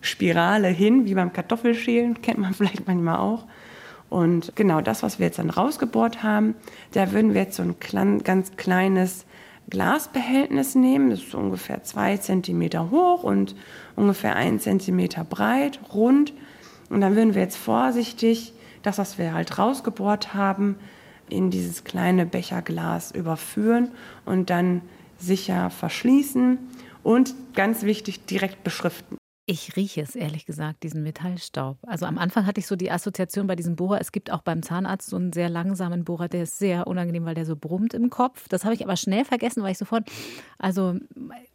Spirale 0.00 0.68
hin, 0.68 1.06
wie 1.06 1.14
beim 1.14 1.32
Kartoffelschälen, 1.32 2.22
kennt 2.22 2.38
man 2.38 2.54
vielleicht 2.54 2.86
manchmal 2.86 3.18
auch. 3.18 3.46
Und 4.08 4.56
genau 4.56 4.80
das, 4.80 5.02
was 5.02 5.18
wir 5.18 5.26
jetzt 5.26 5.38
dann 5.38 5.50
rausgebohrt 5.50 6.22
haben, 6.22 6.54
da 6.92 7.12
würden 7.12 7.34
wir 7.34 7.42
jetzt 7.42 7.56
so 7.56 7.62
ein 7.62 7.78
klein, 7.78 8.22
ganz 8.24 8.56
kleines 8.56 9.26
Glasbehältnis 9.68 10.74
nehmen. 10.74 11.10
Das 11.10 11.20
ist 11.20 11.34
ungefähr 11.34 11.82
zwei 11.82 12.16
Zentimeter 12.16 12.90
hoch 12.90 13.22
und 13.22 13.54
ungefähr 13.96 14.34
ein 14.36 14.60
Zentimeter 14.60 15.24
breit, 15.24 15.78
rund. 15.92 16.32
Und 16.88 17.02
dann 17.02 17.16
würden 17.16 17.34
wir 17.34 17.42
jetzt 17.42 17.58
vorsichtig 17.58 18.54
das, 18.82 18.96
was 18.96 19.18
wir 19.18 19.34
halt 19.34 19.58
rausgebohrt 19.58 20.32
haben, 20.32 20.76
in 21.28 21.50
dieses 21.50 21.84
kleine 21.84 22.24
Becherglas 22.24 23.10
überführen 23.10 23.90
und 24.24 24.48
dann 24.48 24.80
sicher 25.18 25.68
verschließen 25.68 26.58
und 27.02 27.34
ganz 27.54 27.82
wichtig 27.82 28.24
direkt 28.24 28.64
beschriften. 28.64 29.17
Ich 29.50 29.76
rieche 29.76 30.02
es, 30.02 30.14
ehrlich 30.14 30.44
gesagt, 30.44 30.82
diesen 30.82 31.02
Metallstaub. 31.02 31.78
Also 31.86 32.04
am 32.04 32.18
Anfang 32.18 32.44
hatte 32.44 32.60
ich 32.60 32.66
so 32.66 32.76
die 32.76 32.90
Assoziation 32.90 33.46
bei 33.46 33.56
diesem 33.56 33.76
Bohrer. 33.76 33.98
Es 33.98 34.12
gibt 34.12 34.30
auch 34.30 34.42
beim 34.42 34.62
Zahnarzt 34.62 35.08
so 35.08 35.16
einen 35.16 35.32
sehr 35.32 35.48
langsamen 35.48 36.04
Bohrer, 36.04 36.28
der 36.28 36.42
ist 36.42 36.58
sehr 36.58 36.86
unangenehm, 36.86 37.24
weil 37.24 37.34
der 37.34 37.46
so 37.46 37.56
brummt 37.56 37.94
im 37.94 38.10
Kopf. 38.10 38.46
Das 38.50 38.66
habe 38.66 38.74
ich 38.74 38.84
aber 38.84 38.96
schnell 38.96 39.24
vergessen, 39.24 39.62
weil 39.62 39.72
ich 39.72 39.78
sofort, 39.78 40.06
also 40.58 40.96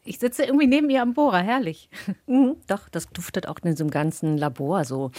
ich 0.06 0.18
sitze 0.18 0.44
irgendwie 0.44 0.66
neben 0.66 0.90
ihr 0.90 1.04
am 1.04 1.14
Bohrer, 1.14 1.44
herrlich. 1.44 1.88
Mhm, 2.26 2.56
doch, 2.66 2.90
das 2.90 3.08
duftet 3.10 3.48
auch 3.48 3.60
in 3.62 3.76
so 3.76 3.84
einem 3.84 3.92
ganzen 3.92 4.40
Labor 4.40 4.86
so, 4.86 5.12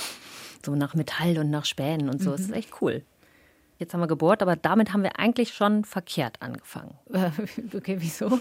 so 0.64 0.74
nach 0.74 0.96
Metall 0.96 1.38
und 1.38 1.50
nach 1.50 1.66
Spänen 1.66 2.08
und 2.08 2.20
so. 2.20 2.30
Mhm. 2.30 2.34
Das 2.34 2.40
ist 2.40 2.52
echt 2.52 2.70
cool. 2.80 3.04
Jetzt 3.78 3.92
haben 3.92 4.00
wir 4.00 4.06
gebohrt, 4.06 4.40
aber 4.40 4.54
damit 4.54 4.92
haben 4.92 5.02
wir 5.02 5.18
eigentlich 5.18 5.52
schon 5.52 5.84
verkehrt 5.84 6.36
angefangen. 6.40 6.94
okay, 7.74 7.96
wieso? 7.98 8.38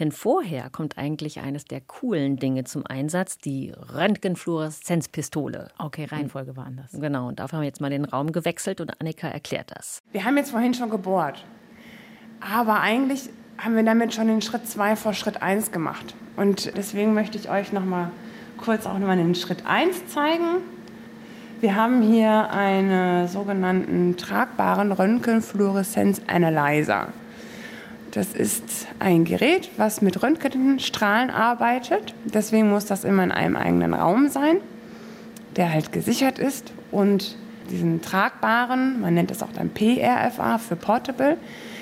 Denn 0.00 0.10
vorher 0.10 0.68
kommt 0.70 0.98
eigentlich 0.98 1.40
eines 1.40 1.64
der 1.64 1.80
coolen 1.80 2.36
Dinge 2.36 2.64
zum 2.64 2.84
Einsatz, 2.84 3.38
die 3.38 3.72
Röntgenfluoreszenzpistole. 3.94 5.68
Okay, 5.78 6.06
Reihenfolge 6.06 6.56
war 6.56 6.66
anders. 6.66 6.90
Genau, 6.92 7.28
und 7.28 7.38
dafür 7.38 7.58
haben 7.58 7.62
wir 7.62 7.68
jetzt 7.68 7.80
mal 7.80 7.90
den 7.90 8.04
Raum 8.04 8.32
gewechselt 8.32 8.80
und 8.80 9.00
Annika 9.00 9.28
erklärt 9.28 9.70
das. 9.76 10.02
Wir 10.10 10.24
haben 10.24 10.36
jetzt 10.36 10.50
vorhin 10.50 10.74
schon 10.74 10.90
gebohrt, 10.90 11.44
aber 12.40 12.80
eigentlich 12.80 13.30
haben 13.58 13.76
wir 13.76 13.84
damit 13.84 14.14
schon 14.14 14.28
den 14.28 14.42
Schritt 14.42 14.66
2 14.66 14.96
vor 14.96 15.12
Schritt 15.14 15.42
1 15.42 15.72
gemacht. 15.72 16.14
Und 16.36 16.76
deswegen 16.76 17.14
möchte 17.14 17.38
ich 17.38 17.50
euch 17.50 17.72
noch 17.72 17.84
mal 17.84 18.10
kurz 18.56 18.86
auch 18.86 18.98
noch 18.98 19.06
mal 19.06 19.16
den 19.16 19.34
Schritt 19.34 19.66
1 19.66 20.08
zeigen. 20.08 20.62
Wir 21.60 21.74
haben 21.74 22.02
hier 22.02 22.52
einen 22.52 23.26
sogenannten 23.26 24.16
tragbaren 24.16 24.92
Röntgenfluoreszenz-Analyzer. 24.92 27.08
Das 28.12 28.32
ist 28.32 28.86
ein 29.00 29.24
Gerät, 29.24 29.68
was 29.76 30.00
mit 30.00 30.22
Röntgenstrahlen 30.22 31.30
arbeitet. 31.30 32.14
Deswegen 32.26 32.70
muss 32.70 32.84
das 32.84 33.02
immer 33.02 33.24
in 33.24 33.32
einem 33.32 33.56
eigenen 33.56 33.92
Raum 33.92 34.28
sein, 34.28 34.58
der 35.56 35.72
halt 35.72 35.90
gesichert 35.90 36.38
ist. 36.38 36.72
Und 36.92 37.36
diesen 37.70 38.02
tragbaren, 38.02 39.00
man 39.00 39.14
nennt 39.14 39.32
es 39.32 39.42
auch 39.42 39.52
dann 39.52 39.70
PRFA 39.70 40.58
für 40.58 40.76
Portable, 40.76 41.38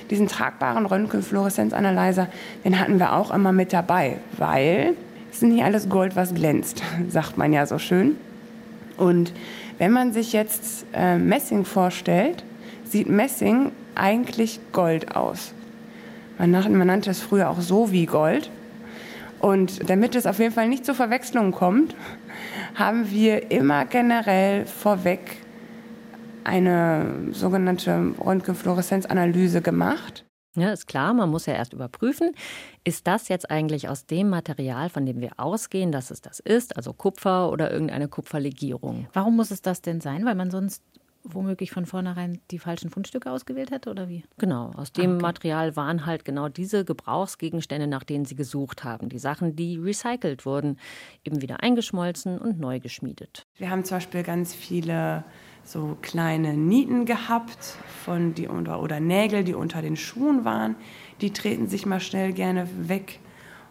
diesen 0.08 0.26
tragbaren 0.26 0.86
Röntgenfluoreszenzanalyzer, 0.86 2.28
den 2.64 2.80
hatten 2.80 2.98
wir 2.98 3.12
auch 3.12 3.30
immer 3.30 3.52
mit 3.52 3.74
dabei, 3.74 4.16
weil 4.38 4.94
es 5.30 5.42
ist 5.42 5.42
nicht 5.42 5.64
alles 5.64 5.90
Gold, 5.90 6.16
was 6.16 6.34
glänzt, 6.34 6.82
sagt 7.10 7.36
man 7.36 7.52
ja 7.52 7.66
so 7.66 7.78
schön. 7.78 8.16
Und 8.96 9.34
wenn 9.78 9.92
man 9.92 10.12
sich 10.12 10.32
jetzt 10.32 10.86
äh, 10.92 11.18
Messing 11.18 11.64
vorstellt, 11.64 12.44
sieht 12.84 13.08
Messing 13.08 13.72
eigentlich 13.94 14.60
Gold 14.72 15.16
aus. 15.16 15.52
Man, 16.38 16.50
man 16.50 16.86
nannte 16.86 17.10
es 17.10 17.20
früher 17.20 17.50
auch 17.50 17.60
so 17.60 17.92
wie 17.92 18.06
Gold. 18.06 18.50
Und 19.38 19.88
damit 19.90 20.14
es 20.14 20.26
auf 20.26 20.38
jeden 20.38 20.52
Fall 20.52 20.68
nicht 20.68 20.84
zur 20.84 20.94
Verwechslung 20.94 21.52
kommt, 21.52 21.94
haben 22.74 23.10
wir 23.10 23.50
immer 23.50 23.84
generell 23.84 24.66
vorweg 24.66 25.38
eine 26.44 27.06
sogenannte 27.32 28.14
Röntgenfluoreszenzanalyse 28.24 29.62
gemacht. 29.62 30.25
Ja, 30.56 30.72
ist 30.72 30.86
klar, 30.86 31.14
man 31.14 31.30
muss 31.30 31.46
ja 31.46 31.54
erst 31.54 31.72
überprüfen, 31.72 32.32
ist 32.84 33.06
das 33.06 33.28
jetzt 33.28 33.50
eigentlich 33.50 33.88
aus 33.88 34.06
dem 34.06 34.28
Material, 34.30 34.88
von 34.88 35.06
dem 35.06 35.20
wir 35.20 35.32
ausgehen, 35.36 35.92
dass 35.92 36.10
es 36.10 36.20
das 36.20 36.40
ist, 36.40 36.76
also 36.76 36.92
Kupfer 36.92 37.50
oder 37.50 37.70
irgendeine 37.70 38.08
Kupferlegierung. 38.08 39.06
Warum 39.12 39.36
muss 39.36 39.50
es 39.50 39.62
das 39.62 39.82
denn 39.82 40.00
sein? 40.00 40.24
Weil 40.24 40.34
man 40.34 40.50
sonst 40.50 40.82
womöglich 41.34 41.70
von 41.70 41.86
vornherein 41.86 42.40
die 42.50 42.58
falschen 42.58 42.90
Fundstücke 42.90 43.30
ausgewählt 43.30 43.70
hätte 43.70 43.90
oder 43.90 44.08
wie? 44.08 44.24
Genau, 44.38 44.70
aus 44.76 44.92
dem 44.92 45.12
ah, 45.12 45.14
okay. 45.14 45.22
Material 45.22 45.76
waren 45.76 46.06
halt 46.06 46.24
genau 46.24 46.48
diese 46.48 46.84
Gebrauchsgegenstände, 46.84 47.86
nach 47.86 48.04
denen 48.04 48.24
sie 48.24 48.36
gesucht 48.36 48.84
haben. 48.84 49.08
Die 49.08 49.18
Sachen, 49.18 49.56
die 49.56 49.76
recycelt 49.76 50.46
wurden, 50.46 50.78
eben 51.24 51.42
wieder 51.42 51.62
eingeschmolzen 51.62 52.38
und 52.38 52.58
neu 52.58 52.80
geschmiedet. 52.80 53.46
Wir 53.56 53.70
haben 53.70 53.84
zum 53.84 53.96
Beispiel 53.96 54.22
ganz 54.22 54.54
viele 54.54 55.24
so 55.66 55.96
kleine 56.00 56.55
Nieten 56.55 57.05
gehabt 57.05 57.76
von 58.05 58.35
die, 58.35 58.48
oder, 58.48 58.81
oder 58.81 59.00
Nägel, 59.00 59.44
die 59.44 59.55
unter 59.55 59.83
den 59.83 59.96
Schuhen 59.96 60.44
waren. 60.44 60.76
Die 61.20 61.33
treten 61.33 61.66
sich 61.66 61.87
mal 61.87 62.00
schnell 62.00 62.33
gerne 62.33 62.68
weg. 62.88 63.18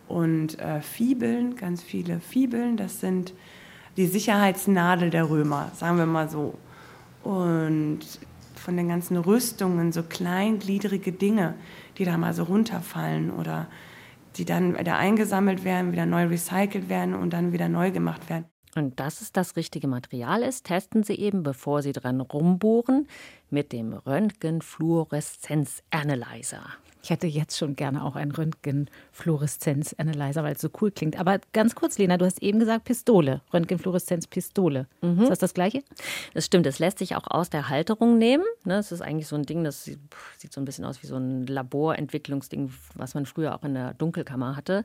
Und 0.07 0.59
äh, 0.59 0.81
Fibeln, 0.81 1.55
ganz 1.55 1.81
viele 1.81 2.19
Fibeln, 2.19 2.77
das 2.77 2.99
sind 2.99 3.33
die 3.97 4.05
Sicherheitsnadel 4.05 5.09
der 5.09 5.29
Römer, 5.29 5.71
sagen 5.73 5.97
wir 5.97 6.05
mal 6.05 6.29
so. 6.29 6.55
Und 7.23 8.01
von 8.55 8.77
den 8.77 8.89
ganzen 8.89 9.17
Rüstungen 9.17 9.91
so 9.91 10.03
kleingliedrige 10.03 11.11
Dinge, 11.11 11.55
die 11.97 12.05
da 12.05 12.17
mal 12.17 12.33
so 12.33 12.43
runterfallen 12.43 13.31
oder 13.31 13.67
die 14.35 14.45
dann 14.45 14.77
wieder 14.77 14.97
eingesammelt 14.97 15.63
werden, 15.63 15.91
wieder 15.91 16.05
neu 16.05 16.25
recycelt 16.25 16.89
werden 16.89 17.15
und 17.15 17.31
dann 17.31 17.53
wieder 17.53 17.69
neu 17.69 17.91
gemacht 17.91 18.29
werden. 18.29 18.45
Und 18.75 18.99
dass 18.99 19.21
es 19.21 19.31
das 19.31 19.55
richtige 19.55 19.87
Material 19.87 20.43
ist, 20.43 20.65
testen 20.65 21.03
Sie 21.03 21.15
eben, 21.15 21.43
bevor 21.43 21.81
Sie 21.81 21.93
dran 21.93 22.19
rumbohren, 22.19 23.07
mit 23.49 23.71
dem 23.71 23.93
Röntgenfluoreszenz-Analyzer. 23.93 26.75
Ich 27.05 27.11
hätte 27.11 27.27
jetzt 27.27 27.55
schon 27.55 27.75
gerne 27.75 28.03
auch 28.03 28.15
einen 28.15 28.31
Röntgenfluoreszenz-Analyzer, 28.31 30.43
weil 30.43 30.55
es 30.55 30.61
so 30.61 30.69
cool 30.81 30.89
klingt. 30.89 31.19
Aber 31.19 31.39
ganz 31.53 31.75
kurz, 31.75 31.99
Lena, 31.99 32.17
du 32.17 32.25
hast 32.25 32.41
eben 32.41 32.57
gesagt 32.57 32.85
Pistole, 32.85 33.41
Röntgenfluoreszenz-Pistole. 33.53 34.87
Mhm. 35.03 35.21
Ist 35.21 35.29
das 35.29 35.37
das 35.37 35.53
Gleiche? 35.53 35.83
Das 36.33 36.47
stimmt. 36.47 36.65
Das 36.65 36.79
lässt 36.79 36.97
sich 36.97 37.15
auch 37.15 37.27
aus 37.27 37.51
der 37.51 37.69
Halterung 37.69 38.17
nehmen. 38.17 38.43
Das 38.63 38.89
ne, 38.89 38.95
ist 38.95 39.01
eigentlich 39.03 39.27
so 39.27 39.35
ein 39.35 39.43
Ding, 39.43 39.63
das 39.63 39.83
sieht 39.83 39.99
so 40.51 40.59
ein 40.59 40.65
bisschen 40.65 40.83
aus 40.83 41.03
wie 41.03 41.07
so 41.07 41.15
ein 41.15 41.45
Laborentwicklungsding, 41.45 42.73
was 42.95 43.13
man 43.13 43.27
früher 43.27 43.53
auch 43.53 43.63
in 43.63 43.75
der 43.75 43.93
Dunkelkammer 43.93 44.55
hatte. 44.55 44.83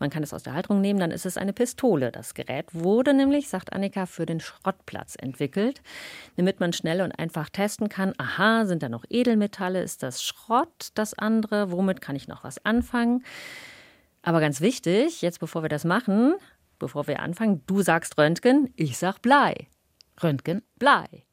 Man 0.00 0.10
kann 0.10 0.24
es 0.24 0.34
aus 0.34 0.42
der 0.42 0.54
Halterung 0.54 0.80
nehmen, 0.80 0.98
dann 0.98 1.12
ist 1.12 1.24
es 1.24 1.36
eine 1.36 1.52
Pistole. 1.52 2.10
Das 2.10 2.34
Gerät 2.34 2.66
wurde 2.72 3.14
nämlich, 3.14 3.48
sagt 3.48 3.72
Annika, 3.72 4.06
für 4.06 4.26
den 4.26 4.40
Schrottplatz 4.40 5.14
entwickelt, 5.16 5.82
damit 6.34 6.58
man 6.58 6.72
schnell 6.72 7.00
und 7.00 7.16
einfach 7.16 7.48
testen 7.48 7.88
kann, 7.88 7.99
aha, 8.18 8.66
sind 8.66 8.82
da 8.82 8.88
noch 8.88 9.04
Edelmetalle, 9.08 9.82
ist 9.82 10.02
das 10.02 10.22
Schrott, 10.22 10.88
das 10.94 11.14
andere? 11.14 11.70
womit 11.70 12.00
kann 12.00 12.16
ich 12.16 12.28
noch 12.28 12.44
was 12.44 12.64
anfangen. 12.64 13.24
Aber 14.22 14.40
ganz 14.40 14.60
wichtig, 14.60 15.22
jetzt 15.22 15.40
bevor 15.40 15.62
wir 15.62 15.68
das 15.68 15.84
machen, 15.84 16.34
bevor 16.78 17.06
wir 17.06 17.20
anfangen, 17.20 17.62
du 17.66 17.82
sagst 17.82 18.18
Röntgen, 18.18 18.72
ich 18.76 18.98
sag 18.98 19.20
Blei. 19.22 19.68
Röntgen? 20.22 20.62
Blei. 20.78 21.24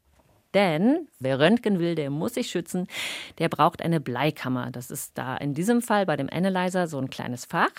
Denn 0.53 1.07
wer 1.19 1.39
Röntgen 1.39 1.79
will, 1.79 1.95
der 1.95 2.09
muss 2.09 2.35
sich 2.35 2.49
schützen. 2.49 2.87
Der 3.37 3.49
braucht 3.49 3.81
eine 3.81 3.99
Bleikammer. 3.99 4.71
Das 4.71 4.91
ist 4.91 5.17
da 5.17 5.35
in 5.37 5.53
diesem 5.53 5.81
Fall 5.81 6.05
bei 6.05 6.15
dem 6.15 6.29
Analyzer 6.31 6.87
so 6.87 6.97
ein 6.97 7.09
kleines 7.09 7.45
Fach. 7.45 7.71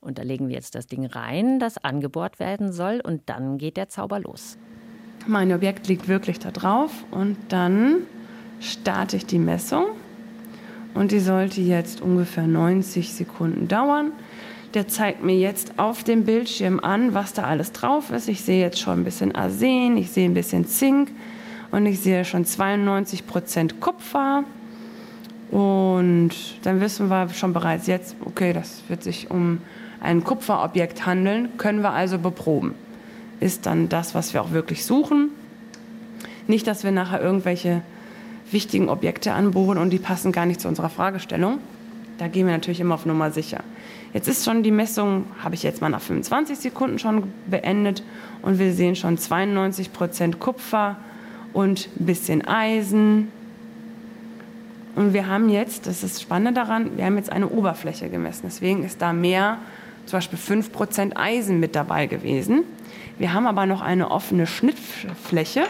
Und 0.00 0.18
da 0.18 0.22
legen 0.22 0.48
wir 0.48 0.54
jetzt 0.54 0.74
das 0.74 0.86
Ding 0.86 1.04
rein, 1.06 1.58
das 1.58 1.78
angebohrt 1.78 2.38
werden 2.38 2.72
soll. 2.72 3.00
Und 3.00 3.28
dann 3.28 3.58
geht 3.58 3.76
der 3.76 3.88
Zauber 3.88 4.20
los. 4.20 4.56
Mein 5.26 5.52
Objekt 5.52 5.88
liegt 5.88 6.08
wirklich 6.08 6.38
da 6.38 6.50
drauf. 6.50 6.92
Und 7.10 7.36
dann 7.48 8.02
starte 8.60 9.16
ich 9.16 9.26
die 9.26 9.38
Messung 9.38 9.86
und 10.94 11.12
die 11.12 11.20
sollte 11.20 11.60
jetzt 11.60 12.00
ungefähr 12.00 12.46
90 12.46 13.12
Sekunden 13.12 13.68
dauern. 13.68 14.12
Der 14.74 14.88
zeigt 14.88 15.22
mir 15.22 15.36
jetzt 15.36 15.78
auf 15.78 16.04
dem 16.04 16.24
Bildschirm 16.24 16.80
an, 16.80 17.14
was 17.14 17.32
da 17.32 17.44
alles 17.44 17.72
drauf 17.72 18.10
ist. 18.10 18.28
Ich 18.28 18.42
sehe 18.42 18.60
jetzt 18.60 18.78
schon 18.78 19.00
ein 19.00 19.04
bisschen 19.04 19.34
Arsen, 19.34 19.96
ich 19.96 20.10
sehe 20.10 20.28
ein 20.28 20.34
bisschen 20.34 20.66
Zink 20.66 21.10
und 21.70 21.86
ich 21.86 22.00
sehe 22.00 22.24
schon 22.24 22.44
92 22.44 23.26
Prozent 23.26 23.80
Kupfer. 23.80 24.44
Und 25.50 26.30
dann 26.62 26.80
wissen 26.80 27.08
wir 27.08 27.28
schon 27.30 27.52
bereits 27.52 27.86
jetzt, 27.86 28.16
okay, 28.24 28.52
das 28.52 28.82
wird 28.88 29.02
sich 29.02 29.30
um 29.30 29.60
ein 30.00 30.24
Kupferobjekt 30.24 31.06
handeln, 31.06 31.56
können 31.56 31.82
wir 31.82 31.92
also 31.92 32.18
beproben. 32.18 32.74
Ist 33.40 33.66
dann 33.66 33.88
das, 33.88 34.14
was 34.14 34.32
wir 34.32 34.42
auch 34.42 34.52
wirklich 34.52 34.84
suchen. 34.84 35.30
Nicht, 36.46 36.66
dass 36.66 36.84
wir 36.84 36.92
nachher 36.92 37.20
irgendwelche 37.20 37.82
wichtigen 38.50 38.88
Objekte 38.88 39.32
anbohren 39.32 39.78
und 39.78 39.90
die 39.90 39.98
passen 39.98 40.32
gar 40.32 40.46
nicht 40.46 40.60
zu 40.60 40.68
unserer 40.68 40.88
Fragestellung. 40.88 41.58
Da 42.18 42.28
gehen 42.28 42.46
wir 42.46 42.54
natürlich 42.54 42.80
immer 42.80 42.94
auf 42.94 43.04
Nummer 43.04 43.30
sicher. 43.30 43.62
Jetzt 44.14 44.28
ist 44.28 44.44
schon 44.44 44.62
die 44.62 44.70
Messung, 44.70 45.26
habe 45.42 45.54
ich 45.54 45.62
jetzt 45.62 45.82
mal 45.82 45.90
nach 45.90 46.00
25 46.00 46.58
Sekunden 46.58 46.98
schon 46.98 47.24
beendet 47.46 48.02
und 48.42 48.58
wir 48.58 48.72
sehen 48.72 48.96
schon 48.96 49.18
92 49.18 49.92
Prozent 49.92 50.40
Kupfer 50.40 50.96
und 51.52 51.88
ein 52.00 52.06
bisschen 52.06 52.46
Eisen. 52.46 53.30
Und 54.94 55.12
wir 55.12 55.26
haben 55.26 55.50
jetzt, 55.50 55.86
das 55.86 56.02
ist 56.02 56.14
das 56.14 56.22
Spannende 56.22 56.58
daran, 56.58 56.96
wir 56.96 57.04
haben 57.04 57.18
jetzt 57.18 57.30
eine 57.30 57.48
Oberfläche 57.48 58.08
gemessen. 58.08 58.42
Deswegen 58.46 58.84
ist 58.84 59.02
da 59.02 59.12
mehr, 59.12 59.58
zum 60.06 60.18
Beispiel 60.18 60.38
5 60.38 60.72
Prozent 60.72 61.16
Eisen 61.18 61.60
mit 61.60 61.74
dabei 61.74 62.06
gewesen. 62.06 62.62
Wir 63.18 63.32
haben 63.32 63.46
aber 63.46 63.66
noch 63.66 63.80
eine 63.80 64.10
offene 64.10 64.46
Schnittfläche. 64.46 65.64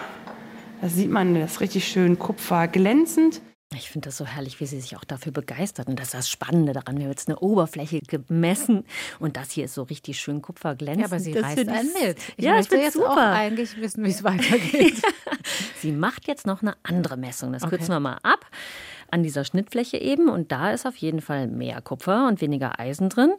Da 0.80 0.88
sieht 0.88 1.10
man 1.10 1.34
das 1.34 1.60
richtig 1.60 1.88
schön 1.88 2.18
Kupfer 2.18 2.68
glänzend. 2.68 3.40
Ich 3.74 3.90
finde 3.90 4.08
das 4.08 4.16
so 4.16 4.24
herrlich, 4.24 4.60
wie 4.60 4.66
sie 4.66 4.80
sich 4.80 4.96
auch 4.96 5.04
dafür 5.04 5.32
begeistert. 5.32 5.88
Und 5.88 5.98
das 5.98 6.08
ist 6.08 6.14
das 6.14 6.30
Spannende 6.30 6.72
daran. 6.72 6.98
Wir 6.98 7.04
haben 7.04 7.10
jetzt 7.10 7.28
eine 7.28 7.40
Oberfläche 7.40 8.00
gemessen 8.00 8.84
und 9.18 9.36
das 9.36 9.50
hier 9.50 9.64
ist 9.64 9.74
so 9.74 9.82
richtig 9.82 10.20
schön 10.20 10.40
kupferglänzend. 10.40 11.00
Ja, 11.00 11.06
aber 11.06 11.18
sie 11.18 11.32
das 11.32 11.42
reißt 11.42 11.68
einen 11.68 11.92
mit. 12.00 12.18
Ich 12.36 12.44
ja, 12.44 12.52
möchte 12.52 12.76
jetzt 12.76 12.94
super. 12.94 13.10
auch 13.10 13.16
eigentlich 13.16 13.76
wissen, 13.80 14.04
wie 14.04 14.10
es 14.10 14.22
weitergeht. 14.22 15.02
sie 15.80 15.90
macht 15.90 16.28
jetzt 16.28 16.46
noch 16.46 16.62
eine 16.62 16.76
andere 16.84 17.16
Messung. 17.16 17.52
Das 17.52 17.64
okay. 17.64 17.76
kürzen 17.76 17.92
wir 17.92 18.00
mal 18.00 18.18
ab. 18.22 18.46
An 19.10 19.24
dieser 19.24 19.44
Schnittfläche 19.44 19.98
eben. 19.98 20.28
Und 20.28 20.52
da 20.52 20.70
ist 20.70 20.86
auf 20.86 20.96
jeden 20.96 21.20
Fall 21.20 21.48
mehr 21.48 21.80
Kupfer 21.80 22.28
und 22.28 22.40
weniger 22.40 22.78
Eisen 22.78 23.08
drin. 23.08 23.32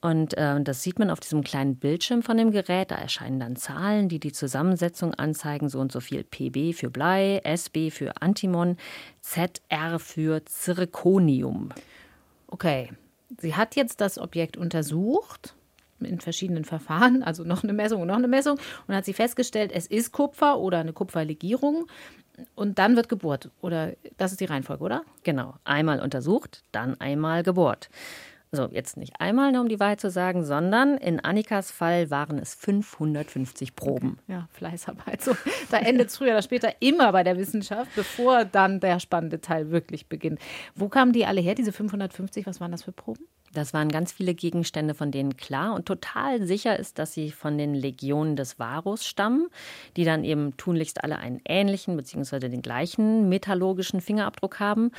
Und 0.00 0.34
äh, 0.34 0.60
das 0.62 0.82
sieht 0.82 0.98
man 0.98 1.10
auf 1.10 1.20
diesem 1.20 1.42
kleinen 1.42 1.76
Bildschirm 1.76 2.22
von 2.22 2.36
dem 2.36 2.52
Gerät. 2.52 2.90
Da 2.90 2.96
erscheinen 2.96 3.40
dann 3.40 3.56
Zahlen, 3.56 4.08
die 4.08 4.20
die 4.20 4.32
Zusammensetzung 4.32 5.14
anzeigen. 5.14 5.68
So 5.68 5.80
und 5.80 5.90
so 5.90 6.00
viel 6.00 6.22
PB 6.22 6.74
für 6.74 6.90
Blei, 6.90 7.40
SB 7.42 7.90
für 7.90 8.22
Antimon, 8.22 8.76
ZR 9.20 9.98
für 9.98 10.44
Zirconium. 10.44 11.70
Okay, 12.46 12.92
sie 13.38 13.56
hat 13.56 13.76
jetzt 13.76 14.00
das 14.00 14.18
Objekt 14.18 14.56
untersucht 14.56 15.54
in 16.00 16.20
verschiedenen 16.20 16.64
Verfahren, 16.64 17.24
also 17.24 17.42
noch 17.42 17.64
eine 17.64 17.72
Messung 17.72 18.02
und 18.02 18.08
noch 18.08 18.14
eine 18.14 18.28
Messung, 18.28 18.58
und 18.86 18.94
hat 18.94 19.04
sie 19.04 19.12
festgestellt, 19.12 19.72
es 19.74 19.86
ist 19.86 20.12
Kupfer 20.12 20.58
oder 20.58 20.78
eine 20.78 20.92
Kupferlegierung. 20.92 21.86
Und 22.54 22.78
dann 22.78 22.94
wird 22.94 23.08
gebohrt. 23.08 23.50
Oder 23.60 23.94
das 24.16 24.30
ist 24.30 24.40
die 24.40 24.44
Reihenfolge, 24.44 24.84
oder? 24.84 25.02
Genau. 25.24 25.54
Einmal 25.64 26.00
untersucht, 26.00 26.62
dann 26.70 27.00
einmal 27.00 27.42
gebohrt. 27.42 27.90
So, 28.50 28.68
jetzt 28.70 28.96
nicht 28.96 29.20
einmal, 29.20 29.52
nur 29.52 29.60
um 29.60 29.68
die 29.68 29.78
Wahrheit 29.78 30.00
zu 30.00 30.10
sagen, 30.10 30.44
sondern 30.44 30.96
in 30.96 31.20
Annikas 31.20 31.70
Fall 31.70 32.10
waren 32.10 32.38
es 32.38 32.54
550 32.54 33.76
Proben. 33.76 34.18
Ja, 34.26 34.48
Fleißarbeit. 34.52 35.22
So, 35.22 35.36
da 35.70 35.78
endet 35.78 36.08
es 36.08 36.16
früher 36.16 36.30
oder 36.30 36.42
später 36.42 36.72
immer 36.80 37.12
bei 37.12 37.24
der 37.24 37.36
Wissenschaft, 37.36 37.90
bevor 37.94 38.46
dann 38.46 38.80
der 38.80 39.00
spannende 39.00 39.40
Teil 39.40 39.70
wirklich 39.70 40.08
beginnt. 40.08 40.40
Wo 40.74 40.88
kamen 40.88 41.12
die 41.12 41.26
alle 41.26 41.42
her, 41.42 41.54
diese 41.54 41.72
550? 41.72 42.46
Was 42.46 42.60
waren 42.60 42.72
das 42.72 42.84
für 42.84 42.92
Proben? 42.92 43.26
Das 43.52 43.72
waren 43.72 43.88
ganz 43.88 44.12
viele 44.12 44.34
Gegenstände, 44.34 44.94
von 44.94 45.10
denen 45.10 45.36
klar 45.36 45.74
und 45.74 45.86
total 45.86 46.46
sicher 46.46 46.78
ist, 46.78 46.98
dass 46.98 47.12
sie 47.12 47.30
von 47.30 47.56
den 47.56 47.74
Legionen 47.74 48.36
des 48.36 48.58
Varus 48.58 49.06
stammen, 49.06 49.48
die 49.96 50.04
dann 50.04 50.24
eben 50.24 50.56
tunlichst 50.56 51.02
alle 51.02 51.18
einen 51.18 51.40
ähnlichen 51.46 51.96
bzw. 51.96 52.48
den 52.48 52.62
gleichen 52.62 53.28
metallurgischen 53.28 54.00
Fingerabdruck 54.00 54.60
haben 54.60 54.92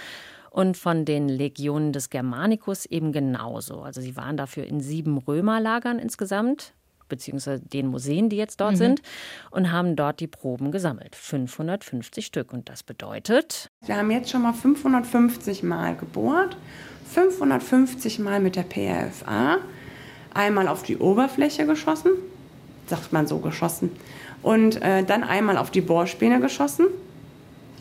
und 0.52 0.78
von 0.78 1.06
den 1.06 1.30
Legionen 1.30 1.94
des 1.94 2.10
Germanicus 2.10 2.86
eben 2.86 3.12
genauso. 3.12 3.82
Also 3.82 4.02
sie 4.02 4.16
waren 4.16 4.38
dafür 4.38 4.66
in 4.66 4.82
sieben 4.82 5.18
Römerlagern 5.18 6.00
insgesamt, 6.00 6.74
beziehungsweise 7.08 7.62
den 7.62 7.88
Museen, 7.88 8.30
die 8.30 8.38
jetzt 8.38 8.62
dort 8.62 8.74
mhm. 8.74 8.78
sind, 8.78 9.02
und 9.52 9.72
haben 9.72 9.96
dort 9.96 10.20
die 10.20 10.28
Proben 10.28 10.72
gesammelt. 10.72 11.16
550 11.16 12.26
Stück. 12.26 12.54
Und 12.54 12.70
das 12.70 12.84
bedeutet. 12.84 13.70
Wir 13.86 13.98
haben 13.98 14.12
jetzt 14.12 14.30
schon 14.30 14.44
mal 14.44 14.54
550 14.54 15.64
Mal 15.64 15.96
gebohrt, 15.96 16.56
550 17.12 18.20
Mal 18.20 18.40
mit 18.40 18.56
der 18.56 18.64
PRFA, 18.64 19.58
einmal 20.34 20.68
auf 20.68 20.84
die 20.84 20.98
Oberfläche 20.98 21.66
geschossen, 21.66 22.12
sagt 22.86 23.12
man 23.12 23.28
so 23.28 23.40
geschossen, 23.40 23.92
und 24.42 24.82
äh, 24.82 25.04
dann 25.04 25.24
einmal 25.24 25.58
auf 25.58 25.72
die 25.72 25.82
Bohrspäne 25.82 26.40
geschossen 26.40 26.86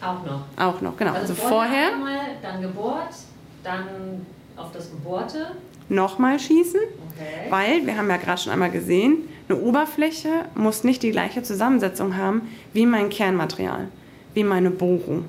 auch 0.03 0.25
noch. 0.25 0.43
Auch 0.57 0.81
noch, 0.81 0.97
genau. 0.97 1.13
Also, 1.13 1.33
also 1.33 1.35
vorher, 1.35 1.93
einmal, 1.93 2.21
dann 2.43 2.61
gebohrt, 2.61 3.15
dann 3.63 4.27
auf 4.57 4.73
das 4.73 4.91
Gebohrte. 4.91 5.53
Nochmal 5.89 6.39
schießen, 6.39 6.81
okay. 6.81 7.51
weil 7.51 7.87
wir 7.87 7.97
haben 7.97 8.11
ja 8.11 8.19
gerade 8.19 8.41
schon 8.41 8.53
einmal 8.53 8.71
gesehen, 8.71 9.29
eine 9.49 9.59
Oberfläche 9.59 10.45
muss 10.55 10.85
nicht 10.85 11.03
die 11.03 11.11
gleiche 11.11 11.43
Zusammensetzung 11.43 12.17
haben 12.17 12.43
wie 12.75 12.85
mein 12.85 13.09
Kernmaterial, 13.09 13.89
wie 14.35 14.45
meine 14.45 14.71
Bohrung. 14.71 15.25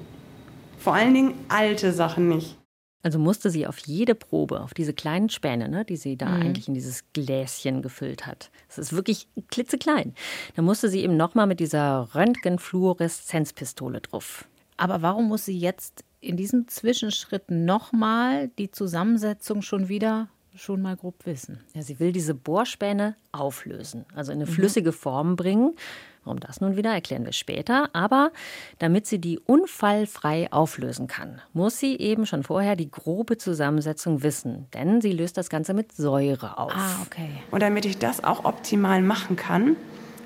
Vor 0.78 0.94
allen 0.94 1.14
Dingen 1.14 1.34
alte 1.48 1.94
Sachen 1.94 2.28
nicht. 2.28 2.58
Also 3.02 3.18
musste 3.18 3.50
sie 3.50 3.66
auf 3.66 3.80
jede 3.80 4.14
Probe, 4.14 4.60
auf 4.60 4.74
diese 4.74 4.94
kleinen 4.94 5.30
Späne, 5.30 5.70
ne, 5.70 5.86
die 5.86 5.96
sie 5.96 6.18
da 6.18 6.28
mhm. 6.28 6.42
eigentlich 6.42 6.68
in 6.68 6.74
dieses 6.74 7.06
Gläschen 7.14 7.82
gefüllt 7.82 8.28
hat. 8.28 8.52
Das 8.68 8.78
ist 8.78 8.92
wirklich 8.92 9.28
klitzeklein. 9.50 10.14
Da 10.58 10.62
musste 10.62 10.90
sie 10.90 11.02
eben 11.02 11.16
nochmal 11.16 11.48
mit 11.48 11.62
dieser 11.62 12.14
Röntgenfluoreszenzpistole 12.14 14.02
drauf. 14.02 14.49
Aber 14.80 15.02
warum 15.02 15.28
muss 15.28 15.46
sie 15.46 15.58
jetzt 15.58 16.06
in 16.22 16.38
diesem 16.38 16.68
Zwischenschritt 16.68 17.52
nochmal 17.52 18.48
die 18.58 18.72
Zusammensetzung 18.72 19.62
schon 19.62 19.90
wieder 19.90 20.30
schon 20.56 20.82
mal 20.82 20.96
grob 20.96 21.26
wissen? 21.26 21.60
Ja, 21.74 21.82
sie 21.82 22.00
will 22.00 22.14
diese 22.14 22.34
Bohrspäne 22.34 23.16
auflösen, 23.34 24.06
also 24.16 24.32
in 24.32 24.38
eine 24.40 24.50
mhm. 24.50 24.54
flüssige 24.54 24.94
Form 24.94 25.36
bringen. 25.36 25.76
Warum 26.24 26.40
das 26.40 26.62
nun 26.62 26.78
wieder, 26.78 26.94
erklären 26.94 27.26
wir 27.26 27.34
später. 27.34 27.90
Aber 27.94 28.32
damit 28.78 29.06
sie 29.06 29.20
die 29.20 29.40
unfallfrei 29.40 30.52
auflösen 30.52 31.08
kann, 31.08 31.42
muss 31.54 31.80
sie 31.80 31.98
eben 31.98 32.26
schon 32.26 32.44
vorher 32.44 32.76
die 32.76 32.92
grobe 32.92 33.38
Zusammensetzung 33.38 34.24
wissen. 34.24 34.68
Denn 34.74 35.02
sie 35.02 35.12
löst 35.12 35.38
das 35.38 35.50
Ganze 35.50 35.74
mit 35.74 35.92
Säure 35.94 36.58
auf. 36.58 36.74
Ah, 36.74 37.02
okay. 37.06 37.30
Und 37.52 37.62
damit 37.62 37.86
ich 37.86 37.98
das 37.98 38.24
auch 38.24 38.46
optimal 38.46 39.02
machen 39.02 39.36
kann, 39.36 39.76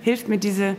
hilft 0.01 0.27
mir 0.27 0.37
diese 0.37 0.75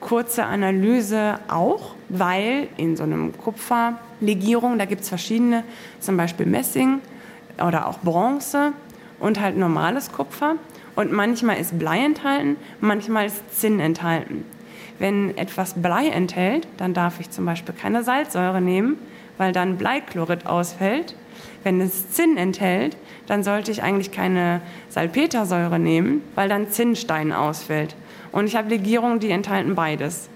kurze 0.00 0.44
Analyse 0.44 1.38
auch, 1.48 1.94
weil 2.08 2.68
in 2.76 2.96
so 2.96 3.02
einem 3.02 3.36
Kupferlegierung, 3.36 4.78
da 4.78 4.84
gibt 4.84 5.02
es 5.02 5.08
verschiedene, 5.08 5.64
zum 6.00 6.16
Beispiel 6.16 6.46
Messing 6.46 7.00
oder 7.64 7.86
auch 7.86 7.98
Bronze 7.98 8.72
und 9.20 9.40
halt 9.40 9.56
normales 9.56 10.12
Kupfer. 10.12 10.56
Und 10.96 11.12
manchmal 11.12 11.58
ist 11.58 11.78
Blei 11.78 12.04
enthalten, 12.04 12.56
manchmal 12.80 13.26
ist 13.26 13.60
Zinn 13.60 13.78
enthalten. 13.78 14.44
Wenn 14.98 15.36
etwas 15.36 15.74
Blei 15.74 16.08
enthält, 16.08 16.66
dann 16.76 16.92
darf 16.92 17.20
ich 17.20 17.30
zum 17.30 17.44
Beispiel 17.44 17.74
keine 17.74 18.02
Salzsäure 18.02 18.60
nehmen, 18.60 18.98
weil 19.36 19.52
dann 19.52 19.76
Bleichlorid 19.76 20.46
ausfällt. 20.46 21.14
Wenn 21.62 21.80
es 21.80 22.10
Zinn 22.10 22.36
enthält, 22.36 22.96
dann 23.26 23.44
sollte 23.44 23.70
ich 23.70 23.82
eigentlich 23.82 24.10
keine 24.10 24.60
Salpetersäure 24.88 25.78
nehmen, 25.78 26.22
weil 26.34 26.48
dann 26.48 26.70
Zinnstein 26.70 27.32
ausfällt. 27.32 27.94
Und 28.32 28.46
ich 28.46 28.56
habe 28.56 28.70
Legierungen, 28.70 29.20
die 29.20 29.30
enthalten 29.30 29.74
beides. 29.74 30.28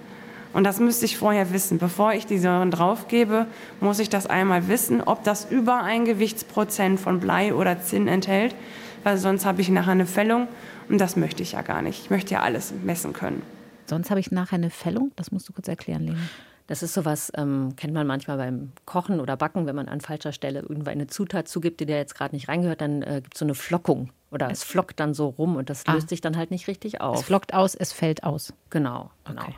Und 0.52 0.64
das 0.64 0.80
müsste 0.80 1.04
ich 1.04 1.16
vorher 1.16 1.52
wissen. 1.52 1.78
Bevor 1.78 2.12
ich 2.12 2.26
die 2.26 2.38
Säuren 2.38 2.70
draufgebe, 2.70 3.46
muss 3.80 3.98
ich 3.98 4.08
das 4.08 4.26
einmal 4.26 4.68
wissen, 4.68 5.00
ob 5.00 5.24
das 5.24 5.50
über 5.50 5.82
ein 5.82 6.04
Gewichtsprozent 6.04 7.00
von 7.00 7.20
Blei 7.20 7.54
oder 7.54 7.80
Zinn 7.80 8.08
enthält, 8.08 8.54
weil 9.02 9.16
sonst 9.16 9.44
habe 9.44 9.60
ich 9.60 9.68
nachher 9.68 9.92
eine 9.92 10.06
Fällung 10.06 10.48
und 10.88 11.00
das 11.00 11.16
möchte 11.16 11.42
ich 11.42 11.52
ja 11.52 11.62
gar 11.62 11.82
nicht. 11.82 12.02
Ich 12.02 12.10
möchte 12.10 12.34
ja 12.34 12.42
alles 12.42 12.72
messen 12.82 13.12
können. 13.12 13.42
Sonst 13.86 14.10
habe 14.10 14.20
ich 14.20 14.30
nachher 14.30 14.56
eine 14.56 14.70
Fällung? 14.70 15.12
Das 15.16 15.32
musst 15.32 15.48
du 15.48 15.52
kurz 15.52 15.68
erklären, 15.68 16.04
Lena. 16.04 16.18
Das 16.66 16.82
ist 16.82 16.94
sowas, 16.94 17.32
ähm, 17.36 17.74
kennt 17.76 17.92
man 17.92 18.06
manchmal 18.06 18.36
beim 18.36 18.72
Kochen 18.86 19.20
oder 19.20 19.36
Backen, 19.36 19.66
wenn 19.66 19.74
man 19.74 19.88
an 19.88 20.00
falscher 20.00 20.32
Stelle 20.32 20.60
irgendwann 20.60 20.92
eine 20.92 21.06
Zutat 21.08 21.48
zugibt, 21.48 21.80
die 21.80 21.86
der 21.86 21.98
jetzt 21.98 22.14
gerade 22.14 22.34
nicht 22.34 22.48
reingehört, 22.48 22.80
dann 22.80 23.02
äh, 23.02 23.20
gibt 23.22 23.34
es 23.34 23.40
so 23.40 23.44
eine 23.44 23.54
Flockung. 23.54 24.10
Oder 24.30 24.50
es 24.50 24.62
flockt 24.62 24.98
dann 24.98 25.12
so 25.12 25.28
rum 25.28 25.56
und 25.56 25.68
das 25.68 25.84
ah. 25.86 25.92
löst 25.92 26.08
sich 26.08 26.22
dann 26.22 26.36
halt 26.36 26.50
nicht 26.50 26.68
richtig 26.68 27.00
auf. 27.00 27.18
Es 27.18 27.24
flockt 27.24 27.52
aus, 27.52 27.74
es 27.74 27.92
fällt 27.92 28.24
aus. 28.24 28.54
Genau, 28.70 29.10
genau. 29.24 29.42
Okay. 29.42 29.54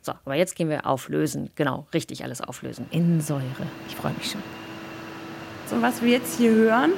So, 0.00 0.12
aber 0.24 0.34
jetzt 0.34 0.56
gehen 0.56 0.68
wir 0.68 0.86
auflösen. 0.86 1.50
Genau, 1.54 1.86
richtig 1.94 2.24
alles 2.24 2.40
auflösen. 2.40 2.86
In 2.90 3.20
Säure. 3.20 3.42
Ich 3.88 3.96
freue 3.96 4.12
mich 4.14 4.30
schon. 4.30 4.42
So, 5.66 5.80
was 5.80 6.02
wir 6.02 6.10
jetzt 6.10 6.38
hier 6.38 6.50
hören, 6.52 6.92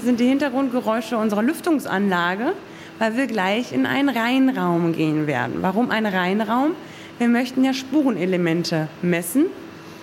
sind 0.00 0.20
die 0.20 0.26
Hintergrundgeräusche 0.26 1.16
unserer 1.16 1.42
Lüftungsanlage, 1.42 2.52
weil 2.98 3.16
wir 3.16 3.26
gleich 3.26 3.72
in 3.72 3.86
einen 3.86 4.08
Reinraum 4.08 4.92
gehen 4.92 5.26
werden. 5.26 5.56
Warum 5.60 5.90
ein 5.90 6.06
Reinraum? 6.06 6.76
Wir 7.18 7.28
möchten 7.28 7.64
ja 7.64 7.72
Spurenelemente 7.74 8.88
messen 9.02 9.46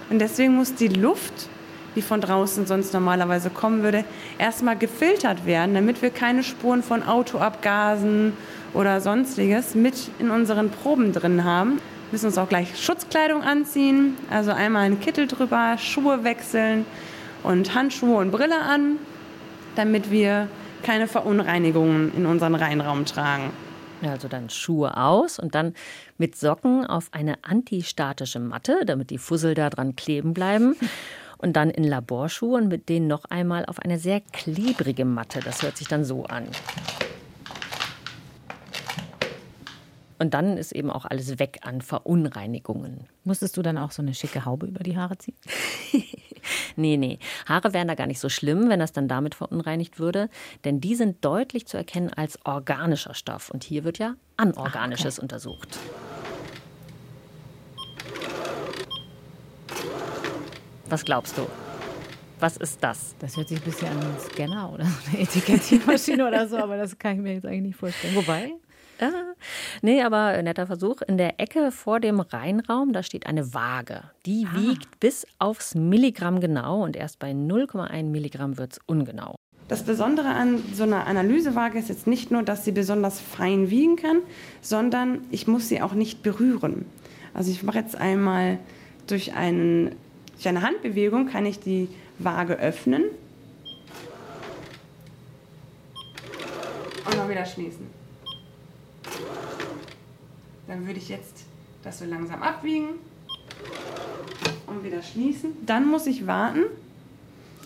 und 0.10 0.20
deswegen 0.20 0.56
muss 0.56 0.76
die 0.76 0.88
Luft 0.88 1.50
die 1.96 2.02
von 2.02 2.22
draußen 2.22 2.66
sonst 2.66 2.94
normalerweise 2.94 3.50
kommen 3.50 3.84
würde, 3.84 4.06
erstmal 4.38 4.78
gefiltert 4.78 5.46
werden, 5.46 5.76
damit 5.76 6.02
wir 6.02 6.10
keine 6.10 6.44
Spuren 6.44 6.84
von 6.84 7.04
Autoabgasen 7.04 8.34
oder 8.74 9.02
sonstiges 9.02 9.76
mit 9.76 10.10
in 10.20 10.30
unseren 10.32 10.70
Proben 10.70 11.14
drin 11.14 11.44
haben. 11.44 11.76
Wir 11.76 12.14
müssen 12.14 12.28
uns 12.28 12.38
auch 12.38 12.50
gleich 12.50 12.78
Schutzkleidung 12.78 13.44
anziehen, 13.44 14.18
also 14.30 14.52
einmal 14.52 14.84
einen 14.84 15.00
Kittel 15.00 15.28
drüber, 15.28 15.78
Schuhe 15.78 16.24
wechseln 16.24 16.86
und 17.44 17.74
Handschuhe 17.74 18.18
und 18.18 18.32
Brille 18.32 18.60
an, 18.60 18.98
damit 19.76 20.12
wir 20.12 20.48
keine 20.84 21.08
Verunreinigungen 21.08 22.14
in 22.16 22.26
unseren 22.26 22.56
Reinraum 22.56 23.06
tragen. 23.06 23.52
Also 24.02 24.28
dann 24.28 24.50
Schuhe 24.50 24.98
aus 24.98 25.38
und 25.38 25.54
dann 25.54 25.74
mit 26.18 26.36
Socken 26.36 26.86
auf 26.86 27.10
eine 27.12 27.36
antistatische 27.44 28.40
Matte, 28.40 28.82
damit 28.86 29.10
die 29.12 29.20
Fussel 29.20 29.54
da 29.54 29.70
dran 29.70 29.96
kleben 29.96 30.34
bleiben. 30.34 30.76
Und 31.38 31.54
dann 31.54 31.72
in 31.72 31.84
Laborschuhe 31.84 32.60
und 32.60 32.68
mit 32.68 32.88
denen 32.88 33.08
noch 33.08 33.26
einmal 33.26 33.66
auf 33.66 33.80
eine 33.80 33.98
sehr 33.98 34.22
klebrige 34.22 35.06
Matte. 35.06 35.40
Das 35.44 35.64
hört 35.64 35.76
sich 35.76 35.88
dann 35.88 36.06
so 36.06 36.26
an. 36.26 36.44
Und 40.22 40.36
dann 40.36 40.56
ist 40.56 40.72
eben 40.72 40.92
auch 40.92 41.06
alles 41.06 41.40
weg 41.40 41.62
an 41.64 41.82
Verunreinigungen. 41.82 43.08
Musstest 43.24 43.58
du 43.58 43.64
dann 43.64 43.80
auch 43.80 43.90
so 43.90 44.04
eine 44.04 44.14
schicke 44.14 44.46
Haube 44.46 44.68
über 44.68 44.84
die 44.84 44.96
Haare 44.96 45.18
ziehen? 45.18 45.34
nee, 46.76 46.96
nee. 46.96 47.18
Haare 47.48 47.74
wären 47.74 47.88
da 47.88 47.96
gar 47.96 48.06
nicht 48.06 48.20
so 48.20 48.30
schlimm, 48.30 48.70
wenn 48.70 48.80
das 48.80 48.92
dann 48.92 49.08
damit 49.08 49.34
verunreinigt 49.34 49.98
würde. 49.98 50.30
Denn 50.64 50.80
die 50.80 50.94
sind 50.94 51.26
deutlich 51.26 51.66
zu 51.66 51.76
erkennen 51.76 52.12
als 52.14 52.38
organischer 52.46 53.16
Stoff. 53.16 53.50
Und 53.50 53.64
hier 53.64 53.84
wird 53.84 53.98
ja 53.98 54.14
Anorganisches 54.38 55.16
Ach, 55.16 55.24
okay. 55.24 55.24
untersucht. 55.24 55.80
Was 60.88 61.04
glaubst 61.04 61.36
du? 61.36 61.48
Was 62.40 62.58
ist 62.58 62.84
das? 62.84 63.16
Das 63.18 63.38
hört 63.38 63.48
sich 63.48 63.58
ein 63.58 63.64
bisschen 63.64 63.88
an 63.88 64.00
einen 64.02 64.20
Scanner 64.20 64.72
oder 64.72 64.86
so 64.86 64.92
eine 65.10 65.22
Etikettiermaschine 65.22 66.28
oder 66.28 66.48
so, 66.48 66.58
aber 66.58 66.78
das 66.78 67.00
kann 67.00 67.16
ich 67.16 67.22
mir 67.22 67.34
jetzt 67.34 67.46
eigentlich 67.48 67.62
nicht 67.62 67.78
vorstellen. 67.78 68.16
Wobei, 68.16 68.52
Ah, 69.02 69.34
nee, 69.82 70.02
aber 70.02 70.42
netter 70.44 70.68
Versuch. 70.68 71.02
In 71.02 71.18
der 71.18 71.40
Ecke 71.40 71.72
vor 71.72 72.00
dem 72.00 72.20
Reinraum, 72.20 72.94
da 72.94 73.04
steht 73.04 73.26
eine 73.26 73.54
Waage. 73.54 74.04
Die 74.26 74.48
ah. 74.50 74.56
wiegt 74.56 75.00
bis 75.00 75.26
aufs 75.40 75.76
Milligramm 75.76 76.40
genau 76.40 76.84
und 76.84 76.96
erst 76.96 77.20
bei 77.20 77.32
0,1 77.32 78.04
Milligramm 78.04 78.58
wird 78.58 78.74
es 78.74 78.80
ungenau. 78.86 79.36
Das 79.68 79.84
Besondere 79.84 80.28
an 80.28 80.62
so 80.74 80.84
einer 80.84 81.08
Analysewaage 81.08 81.80
ist 81.80 81.90
jetzt 81.90 82.06
nicht 82.06 82.30
nur, 82.30 82.44
dass 82.44 82.66
sie 82.66 82.74
besonders 82.74 83.22
fein 83.22 83.70
wiegen 83.70 83.96
kann, 83.96 84.18
sondern 84.62 85.22
ich 85.32 85.48
muss 85.48 85.70
sie 85.70 85.82
auch 85.82 85.94
nicht 85.94 86.24
berühren. 86.24 86.86
Also 87.34 87.52
ich 87.52 87.64
mache 87.64 87.80
jetzt 87.80 87.96
einmal 87.96 88.60
durch, 89.08 89.34
einen, 89.34 89.96
durch 90.34 90.48
eine 90.48 90.62
Handbewegung 90.62 91.28
kann 91.28 91.46
ich 91.46 91.60
die 91.60 91.88
Waage 92.20 92.60
öffnen 92.60 93.04
und 97.06 97.18
noch 97.18 97.30
wieder 97.30 97.46
schließen. 97.46 98.01
Dann 100.68 100.86
würde 100.88 101.00
ich 101.00 101.10
jetzt 101.10 101.46
das 101.84 102.00
so 102.00 102.06
langsam 102.06 102.42
abwiegen 102.44 102.90
und 104.68 104.84
wieder 104.84 105.02
schließen. 105.02 105.52
Dann 105.66 105.88
muss 105.88 106.08
ich 106.08 106.28
warten. 106.28 106.64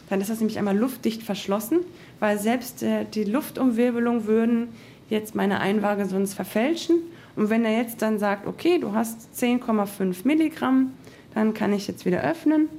Dann 0.09 0.21
ist 0.21 0.29
das 0.29 0.39
nämlich 0.39 0.57
einmal 0.57 0.77
luftdicht 0.77 1.23
verschlossen, 1.23 1.79
weil 2.19 2.39
selbst 2.39 2.83
äh, 2.83 3.05
die 3.05 3.23
Luftumwirbelung 3.23 4.25
würden 4.27 4.69
jetzt 5.09 5.35
meine 5.35 5.59
Einwaage 5.59 6.05
sonst 6.05 6.33
verfälschen. 6.33 6.97
Und 7.35 7.49
wenn 7.49 7.65
er 7.65 7.77
jetzt 7.77 8.01
dann 8.01 8.19
sagt, 8.19 8.47
okay, 8.47 8.79
du 8.79 8.93
hast 8.93 9.29
10,5 9.35 10.25
Milligramm, 10.25 10.93
dann 11.33 11.53
kann 11.53 11.73
ich 11.73 11.87
jetzt 11.87 12.05
wieder 12.05 12.21
öffnen. 12.21 12.69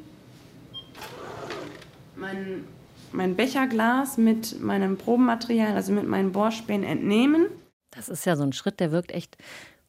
Mein, 2.16 2.64
mein 3.12 3.37
Becherglas 3.37 4.16
mit 4.16 4.61
meinem 4.61 4.97
Probenmaterial, 4.97 5.75
also 5.75 5.92
mit 5.92 6.09
meinen 6.09 6.33
Bohrspänen 6.33 6.85
entnehmen. 6.85 7.47
Das 7.97 8.09
ist 8.11 8.27
ja 8.27 8.37
so 8.37 8.43
ein 8.43 8.53
Schritt, 8.53 8.79
der 8.79 8.93
wirkt 8.93 9.11
echt 9.11 9.37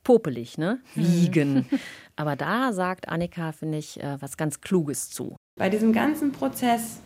popelig, 0.03 0.57
ne? 0.57 0.79
Wiegen. 0.95 1.65
Aber 2.15 2.37
da 2.37 2.71
sagt 2.71 3.09
Annika, 3.09 3.51
finde 3.51 3.77
ich, 3.77 4.01
äh, 4.01 4.21
was 4.21 4.37
ganz 4.37 4.61
Kluges 4.61 5.09
zu. 5.09 5.35
Bei 5.57 5.69
diesem 5.69 5.91
ganzen 5.91 6.31
Prozess 6.31 7.01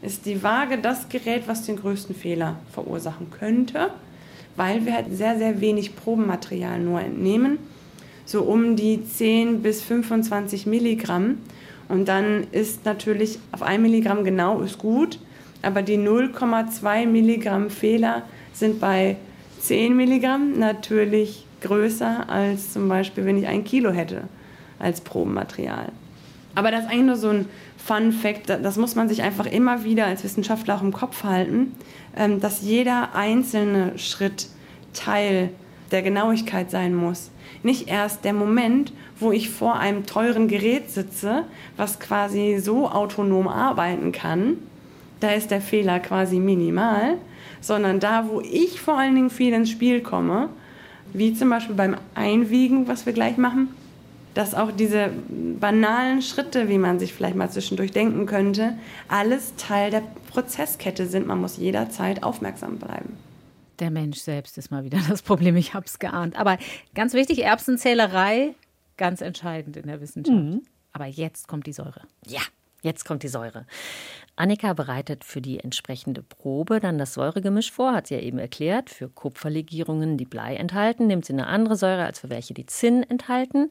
ist 0.00 0.24
die 0.24 0.42
Waage 0.42 0.78
das 0.78 1.08
Gerät, 1.08 1.46
was 1.46 1.64
den 1.64 1.76
größten 1.76 2.14
Fehler 2.14 2.56
verursachen 2.72 3.30
könnte, 3.30 3.90
weil 4.56 4.86
wir 4.86 4.94
halt 4.94 5.14
sehr, 5.14 5.36
sehr 5.36 5.60
wenig 5.60 5.96
Probenmaterial 5.96 6.80
nur 6.80 7.00
entnehmen. 7.00 7.58
So 8.24 8.42
um 8.42 8.74
die 8.74 9.06
10 9.06 9.62
bis 9.62 9.82
25 9.82 10.66
Milligramm. 10.66 11.38
Und 11.88 12.08
dann 12.08 12.46
ist 12.50 12.84
natürlich 12.84 13.38
auf 13.52 13.62
1 13.62 13.82
Milligramm 13.82 14.24
genau 14.24 14.60
ist 14.62 14.78
gut, 14.78 15.20
aber 15.62 15.82
die 15.82 15.98
0,2 15.98 17.06
Milligramm 17.06 17.70
Fehler 17.70 18.22
sind 18.52 18.80
bei 18.80 19.16
10 19.66 19.96
Milligramm 19.96 20.58
natürlich 20.58 21.44
größer 21.60 22.28
als 22.28 22.72
zum 22.72 22.88
Beispiel, 22.88 23.24
wenn 23.24 23.36
ich 23.36 23.46
ein 23.46 23.64
Kilo 23.64 23.90
hätte 23.90 24.24
als 24.78 25.00
Probenmaterial. 25.00 25.90
Aber 26.54 26.70
das 26.70 26.84
ist 26.84 26.90
eigentlich 26.90 27.06
nur 27.06 27.16
so 27.16 27.28
ein 27.30 27.46
Fun 27.76 28.12
Fact, 28.12 28.48
das 28.48 28.76
muss 28.76 28.94
man 28.94 29.08
sich 29.08 29.22
einfach 29.22 29.46
immer 29.46 29.84
wieder 29.84 30.06
als 30.06 30.24
Wissenschaftler 30.24 30.76
auch 30.76 30.82
im 30.82 30.92
Kopf 30.92 31.24
halten, 31.24 31.74
ähm, 32.16 32.40
dass 32.40 32.62
jeder 32.62 33.14
einzelne 33.14 33.98
Schritt 33.98 34.48
Teil 34.92 35.50
der 35.90 36.02
Genauigkeit 36.02 36.70
sein 36.70 36.94
muss. 36.94 37.30
Nicht 37.62 37.88
erst 37.88 38.24
der 38.24 38.32
Moment, 38.32 38.92
wo 39.18 39.32
ich 39.32 39.50
vor 39.50 39.78
einem 39.78 40.06
teuren 40.06 40.48
Gerät 40.48 40.90
sitze, 40.90 41.44
was 41.76 42.00
quasi 42.00 42.58
so 42.58 42.88
autonom 42.88 43.48
arbeiten 43.48 44.12
kann, 44.12 44.58
da 45.20 45.30
ist 45.30 45.50
der 45.50 45.60
Fehler 45.60 46.00
quasi 46.00 46.38
minimal, 46.38 47.18
sondern 47.60 48.00
da, 48.00 48.28
wo 48.28 48.40
ich 48.40 48.80
vor 48.80 48.98
allen 48.98 49.14
Dingen 49.14 49.30
viel 49.30 49.52
ins 49.52 49.70
Spiel 49.70 50.00
komme 50.00 50.48
wie 51.12 51.32
zum 51.34 51.48
Beispiel 51.48 51.74
beim 51.74 51.96
Einwiegen, 52.14 52.88
was 52.88 53.06
wir 53.06 53.12
gleich 53.12 53.36
machen, 53.38 53.68
dass 54.34 54.54
auch 54.54 54.70
diese 54.70 55.10
banalen 55.58 56.20
Schritte, 56.20 56.68
wie 56.68 56.78
man 56.78 56.98
sich 56.98 57.14
vielleicht 57.14 57.36
mal 57.36 57.50
zwischendurch 57.50 57.90
denken 57.90 58.26
könnte, 58.26 58.76
alles 59.08 59.56
Teil 59.56 59.90
der 59.90 60.02
Prozesskette 60.28 61.06
sind. 61.06 61.26
Man 61.26 61.40
muss 61.40 61.56
jederzeit 61.56 62.22
aufmerksam 62.22 62.78
bleiben. 62.78 63.16
Der 63.78 63.90
Mensch 63.90 64.18
selbst 64.18 64.58
ist 64.58 64.70
mal 64.70 64.84
wieder 64.84 64.98
das 65.08 65.22
Problem, 65.22 65.56
ich 65.56 65.72
habe 65.72 65.86
es 65.86 65.98
geahnt. 65.98 66.36
Aber 66.36 66.58
ganz 66.94 67.14
wichtig, 67.14 67.44
Erbsenzählerei, 67.44 68.54
ganz 68.98 69.22
entscheidend 69.22 69.78
in 69.78 69.86
der 69.86 70.00
Wissenschaft. 70.02 70.36
Mhm. 70.36 70.62
Aber 70.92 71.06
jetzt 71.06 71.48
kommt 71.48 71.66
die 71.66 71.72
Säure. 71.72 72.02
Ja, 72.26 72.40
Jetzt 72.86 73.04
kommt 73.04 73.24
die 73.24 73.28
Säure. 73.28 73.66
Annika 74.38 74.74
bereitet 74.74 75.24
für 75.24 75.40
die 75.40 75.60
entsprechende 75.60 76.22
Probe 76.22 76.78
dann 76.78 76.98
das 76.98 77.14
Säuregemisch 77.14 77.72
vor, 77.72 77.94
hat 77.94 78.06
sie 78.06 78.16
ja 78.16 78.20
eben 78.20 78.38
erklärt. 78.38 78.90
Für 78.90 79.08
Kupferlegierungen, 79.08 80.18
die 80.18 80.26
Blei 80.26 80.56
enthalten, 80.56 81.06
nimmt 81.06 81.24
sie 81.24 81.32
eine 81.32 81.46
andere 81.46 81.74
Säure 81.74 82.04
als 82.04 82.20
für 82.20 82.28
welche, 82.28 82.52
die 82.52 82.66
Zinn 82.66 83.02
enthalten 83.02 83.70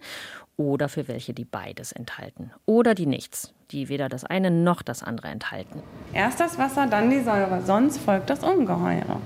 oder 0.58 0.90
für 0.90 1.08
welche, 1.08 1.36
die 1.36 1.46
beides 1.46 1.92
enthalten. 1.92 2.50
Oder 2.66 2.96
die 2.96 3.06
nichts, 3.06 3.54
die 3.70 3.90
weder 3.90 4.10
das 4.10 4.24
eine 4.24 4.50
noch 4.50 4.82
das 4.82 5.04
andere 5.04 5.28
enthalten. 5.28 5.84
Erst 6.14 6.40
das 6.40 6.58
Wasser, 6.58 6.88
dann 6.88 7.12
die 7.12 7.22
Säure, 7.22 7.62
sonst 7.64 8.00
folgt 8.00 8.32
das 8.32 8.44
Ungeheure. 8.44 9.20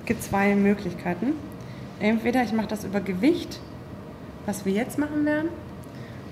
Es 0.00 0.06
gibt 0.06 0.22
zwei 0.22 0.54
Möglichkeiten. 0.54 1.32
Entweder 1.98 2.44
ich 2.44 2.52
mache 2.52 2.68
das 2.68 2.84
über 2.84 3.00
Gewicht, 3.00 3.58
was 4.46 4.64
wir 4.64 4.72
jetzt 4.72 4.98
machen 4.98 5.24
werden, 5.26 5.48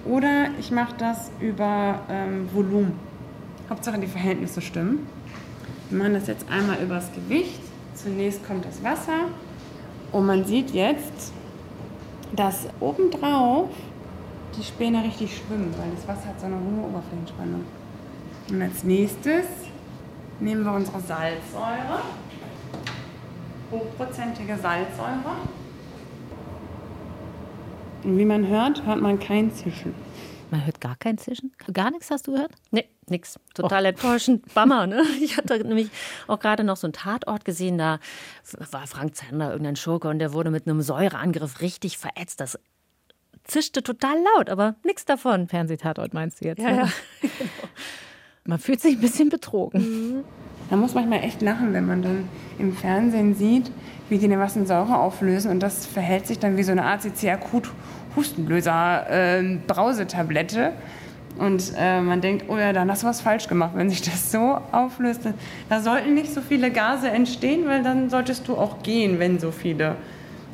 oder 0.05 0.47
ich 0.61 0.71
mache 0.71 0.95
das 0.97 1.33
über 1.41 2.01
ähm, 2.09 2.49
Volumen. 2.55 3.08
Hauptsache 3.69 3.99
die 3.99 4.07
Verhältnisse 4.07 4.61
stimmen. 4.61 5.07
Wir 5.91 5.99
machen 5.99 6.15
das 6.15 6.27
jetzt 6.27 6.47
einmal 6.51 6.83
übers 6.83 7.11
Gewicht. 7.13 7.61
Zunächst 7.95 8.47
kommt 8.47 8.65
das 8.65 8.83
Wasser 8.83 9.27
und 10.13 10.27
man 10.27 10.45
sieht 10.45 10.71
jetzt, 10.71 11.33
dass 12.35 12.69
obendrauf 12.81 13.71
die 14.57 14.63
Späne 14.63 15.03
richtig 15.05 15.37
schwimmen, 15.37 15.75
weil 15.79 15.91
das 15.95 16.07
Wasser 16.07 16.29
hat 16.29 16.41
so 16.41 16.47
eine 16.47 16.57
hohe 16.57 16.89
Oberflächenspannung. 16.89 17.65
Und 18.51 18.63
als 18.63 18.85
nächstes 18.85 19.47
nehmen 20.41 20.65
wir 20.65 20.73
unsere 20.73 21.01
Salzsäure, 21.01 22.01
hochprozentige 23.71 24.57
Salzsäure 24.57 25.37
und 28.05 28.17
wie 28.17 28.25
man 28.25 28.47
hört, 28.47 28.87
hört 28.87 29.01
man 29.01 29.19
kein 29.19 29.53
Zischen. 29.53 29.95
Man 30.51 30.65
hört 30.65 30.81
gar 30.81 30.97
kein 30.97 31.19
Zischen? 31.19 31.53
Gar 31.73 31.91
nichts 31.91 32.11
hast 32.11 32.27
du 32.27 32.33
gehört? 32.33 32.53
Nee, 32.71 32.89
nix. 33.09 33.39
Total 33.55 33.85
oh. 33.85 33.89
enttäuschend. 33.89 34.55
Bammer, 34.55 34.87
ne? 34.87 35.03
Ich 35.21 35.37
hatte 35.37 35.63
nämlich 35.65 35.91
auch 36.27 36.39
gerade 36.39 36.65
noch 36.65 36.77
so 36.77 36.87
einen 36.87 36.95
Tatort 36.95 37.45
gesehen, 37.45 37.79
da 37.79 37.99
war 38.71 38.87
Frank 38.87 39.15
Zander 39.17 39.51
irgendein 39.51 39.77
Schurke 39.77 40.09
und 40.09 40.19
der 40.19 40.33
wurde 40.33 40.51
mit 40.51 40.67
einem 40.67 40.81
Säureangriff 40.81 41.61
richtig 41.61 41.99
verätzt. 41.99 42.41
Das 42.41 42.59
zischte 43.45 43.83
total 43.83 44.17
laut, 44.37 44.49
aber 44.49 44.77
nichts 44.85 45.05
davon. 45.05 45.49
Fernsehtatort 45.49 46.15
meinst 46.15 46.41
du 46.41 46.47
jetzt? 46.47 46.61
Ja, 46.61 46.71
ne? 46.71 46.77
ja. 47.23 47.29
Man 48.45 48.59
fühlt 48.59 48.81
sich 48.81 48.95
ein 48.95 49.01
bisschen 49.01 49.29
betrogen. 49.29 49.81
Mhm. 49.81 50.25
Man 50.71 50.81
muss 50.81 50.95
manchmal 50.95 51.23
echt 51.23 51.43
lachen, 51.43 51.73
wenn 51.73 51.87
man 51.87 52.03
dann 52.03 52.29
im 52.59 52.75
Fernsehen 52.75 53.35
sieht, 53.35 53.71
wie 54.09 54.19
die 54.19 54.31
eine 54.31 54.49
Säure 54.67 54.99
auflösen 54.99 55.51
und 55.51 55.61
das 55.61 55.87
verhält 55.87 56.27
sich 56.27 56.39
dann 56.39 56.57
wie 56.57 56.63
so 56.63 56.73
eine 56.73 56.85
ACC-Akut 56.85 57.71
Hustenlöser 58.19 59.07
äh, 59.09 59.59
Brausetablette. 59.67 60.73
Und 61.39 61.73
äh, 61.79 62.01
man 62.01 62.21
denkt, 62.21 62.47
oh 62.49 62.57
ja, 62.57 62.73
dann 62.73 62.91
hast 62.91 63.05
du 63.05 63.07
was 63.07 63.21
falsch 63.21 63.47
gemacht, 63.47 63.71
wenn 63.75 63.89
sich 63.89 64.03
das 64.03 64.33
so 64.33 64.59
auflöst. 64.73 65.21
Da 65.69 65.81
sollten 65.81 66.15
nicht 66.15 66.35
so 66.35 66.41
viele 66.41 66.73
Gase 66.73 67.09
entstehen, 67.11 67.69
weil 67.69 67.85
dann 67.85 68.11
solltest 68.11 68.49
du 68.49 68.57
auch 68.57 68.83
gehen, 68.83 69.21
wenn 69.21 69.39
so 69.39 69.53
viele 69.53 69.95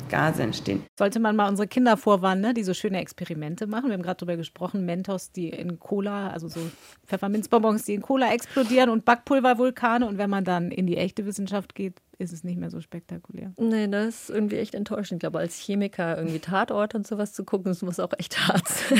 Gase 0.09 0.43
entstehen. 0.43 0.83
Sollte 0.97 1.19
man 1.19 1.35
mal 1.35 1.49
unsere 1.49 1.67
Kinder 1.67 1.97
vorwarnen, 1.97 2.41
ne, 2.41 2.53
die 2.53 2.63
so 2.63 2.73
schöne 2.73 2.99
Experimente 2.99 3.67
machen. 3.67 3.87
Wir 3.87 3.93
haben 3.93 4.03
gerade 4.03 4.17
darüber 4.17 4.37
gesprochen, 4.37 4.85
Mentos, 4.85 5.31
die 5.31 5.49
in 5.49 5.79
Cola, 5.79 6.29
also 6.29 6.47
so 6.47 6.59
Pfefferminzbonbons, 7.07 7.85
die 7.85 7.95
in 7.95 8.01
Cola 8.01 8.33
explodieren 8.33 8.89
und 8.89 9.05
Backpulvervulkane. 9.05 10.07
Und 10.07 10.17
wenn 10.17 10.29
man 10.29 10.43
dann 10.43 10.71
in 10.71 10.87
die 10.87 10.97
echte 10.97 11.25
Wissenschaft 11.25 11.75
geht, 11.75 12.01
ist 12.17 12.31
es 12.31 12.43
nicht 12.43 12.57
mehr 12.57 12.69
so 12.69 12.81
spektakulär. 12.81 13.53
Nee, 13.57 13.87
das 13.87 14.21
ist 14.21 14.29
irgendwie 14.29 14.57
echt 14.57 14.75
enttäuschend. 14.75 15.17
Ich 15.17 15.19
glaube, 15.21 15.39
als 15.39 15.59
Chemiker 15.59 16.17
irgendwie 16.17 16.39
Tatort 16.39 16.95
und 16.95 17.05
sowas 17.05 17.33
zu 17.33 17.43
gucken, 17.43 17.71
das 17.71 17.81
muss 17.81 17.99
auch 17.99 18.13
echt 18.17 18.47
hart 18.47 18.67
sein. 18.67 18.99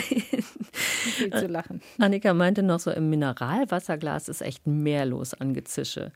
Viel 0.71 1.31
zu 1.31 1.47
lachen. 1.47 1.81
Annika 1.99 2.33
meinte 2.33 2.63
noch 2.63 2.79
so, 2.79 2.91
im 2.91 3.09
Mineralwasserglas 3.09 4.27
ist 4.27 4.41
echt 4.41 4.67
mehr 4.67 5.05
los 5.05 5.33
an 5.33 5.53
Gezische. 5.53 6.11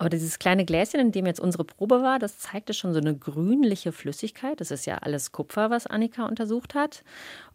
Aber 0.00 0.08
dieses 0.08 0.38
kleine 0.38 0.64
Gläschen, 0.64 0.98
in 0.98 1.12
dem 1.12 1.26
jetzt 1.26 1.40
unsere 1.40 1.62
Probe 1.62 2.00
war, 2.00 2.18
das 2.18 2.38
zeigte 2.38 2.72
schon 2.72 2.94
so 2.94 3.00
eine 3.00 3.14
grünliche 3.14 3.92
Flüssigkeit. 3.92 4.58
Das 4.58 4.70
ist 4.70 4.86
ja 4.86 4.96
alles 4.96 5.30
Kupfer, 5.30 5.68
was 5.68 5.86
Annika 5.86 6.24
untersucht 6.24 6.74
hat. 6.74 7.04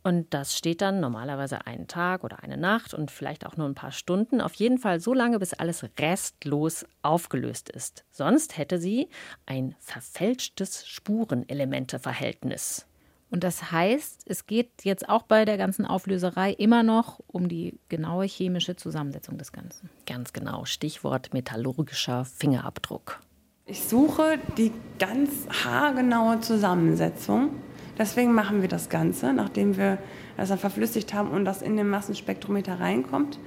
Und 0.04 0.32
das 0.32 0.56
steht 0.56 0.82
dann 0.82 1.00
normalerweise 1.00 1.66
einen 1.66 1.88
Tag 1.88 2.24
oder 2.24 2.43
eine 2.43 2.56
Nacht 2.56 2.93
und 2.93 3.10
vielleicht 3.10 3.48
auch 3.48 3.58
nur 3.58 3.68
ein 3.68 3.74
paar 3.74 3.91
Stunden. 3.91 4.41
Auf 4.41 4.54
jeden 4.54 4.78
Fall 4.78 5.00
so 5.00 5.16
lange, 5.16 5.39
bis 5.39 5.56
alles 5.56 5.84
restlos 6.00 6.86
aufgelöst 7.02 7.70
ist. 7.70 8.06
Sonst 8.12 8.60
hätte 8.60 8.78
sie 8.78 9.10
ein 9.48 9.74
verfälschtes 9.80 10.86
Spurenelementeverhältnis. 10.86 12.86
Und 13.30 13.44
das 13.44 13.72
heißt, 13.72 14.24
es 14.28 14.46
geht 14.46 14.70
jetzt 14.84 15.10
auch 15.10 15.24
bei 15.24 15.46
der 15.46 15.58
ganzen 15.58 15.86
Auflöserei 15.86 16.52
immer 16.52 16.84
noch 16.84 17.20
um 17.28 17.50
die 17.50 17.80
genaue 17.90 18.26
chemische 18.26 18.76
Zusammensetzung 18.76 19.38
des 19.38 19.52
Ganzen. 19.52 19.90
Ganz 20.06 20.32
genau, 20.32 20.66
Stichwort 20.66 21.34
metallurgischer 21.34 22.26
Fingerabdruck. 22.26 23.20
Ich 23.66 23.84
suche 23.84 24.38
die 24.58 24.72
ganz 25.00 25.32
haargenaue 25.66 26.40
Zusammensetzung. 26.40 27.50
Deswegen 27.98 28.34
machen 28.34 28.62
wir 28.62 28.68
das 28.68 28.90
Ganze, 28.90 29.34
nachdem 29.34 29.76
wir 29.76 29.98
das 30.38 30.50
dann 30.50 30.60
verflüssigt 30.60 31.14
haben 31.14 31.32
und 31.32 31.46
das 31.46 31.62
in 31.62 31.76
den 31.76 31.90
Massenspektrometer 31.90 32.80
reinkommt 32.80 33.40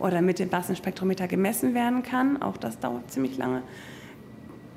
oder 0.00 0.22
mit 0.22 0.38
dem 0.38 0.50
Massenspektrometer 0.50 1.28
gemessen 1.28 1.74
werden 1.74 2.02
kann. 2.02 2.42
Auch 2.42 2.56
das 2.56 2.80
dauert 2.80 3.10
ziemlich 3.12 3.36
lange. 3.36 3.62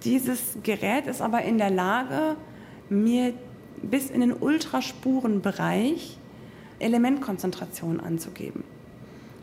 Dieses 0.04 0.58
Gerät 0.62 1.08
ist 1.08 1.22
aber 1.22 1.42
in 1.42 1.58
der 1.58 1.70
Lage, 1.70 2.36
mir 2.90 3.34
bis 3.84 4.10
in 4.10 4.22
den 4.22 4.34
Ultraspurenbereich 4.34 6.18
Elementkonzentration 6.80 8.00
anzugeben. 8.00 8.64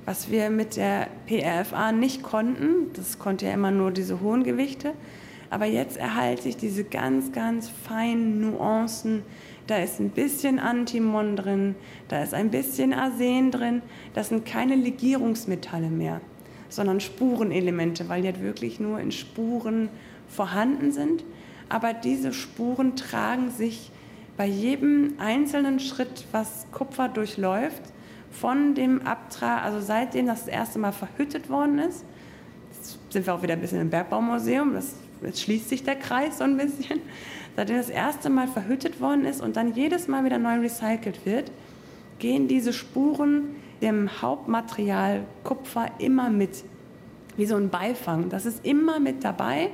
Was 0.06 0.30
wir 0.30 0.50
mit 0.50 0.76
der 0.76 1.08
PRFA 1.26 1.92
nicht 1.92 2.22
konnten, 2.22 2.92
das 2.94 3.18
konnte 3.18 3.46
ja 3.46 3.52
immer 3.52 3.70
nur 3.70 3.90
diese 3.90 4.20
hohen 4.20 4.44
Gewichte, 4.44 4.94
aber 5.50 5.66
jetzt 5.66 5.96
erhalte 5.96 6.48
ich 6.48 6.56
diese 6.56 6.84
ganz, 6.84 7.32
ganz 7.32 7.68
feinen 7.68 8.40
Nuancen. 8.40 9.22
Da 9.66 9.78
ist 9.78 10.00
ein 10.00 10.10
bisschen 10.10 10.58
Antimon 10.58 11.36
drin, 11.36 11.74
da 12.08 12.22
ist 12.22 12.34
ein 12.34 12.50
bisschen 12.50 12.92
Arsen 12.92 13.50
drin. 13.50 13.82
Das 14.14 14.28
sind 14.28 14.46
keine 14.46 14.76
Legierungsmetalle 14.76 15.90
mehr, 15.90 16.20
sondern 16.68 17.00
Spurenelemente, 17.00 18.08
weil 18.08 18.22
die 18.22 18.28
halt 18.28 18.42
wirklich 18.42 18.80
nur 18.80 19.00
in 19.00 19.12
Spuren 19.12 19.88
vorhanden 20.28 20.92
sind. 20.92 21.24
Aber 21.68 21.92
diese 21.92 22.32
Spuren 22.32 22.96
tragen 22.96 23.50
sich 23.50 23.90
bei 24.40 24.46
jedem 24.46 25.16
einzelnen 25.18 25.80
Schritt, 25.80 26.24
was 26.32 26.64
Kupfer 26.72 27.10
durchläuft, 27.10 27.82
von 28.30 28.74
dem 28.74 29.06
Abtrag, 29.06 29.62
also 29.64 29.82
seitdem 29.82 30.28
das, 30.28 30.46
das 30.46 30.48
erste 30.48 30.78
Mal 30.78 30.92
verhüttet 30.92 31.50
worden 31.50 31.78
ist, 31.78 32.06
sind 33.10 33.26
wir 33.26 33.34
auch 33.34 33.42
wieder 33.42 33.52
ein 33.52 33.60
bisschen 33.60 33.82
im 33.82 33.90
Bergbaumuseum, 33.90 34.72
das, 34.72 34.94
jetzt 35.20 35.42
schließt 35.42 35.68
sich 35.68 35.84
der 35.84 35.96
Kreis 35.96 36.38
so 36.38 36.44
ein 36.44 36.56
bisschen, 36.56 37.00
seitdem 37.56 37.76
das 37.76 37.90
erste 37.90 38.30
Mal 38.30 38.48
verhüttet 38.48 38.98
worden 39.02 39.26
ist 39.26 39.42
und 39.42 39.56
dann 39.56 39.74
jedes 39.74 40.08
Mal 40.08 40.24
wieder 40.24 40.38
neu 40.38 40.58
recycelt 40.60 41.26
wird, 41.26 41.52
gehen 42.18 42.48
diese 42.48 42.72
Spuren 42.72 43.56
dem 43.82 44.22
Hauptmaterial 44.22 45.26
Kupfer 45.44 45.90
immer 45.98 46.30
mit, 46.30 46.64
wie 47.36 47.44
so 47.44 47.56
ein 47.56 47.68
Beifang. 47.68 48.30
Das 48.30 48.46
ist 48.46 48.64
immer 48.64 49.00
mit 49.00 49.22
dabei, 49.22 49.68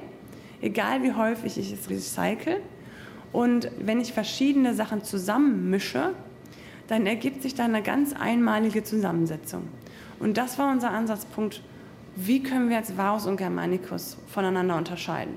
egal 0.61 1.05
wie 1.05 1.13
häufig 1.13 1.57
ich 1.57 1.73
es 1.73 1.89
recycle. 1.89 2.61
Und 3.33 3.71
wenn 3.79 4.01
ich 4.01 4.13
verschiedene 4.13 4.75
Sachen 4.75 5.05
zusammenmische, 5.05 6.13
dann 6.89 7.07
ergibt 7.07 7.43
sich 7.43 7.55
da 7.55 7.65
eine 7.65 7.83
ganz 7.83 8.13
einmalige 8.13 8.85
Zusammensetzung. 8.85 9.69
Und 10.19 10.37
das 10.37 10.59
war 10.59 10.73
unser 10.73 10.91
Ansatzpunkt. 10.91 11.63
Wie 12.15 12.43
können 12.43 12.71
wir 12.71 12.77
jetzt 12.77 12.97
Varus 12.97 13.27
und 13.27 13.37
Germanicus 13.37 14.17
voneinander 14.29 14.77
unterscheiden? 14.77 15.35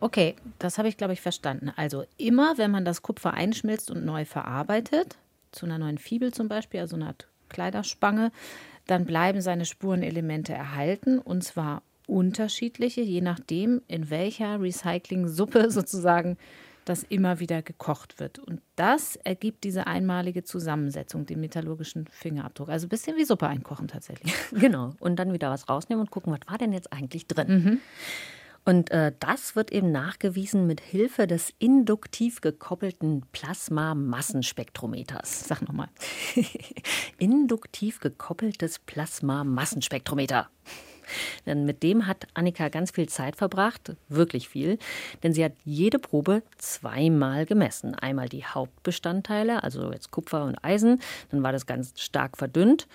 Okay, 0.00 0.36
das 0.58 0.78
habe 0.78 0.88
ich, 0.88 0.96
glaube 0.96 1.12
ich, 1.12 1.20
verstanden. 1.20 1.72
Also 1.74 2.04
immer, 2.16 2.58
wenn 2.58 2.70
man 2.70 2.84
das 2.84 3.02
Kupfer 3.02 3.34
einschmilzt 3.34 3.90
und 3.90 4.04
neu 4.04 4.24
verarbeitet, 4.24 5.16
zu 5.52 5.66
einer 5.66 5.78
neuen 5.78 5.98
Fibel 5.98 6.32
zum 6.32 6.48
Beispiel, 6.48 6.80
also 6.80 6.96
einer 6.96 7.14
Kleiderspange, 7.48 8.30
dann 8.86 9.04
bleiben 9.04 9.40
seine 9.40 9.64
Spurenelemente 9.64 10.52
erhalten 10.52 11.18
und 11.18 11.42
zwar 11.42 11.82
unterschiedliche, 12.06 13.00
je 13.00 13.20
nachdem, 13.20 13.82
in 13.88 14.10
welcher 14.10 14.60
Recycling-Suppe 14.60 15.70
sozusagen 15.70 16.36
das 16.86 17.02
immer 17.02 17.40
wieder 17.40 17.60
gekocht 17.62 18.20
wird. 18.20 18.38
Und 18.38 18.62
das 18.76 19.16
ergibt 19.16 19.64
diese 19.64 19.86
einmalige 19.86 20.44
Zusammensetzung, 20.44 21.26
den 21.26 21.40
metallurgischen 21.40 22.06
Fingerabdruck. 22.10 22.70
Also 22.70 22.86
ein 22.86 22.88
bisschen 22.88 23.16
wie 23.16 23.24
Suppe 23.24 23.48
einkochen 23.48 23.88
tatsächlich. 23.88 24.32
Genau. 24.52 24.92
Und 25.00 25.16
dann 25.16 25.32
wieder 25.32 25.50
was 25.50 25.68
rausnehmen 25.68 26.00
und 26.00 26.10
gucken, 26.10 26.32
was 26.32 26.40
war 26.48 26.56
denn 26.56 26.72
jetzt 26.72 26.90
eigentlich 26.92 27.26
drin. 27.26 27.48
Mhm. 27.48 27.80
Und 28.64 28.90
äh, 28.90 29.12
das 29.20 29.54
wird 29.54 29.70
eben 29.70 29.92
nachgewiesen 29.92 30.66
mit 30.66 30.80
Hilfe 30.80 31.26
des 31.26 31.52
induktiv 31.58 32.40
gekoppelten 32.40 33.26
Plasma-Massenspektrometers. 33.32 35.46
Sag 35.46 35.60
nochmal. 35.62 35.88
induktiv 37.18 38.00
gekoppeltes 38.00 38.78
Plasma-Massenspektrometer. 38.80 40.48
Denn 41.46 41.64
mit 41.64 41.82
dem 41.82 42.06
hat 42.06 42.26
Annika 42.34 42.68
ganz 42.68 42.90
viel 42.90 43.08
Zeit 43.08 43.36
verbracht, 43.36 43.94
wirklich 44.08 44.48
viel, 44.48 44.78
denn 45.22 45.32
sie 45.32 45.44
hat 45.44 45.52
jede 45.64 45.98
Probe 45.98 46.42
zweimal 46.58 47.46
gemessen. 47.46 47.94
Einmal 47.94 48.28
die 48.28 48.44
Hauptbestandteile, 48.44 49.62
also 49.62 49.92
jetzt 49.92 50.10
Kupfer 50.10 50.44
und 50.44 50.62
Eisen, 50.64 51.00
dann 51.30 51.42
war 51.42 51.52
das 51.52 51.66
ganz 51.66 51.92
stark 52.00 52.36
verdünnt 52.36 52.86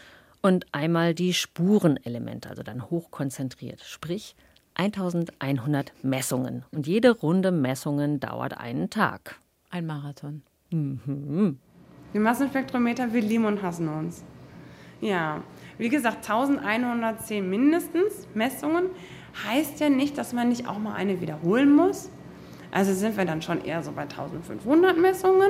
und 0.41 0.65
einmal 0.71 1.13
die 1.13 1.33
Spurenelemente, 1.33 2.49
also 2.49 2.63
dann 2.63 2.89
hochkonzentriert, 2.89 3.81
sprich 3.81 4.35
1100 4.75 5.93
Messungen. 6.03 6.63
Und 6.71 6.87
jede 6.87 7.11
Runde 7.11 7.51
Messungen 7.51 8.19
dauert 8.19 8.57
einen 8.57 8.89
Tag. 8.89 9.39
Ein 9.69 9.85
Marathon. 9.85 10.41
Mhm. 10.71 11.59
Die 12.13 12.19
Massenspektrometer, 12.19 13.13
wir 13.13 13.21
lieben 13.21 13.45
und 13.45 13.61
hassen 13.61 13.87
uns. 13.87 14.23
Ja, 14.99 15.43
wie 15.81 15.89
gesagt, 15.89 16.29
1110 16.29 17.49
mindestens 17.49 18.27
Messungen 18.35 18.85
heißt 19.47 19.79
ja 19.79 19.89
nicht, 19.89 20.15
dass 20.15 20.31
man 20.31 20.49
nicht 20.49 20.67
auch 20.67 20.77
mal 20.77 20.93
eine 20.93 21.21
wiederholen 21.21 21.75
muss. 21.75 22.11
Also 22.69 22.93
sind 22.93 23.17
wir 23.17 23.25
dann 23.25 23.41
schon 23.41 23.65
eher 23.65 23.81
so 23.81 23.91
bei 23.91 24.03
1500 24.03 24.95
Messungen. 24.99 25.49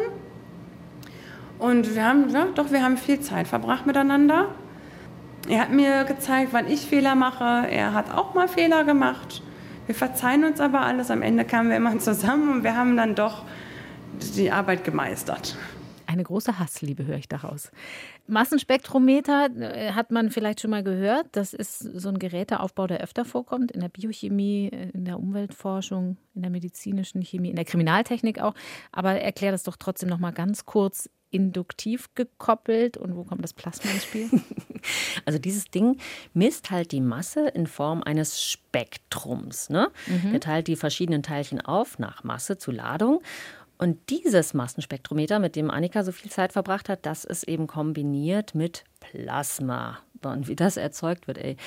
Und 1.60 1.94
wir 1.94 2.06
haben, 2.06 2.30
ja, 2.30 2.48
doch, 2.56 2.72
wir 2.72 2.82
haben 2.82 2.96
viel 2.96 3.20
Zeit 3.20 3.46
verbracht 3.46 3.86
miteinander. 3.86 4.56
Er 5.50 5.64
hat 5.64 5.72
mir 5.74 6.06
gezeigt, 6.06 6.54
wann 6.54 6.68
ich 6.68 6.86
Fehler 6.86 7.16
mache. 7.16 7.68
Er 7.70 7.94
hat 7.94 8.10
auch 8.10 8.34
mal 8.34 8.48
Fehler 8.48 8.86
gemacht. 8.86 9.44
Wir 9.86 9.96
verzeihen 9.96 10.46
uns 10.46 10.62
aber 10.62 10.80
alles. 10.80 11.12
Am 11.12 11.24
Ende 11.24 11.44
kamen 11.44 11.68
wir 11.68 11.76
immer 11.76 12.00
zusammen 12.00 12.50
und 12.54 12.64
wir 12.64 12.78
haben 12.78 12.96
dann 12.96 13.16
doch 13.16 13.44
die 14.38 14.50
Arbeit 14.50 14.86
gemeistert. 14.86 15.58
Eine 16.12 16.24
große 16.24 16.60
Hassliebe 16.60 17.06
höre 17.06 17.18
ich 17.18 17.30
daraus. 17.30 17.72
Massenspektrometer 18.28 19.50
äh, 19.60 19.92
hat 19.94 20.12
man 20.12 20.30
vielleicht 20.30 20.60
schon 20.60 20.72
mal 20.72 20.84
gehört. 20.84 21.28
Das 21.32 21.54
ist 21.54 21.80
so 21.80 22.10
ein 22.10 22.20
Geräteaufbau, 22.20 22.86
der 22.88 23.00
öfter 23.00 23.24
vorkommt 23.24 23.72
in 23.72 23.80
der 23.80 23.88
Biochemie, 23.88 24.70
äh, 24.74 24.90
in 24.90 25.06
der 25.06 25.20
Umweltforschung, 25.20 26.18
in 26.36 26.42
der 26.42 26.52
medizinischen 26.52 27.22
Chemie, 27.22 27.50
in 27.50 27.56
der 27.56 27.64
Kriminaltechnik 27.64 28.42
auch. 28.42 28.54
Aber 28.92 29.22
erklär 29.22 29.54
das 29.54 29.64
doch 29.64 29.78
trotzdem 29.78 30.10
noch 30.10 30.20
mal 30.20 30.32
ganz 30.32 30.66
kurz 30.66 31.10
induktiv 31.30 32.10
gekoppelt 32.14 32.98
und 32.98 33.16
wo 33.16 33.24
kommt 33.24 33.42
das 33.42 33.54
Plasma 33.54 33.90
ins 33.92 34.04
Spiel? 34.04 34.30
Also 35.26 35.38
dieses 35.38 35.66
Ding 35.66 36.00
misst 36.34 36.72
halt 36.72 36.92
die 36.92 37.02
Masse 37.02 37.50
in 37.50 37.68
Form 37.68 38.02
eines 38.02 38.42
Spektrums. 38.42 39.70
Ne? 39.70 39.92
Mhm. 40.08 40.32
Der 40.32 40.40
teilt 40.40 40.68
die 40.68 40.76
verschiedenen 40.76 41.22
Teilchen 41.22 41.62
auf 41.62 42.00
nach 42.00 42.24
Masse 42.24 42.58
zu 42.58 42.72
Ladung 42.72 43.22
und 43.82 43.98
dieses 44.12 44.54
Massenspektrometer, 44.54 45.40
mit 45.40 45.56
dem 45.56 45.72
Annika 45.72 46.04
so 46.04 46.12
viel 46.12 46.30
Zeit 46.30 46.54
verbracht 46.54 46.88
hat, 46.88 47.04
das 47.08 47.26
ist 47.26 47.48
eben 47.48 47.66
kombiniert 47.66 48.54
mit 48.54 48.84
Plasma. 49.00 49.98
Und 50.24 50.48
wie 50.48 50.56
das 50.56 50.78
erzeugt 50.78 51.28
wird, 51.28 51.40
ey. 51.40 51.58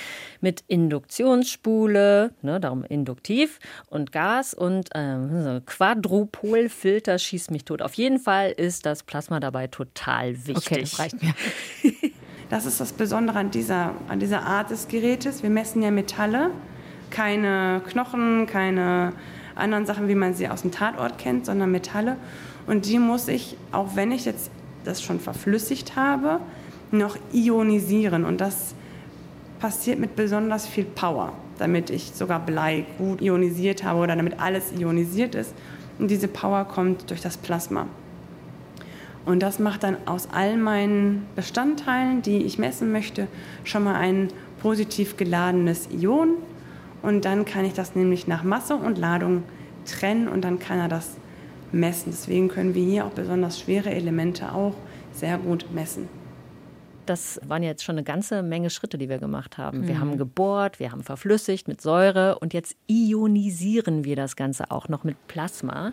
Mit 0.41 0.63
Induktionsspule, 0.69 2.33
ne, 2.41 2.61
darum 2.61 2.85
induktiv, 2.85 3.59
und 3.91 4.13
Gas 4.13 4.55
und 4.55 4.91
ähm, 4.95 5.63
Quadrupolfilter 5.67 7.19
schießt 7.19 7.51
mich 7.51 7.65
tot. 7.65 7.83
Auf 7.83 7.95
jeden 7.95 8.21
Fall 8.21 8.53
ist 8.53 8.87
das 8.87 9.03
Plasma 9.03 9.41
dabei 9.41 9.67
total 9.67 10.37
wichtig. 10.47 10.57
Okay, 10.57 10.81
das 10.83 10.99
reicht 11.01 11.21
mir. 11.21 11.35
Das 12.51 12.67
ist 12.67 12.79
das 12.79 12.93
Besondere 12.93 13.39
an 13.39 13.51
dieser, 13.51 13.95
an 14.07 14.21
dieser 14.21 14.43
Art 14.43 14.71
des 14.71 14.87
Gerätes. 14.87 15.43
Wir 15.43 15.49
messen 15.49 15.83
ja 15.83 15.91
Metalle, 15.91 16.51
keine 17.11 17.83
Knochen, 17.89 18.47
keine 18.47 19.15
anderen 19.55 19.87
Sachen, 19.87 20.09
wie 20.09 20.15
man 20.15 20.35
sie 20.35 20.49
aus 20.49 20.63
dem 20.63 20.71
Tatort 20.71 21.19
kennt, 21.19 21.47
sondern 21.47 21.71
Metalle. 21.71 22.17
Und 22.67 22.87
die 22.87 22.99
muss 22.99 23.29
ich, 23.29 23.57
auch 23.73 23.97
wenn 23.97 24.13
ich 24.13 24.25
jetzt 24.25 24.51
das 24.85 25.03
schon 25.03 25.21
verflüssigt 25.21 25.97
habe, 25.97 26.41
noch 26.91 27.17
ionisieren. 27.33 28.25
Und 28.25 28.41
das 28.41 28.75
passiert 29.61 29.99
mit 29.99 30.17
besonders 30.17 30.67
viel 30.67 30.85
Power, 30.85 31.33
damit 31.59 31.91
ich 31.91 32.13
sogar 32.15 32.41
Blei 32.41 32.87
gut 32.99 33.21
ionisiert 33.21 33.85
habe 33.85 34.01
oder 34.01 34.17
damit 34.17 34.41
alles 34.41 34.73
ionisiert 34.79 35.35
ist. 35.35 35.55
Und 35.99 36.11
diese 36.11 36.29
Power 36.29 36.65
kommt 36.65 37.11
durch 37.11 37.21
das 37.21 37.37
Plasma. 37.37 37.87
Und 39.25 39.43
das 39.43 39.59
macht 39.59 39.83
dann 39.83 39.97
aus 40.07 40.29
all 40.33 40.57
meinen 40.57 41.27
Bestandteilen, 41.35 42.21
die 42.21 42.39
ich 42.45 42.59
messen 42.59 42.93
möchte, 42.93 43.27
schon 43.65 43.85
mal 43.85 43.95
ein 43.95 44.29
positiv 44.61 45.17
geladenes 45.17 45.89
Ion. 45.91 46.37
Und 47.05 47.27
dann 47.27 47.45
kann 47.45 47.67
ich 47.67 47.75
das 47.75 47.95
nämlich 47.95 48.27
nach 48.27 48.43
Masse 48.45 48.77
und 48.77 48.97
Ladung 48.97 49.43
trennen 49.85 50.27
und 50.27 50.43
dann 50.43 50.59
kann 50.59 50.79
er 50.79 50.89
das 50.89 51.19
messen. 51.71 52.13
Deswegen 52.13 52.49
können 52.49 52.75
wir 52.75 52.83
hier 52.83 53.05
auch 53.05 53.11
besonders 53.11 53.61
schwere 53.61 53.91
Elemente 53.91 54.53
auch 54.53 54.73
sehr 55.13 55.37
gut 55.37 55.67
messen. 55.75 56.09
Das 57.05 57.39
waren 57.47 57.63
jetzt 57.63 57.85
schon 57.85 57.97
eine 57.97 58.05
ganze 58.05 58.43
Menge 58.43 58.71
Schritte, 58.71 58.97
die 58.97 59.11
wir 59.11 59.19
gemacht 59.19 59.59
haben. 59.59 59.81
Mhm. 59.81 59.89
Wir 59.89 60.01
haben 60.01 60.17
gebohrt, 60.17 60.81
wir 60.81 60.91
haben 60.91 61.03
verflüssigt 61.03 61.69
mit 61.69 61.83
Säure 61.83 62.39
und 62.39 62.55
jetzt 62.55 62.75
ionisieren 62.87 64.07
wir 64.07 64.17
das 64.17 64.35
Ganze 64.37 64.71
auch 64.71 64.89
noch 64.89 65.05
mit 65.05 65.29
Plasma. 65.29 65.93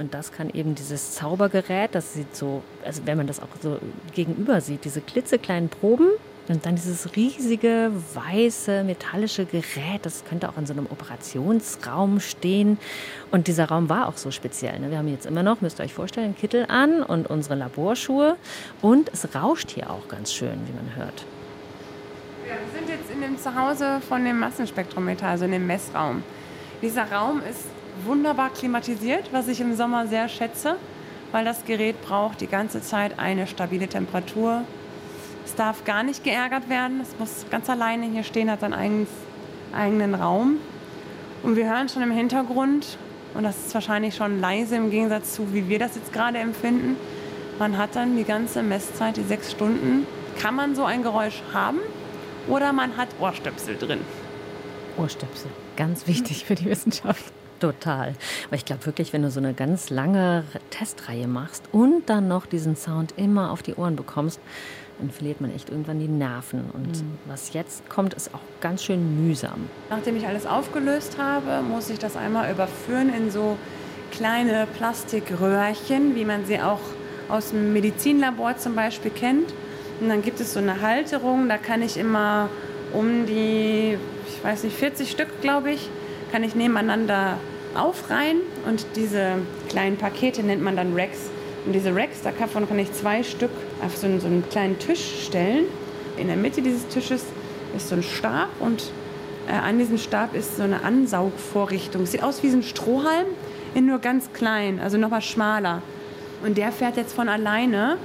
Und 0.00 0.14
das 0.14 0.32
kann 0.32 0.50
eben 0.50 0.74
dieses 0.74 1.12
Zaubergerät, 1.12 1.94
das 1.94 2.14
sieht 2.14 2.34
so, 2.34 2.64
also 2.84 3.02
wenn 3.04 3.16
man 3.16 3.28
das 3.28 3.38
auch 3.38 3.46
so 3.60 3.78
gegenüber 4.12 4.60
sieht, 4.60 4.84
diese 4.84 5.00
klitzekleinen 5.00 5.68
Proben, 5.68 6.08
und 6.50 6.66
dann 6.66 6.74
dieses 6.74 7.14
riesige, 7.16 7.92
weiße, 8.14 8.82
metallische 8.84 9.44
Gerät, 9.44 10.00
das 10.02 10.24
könnte 10.24 10.48
auch 10.48 10.56
in 10.56 10.66
so 10.66 10.72
einem 10.72 10.86
Operationsraum 10.86 12.18
stehen. 12.18 12.78
Und 13.30 13.46
dieser 13.46 13.68
Raum 13.68 13.88
war 13.88 14.08
auch 14.08 14.16
so 14.16 14.30
speziell. 14.30 14.78
Ne? 14.80 14.90
Wir 14.90 14.98
haben 14.98 15.08
jetzt 15.08 15.26
immer 15.26 15.42
noch, 15.42 15.60
müsst 15.60 15.78
ihr 15.78 15.84
euch 15.84 15.94
vorstellen, 15.94 16.26
einen 16.26 16.36
Kittel 16.36 16.66
an 16.68 17.02
und 17.02 17.30
unsere 17.30 17.54
Laborschuhe. 17.54 18.36
Und 18.82 19.10
es 19.12 19.34
rauscht 19.34 19.70
hier 19.70 19.90
auch 19.90 20.08
ganz 20.08 20.32
schön, 20.32 20.58
wie 20.66 20.72
man 20.72 20.96
hört. 20.96 21.24
Ja, 22.48 22.54
wir 22.54 22.78
sind 22.80 22.88
jetzt 22.88 23.10
in 23.12 23.20
dem 23.20 23.38
Zuhause 23.38 24.00
von 24.08 24.24
dem 24.24 24.40
Massenspektrometer, 24.40 25.28
also 25.28 25.44
in 25.44 25.52
dem 25.52 25.66
Messraum. 25.66 26.24
Dieser 26.82 27.10
Raum 27.12 27.42
ist 27.48 27.66
wunderbar 28.04 28.50
klimatisiert, 28.50 29.32
was 29.32 29.46
ich 29.46 29.60
im 29.60 29.76
Sommer 29.76 30.08
sehr 30.08 30.28
schätze, 30.28 30.76
weil 31.30 31.44
das 31.44 31.64
Gerät 31.64 32.02
braucht 32.02 32.40
die 32.40 32.48
ganze 32.48 32.82
Zeit 32.82 33.18
eine 33.18 33.46
stabile 33.46 33.86
Temperatur, 33.86 34.62
es 35.50 35.56
darf 35.56 35.84
gar 35.84 36.04
nicht 36.04 36.22
geärgert 36.22 36.68
werden. 36.68 37.00
Es 37.00 37.18
muss 37.18 37.44
ganz 37.50 37.68
alleine 37.68 38.06
hier 38.06 38.22
stehen, 38.22 38.50
hat 38.50 38.60
seinen 38.60 39.06
eigenen 39.72 40.14
Raum. 40.14 40.58
Und 41.42 41.56
wir 41.56 41.68
hören 41.68 41.88
schon 41.88 42.02
im 42.02 42.12
Hintergrund, 42.12 42.98
und 43.34 43.42
das 43.42 43.66
ist 43.66 43.74
wahrscheinlich 43.74 44.14
schon 44.14 44.40
leise 44.40 44.76
im 44.76 44.90
Gegensatz 44.90 45.34
zu, 45.34 45.52
wie 45.52 45.68
wir 45.68 45.78
das 45.78 45.96
jetzt 45.96 46.12
gerade 46.12 46.38
empfinden, 46.38 46.96
man 47.58 47.76
hat 47.76 47.96
dann 47.96 48.16
die 48.16 48.24
ganze 48.24 48.62
Messzeit, 48.62 49.16
die 49.16 49.22
sechs 49.22 49.50
Stunden. 49.50 50.06
Kann 50.38 50.54
man 50.54 50.74
so 50.74 50.84
ein 50.84 51.02
Geräusch 51.02 51.42
haben 51.52 51.78
oder 52.48 52.72
man 52.72 52.96
hat 52.96 53.08
Ohrstöpsel 53.18 53.76
drin? 53.76 54.00
Ohrstöpsel, 54.96 55.50
ganz 55.76 56.06
wichtig 56.06 56.44
für 56.44 56.54
die 56.54 56.66
Wissenschaft. 56.66 57.32
Total. 57.58 58.14
Aber 58.46 58.56
ich 58.56 58.64
glaube 58.64 58.86
wirklich, 58.86 59.12
wenn 59.12 59.22
du 59.22 59.30
so 59.30 59.40
eine 59.40 59.52
ganz 59.52 59.90
lange 59.90 60.44
Testreihe 60.70 61.28
machst 61.28 61.64
und 61.72 62.08
dann 62.08 62.26
noch 62.26 62.46
diesen 62.46 62.76
Sound 62.76 63.14
immer 63.16 63.50
auf 63.50 63.62
die 63.62 63.74
Ohren 63.74 63.96
bekommst, 63.96 64.40
dann 65.00 65.10
verliert 65.10 65.40
man 65.40 65.54
echt 65.54 65.70
irgendwann 65.70 65.98
die 65.98 66.08
Nerven. 66.08 66.64
Und 66.72 67.02
mhm. 67.02 67.18
was 67.26 67.52
jetzt 67.52 67.88
kommt, 67.88 68.14
ist 68.14 68.34
auch 68.34 68.40
ganz 68.60 68.84
schön 68.84 69.26
mühsam. 69.26 69.68
Nachdem 69.88 70.16
ich 70.16 70.26
alles 70.26 70.46
aufgelöst 70.46 71.16
habe, 71.18 71.62
muss 71.62 71.90
ich 71.90 71.98
das 71.98 72.16
einmal 72.16 72.52
überführen 72.52 73.12
in 73.12 73.30
so 73.30 73.56
kleine 74.10 74.66
Plastikröhrchen, 74.76 76.14
wie 76.14 76.24
man 76.24 76.44
sie 76.44 76.60
auch 76.60 76.80
aus 77.28 77.50
dem 77.50 77.72
Medizinlabor 77.72 78.56
zum 78.56 78.74
Beispiel 78.74 79.10
kennt. 79.10 79.52
Und 80.00 80.08
dann 80.08 80.22
gibt 80.22 80.40
es 80.40 80.52
so 80.52 80.60
eine 80.60 80.80
Halterung, 80.80 81.48
da 81.48 81.58
kann 81.58 81.82
ich 81.82 81.96
immer 81.96 82.48
um 82.92 83.26
die, 83.26 83.96
ich 84.26 84.44
weiß 84.44 84.64
nicht, 84.64 84.76
40 84.76 85.10
Stück, 85.10 85.40
glaube 85.40 85.70
ich, 85.70 85.88
kann 86.32 86.42
ich 86.42 86.54
nebeneinander 86.54 87.38
aufreihen. 87.74 88.40
Und 88.66 88.84
diese 88.96 89.36
kleinen 89.68 89.96
Pakete 89.96 90.42
nennt 90.42 90.62
man 90.62 90.76
dann 90.76 90.94
Racks. 90.94 91.29
Und 91.66 91.72
diese 91.74 91.94
Racks, 91.94 92.22
davon 92.22 92.68
kann 92.68 92.78
ich 92.78 92.92
zwei 92.92 93.22
Stück 93.22 93.50
auf 93.84 93.96
so 93.96 94.06
einen, 94.06 94.20
so 94.20 94.26
einen 94.26 94.48
kleinen 94.48 94.78
Tisch 94.78 95.24
stellen. 95.26 95.66
In 96.16 96.28
der 96.28 96.36
Mitte 96.36 96.62
dieses 96.62 96.86
Tisches 96.88 97.24
ist 97.76 97.88
so 97.88 97.96
ein 97.96 98.02
Stab 98.02 98.48
und 98.60 98.90
äh, 99.48 99.52
an 99.52 99.78
diesem 99.78 99.98
Stab 99.98 100.34
ist 100.34 100.56
so 100.56 100.62
eine 100.62 100.82
Ansaugvorrichtung. 100.82 102.06
Sieht 102.06 102.22
aus 102.22 102.42
wie 102.42 102.48
ein 102.48 102.62
Strohhalm, 102.62 103.26
in 103.74 103.86
nur 103.86 103.98
ganz 103.98 104.32
klein, 104.32 104.80
also 104.80 104.98
nochmal 104.98 105.22
schmaler. 105.22 105.82
Und 106.44 106.56
der 106.58 106.72
fährt 106.72 106.96
jetzt 106.96 107.14
von 107.14 107.28
alleine 107.28 107.98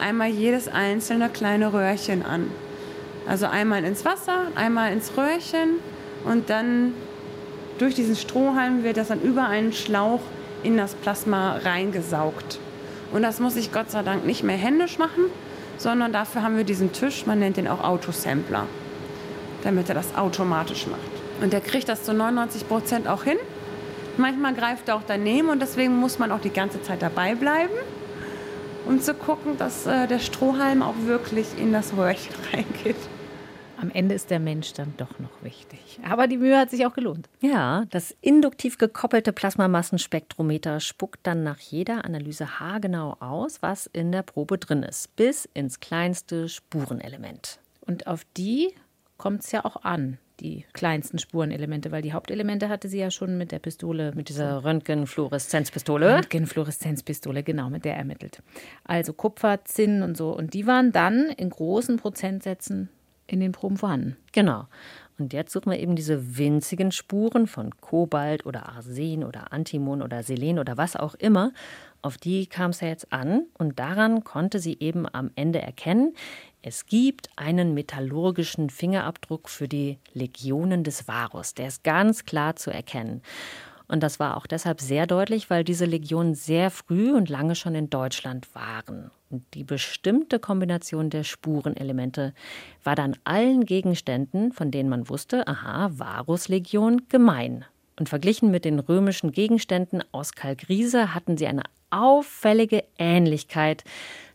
einmal 0.00 0.28
jedes 0.28 0.68
einzelne 0.68 1.28
kleine 1.28 1.72
Röhrchen 1.72 2.24
an. 2.24 2.50
Also 3.26 3.46
einmal 3.46 3.84
ins 3.84 4.04
Wasser, 4.04 4.48
einmal 4.54 4.92
ins 4.92 5.16
Röhrchen 5.16 5.80
und 6.24 6.50
dann 6.50 6.94
durch 7.78 7.94
diesen 7.94 8.16
Strohhalm 8.16 8.84
wird 8.84 8.96
das 8.96 9.08
dann 9.08 9.20
über 9.20 9.46
einen 9.46 9.72
Schlauch 9.72 10.20
in 10.62 10.76
das 10.76 10.94
Plasma 10.94 11.56
reingesaugt. 11.58 12.58
Und 13.16 13.22
das 13.22 13.40
muss 13.40 13.56
ich 13.56 13.72
Gott 13.72 13.90
sei 13.90 14.02
Dank 14.02 14.26
nicht 14.26 14.42
mehr 14.42 14.58
händisch 14.58 14.98
machen, 14.98 15.30
sondern 15.78 16.12
dafür 16.12 16.42
haben 16.42 16.58
wir 16.58 16.64
diesen 16.64 16.92
Tisch, 16.92 17.24
man 17.24 17.38
nennt 17.38 17.56
den 17.56 17.66
auch 17.66 17.82
Autosampler, 17.82 18.66
damit 19.62 19.88
er 19.88 19.94
das 19.94 20.14
automatisch 20.14 20.86
macht. 20.86 21.00
Und 21.40 21.54
der 21.54 21.62
kriegt 21.62 21.88
das 21.88 22.02
zu 22.02 22.12
99 22.12 22.68
Prozent 22.68 23.08
auch 23.08 23.24
hin. 23.24 23.38
Manchmal 24.18 24.52
greift 24.52 24.90
er 24.90 24.96
auch 24.96 25.02
daneben 25.06 25.48
und 25.48 25.62
deswegen 25.62 25.96
muss 25.96 26.18
man 26.18 26.30
auch 26.30 26.42
die 26.42 26.50
ganze 26.50 26.82
Zeit 26.82 27.00
dabei 27.00 27.34
bleiben, 27.34 27.72
um 28.84 29.00
zu 29.00 29.14
gucken, 29.14 29.56
dass 29.56 29.86
äh, 29.86 30.06
der 30.06 30.18
Strohhalm 30.18 30.82
auch 30.82 30.96
wirklich 31.06 31.46
in 31.56 31.72
das 31.72 31.96
Röhrchen 31.96 32.34
reingeht. 32.52 32.96
Am 33.78 33.90
Ende 33.90 34.14
ist 34.14 34.30
der 34.30 34.40
Mensch 34.40 34.72
dann 34.72 34.94
doch 34.96 35.18
noch 35.18 35.42
wichtig. 35.42 36.00
Aber 36.02 36.26
die 36.26 36.38
Mühe 36.38 36.58
hat 36.58 36.70
sich 36.70 36.86
auch 36.86 36.94
gelohnt. 36.94 37.28
Ja, 37.40 37.84
das 37.90 38.16
induktiv 38.20 38.78
gekoppelte 38.78 39.32
Plasmamassenspektrometer 39.32 40.80
spuckt 40.80 41.20
dann 41.24 41.42
nach 41.42 41.58
jeder 41.58 42.04
Analyse 42.04 42.58
haargenau 42.58 43.16
aus, 43.20 43.60
was 43.62 43.86
in 43.86 44.12
der 44.12 44.22
Probe 44.22 44.58
drin 44.58 44.82
ist, 44.82 45.14
bis 45.16 45.46
ins 45.52 45.80
kleinste 45.80 46.48
Spurenelement. 46.48 47.58
Und 47.80 48.06
auf 48.06 48.22
die 48.36 48.72
kommt 49.18 49.42
es 49.42 49.52
ja 49.52 49.64
auch 49.64 49.82
an, 49.84 50.18
die 50.40 50.66
kleinsten 50.72 51.18
Spurenelemente, 51.18 51.90
weil 51.90 52.02
die 52.02 52.12
Hauptelemente 52.12 52.68
hatte 52.68 52.88
sie 52.88 52.98
ja 52.98 53.10
schon 53.10 53.38
mit 53.38 53.52
der 53.52 53.58
Pistole. 53.58 54.12
Mit 54.14 54.28
dieser 54.28 54.64
Röntgenfluoreszenzpistole. 54.64 56.14
Röntgenfluoreszenzpistole, 56.14 57.42
genau, 57.42 57.70
mit 57.70 57.84
der 57.84 57.96
ermittelt. 57.96 58.42
Also 58.84 59.12
Kupfer, 59.12 59.64
Zinn 59.64 60.02
und 60.02 60.16
so. 60.16 60.36
Und 60.36 60.54
die 60.54 60.66
waren 60.66 60.92
dann 60.92 61.30
in 61.36 61.50
großen 61.50 61.96
Prozentsätzen 61.96 62.90
in 63.26 63.40
den 63.40 63.52
Proben 63.52 63.76
vorhanden. 63.76 64.16
Genau. 64.32 64.66
Und 65.18 65.32
jetzt 65.32 65.52
suchen 65.52 65.72
wir 65.72 65.78
eben 65.78 65.96
diese 65.96 66.36
winzigen 66.36 66.92
Spuren 66.92 67.46
von 67.46 67.70
Kobalt 67.80 68.44
oder 68.44 68.68
Arsen 68.68 69.24
oder 69.24 69.52
Antimon 69.52 70.02
oder 70.02 70.22
Selen 70.22 70.58
oder 70.58 70.76
was 70.76 70.94
auch 70.94 71.14
immer. 71.14 71.52
Auf 72.02 72.18
die 72.18 72.46
kam 72.46 72.70
es 72.70 72.80
ja 72.80 72.88
jetzt 72.88 73.12
an 73.12 73.46
und 73.56 73.78
daran 73.78 74.24
konnte 74.24 74.58
sie 74.58 74.76
eben 74.78 75.06
am 75.12 75.30
Ende 75.34 75.60
erkennen, 75.60 76.14
es 76.68 76.86
gibt 76.86 77.30
einen 77.36 77.74
metallurgischen 77.74 78.70
Fingerabdruck 78.70 79.48
für 79.48 79.68
die 79.68 79.98
Legionen 80.14 80.82
des 80.82 81.06
Varus. 81.06 81.54
Der 81.54 81.68
ist 81.68 81.84
ganz 81.84 82.24
klar 82.24 82.56
zu 82.56 82.72
erkennen. 82.72 83.22
Und 83.86 84.02
das 84.02 84.18
war 84.18 84.36
auch 84.36 84.48
deshalb 84.48 84.80
sehr 84.80 85.06
deutlich, 85.06 85.48
weil 85.48 85.62
diese 85.62 85.84
Legionen 85.84 86.34
sehr 86.34 86.72
früh 86.72 87.12
und 87.12 87.28
lange 87.28 87.54
schon 87.54 87.76
in 87.76 87.88
Deutschland 87.88 88.52
waren. 88.54 89.12
Die 89.30 89.64
bestimmte 89.64 90.38
Kombination 90.38 91.10
der 91.10 91.24
Spurenelemente 91.24 92.32
war 92.84 92.94
dann 92.94 93.16
allen 93.24 93.64
Gegenständen, 93.64 94.52
von 94.52 94.70
denen 94.70 94.88
man 94.88 95.08
wusste, 95.08 95.48
aha, 95.48 95.90
Varuslegion, 95.92 97.08
gemein. 97.08 97.64
Und 97.98 98.08
verglichen 98.08 98.50
mit 98.50 98.64
den 98.64 98.78
römischen 98.78 99.32
Gegenständen 99.32 100.02
aus 100.12 100.32
Kalkriese 100.32 101.14
hatten 101.14 101.36
sie 101.36 101.46
eine 101.46 101.64
auffällige 101.90 102.84
Ähnlichkeit 102.98 103.84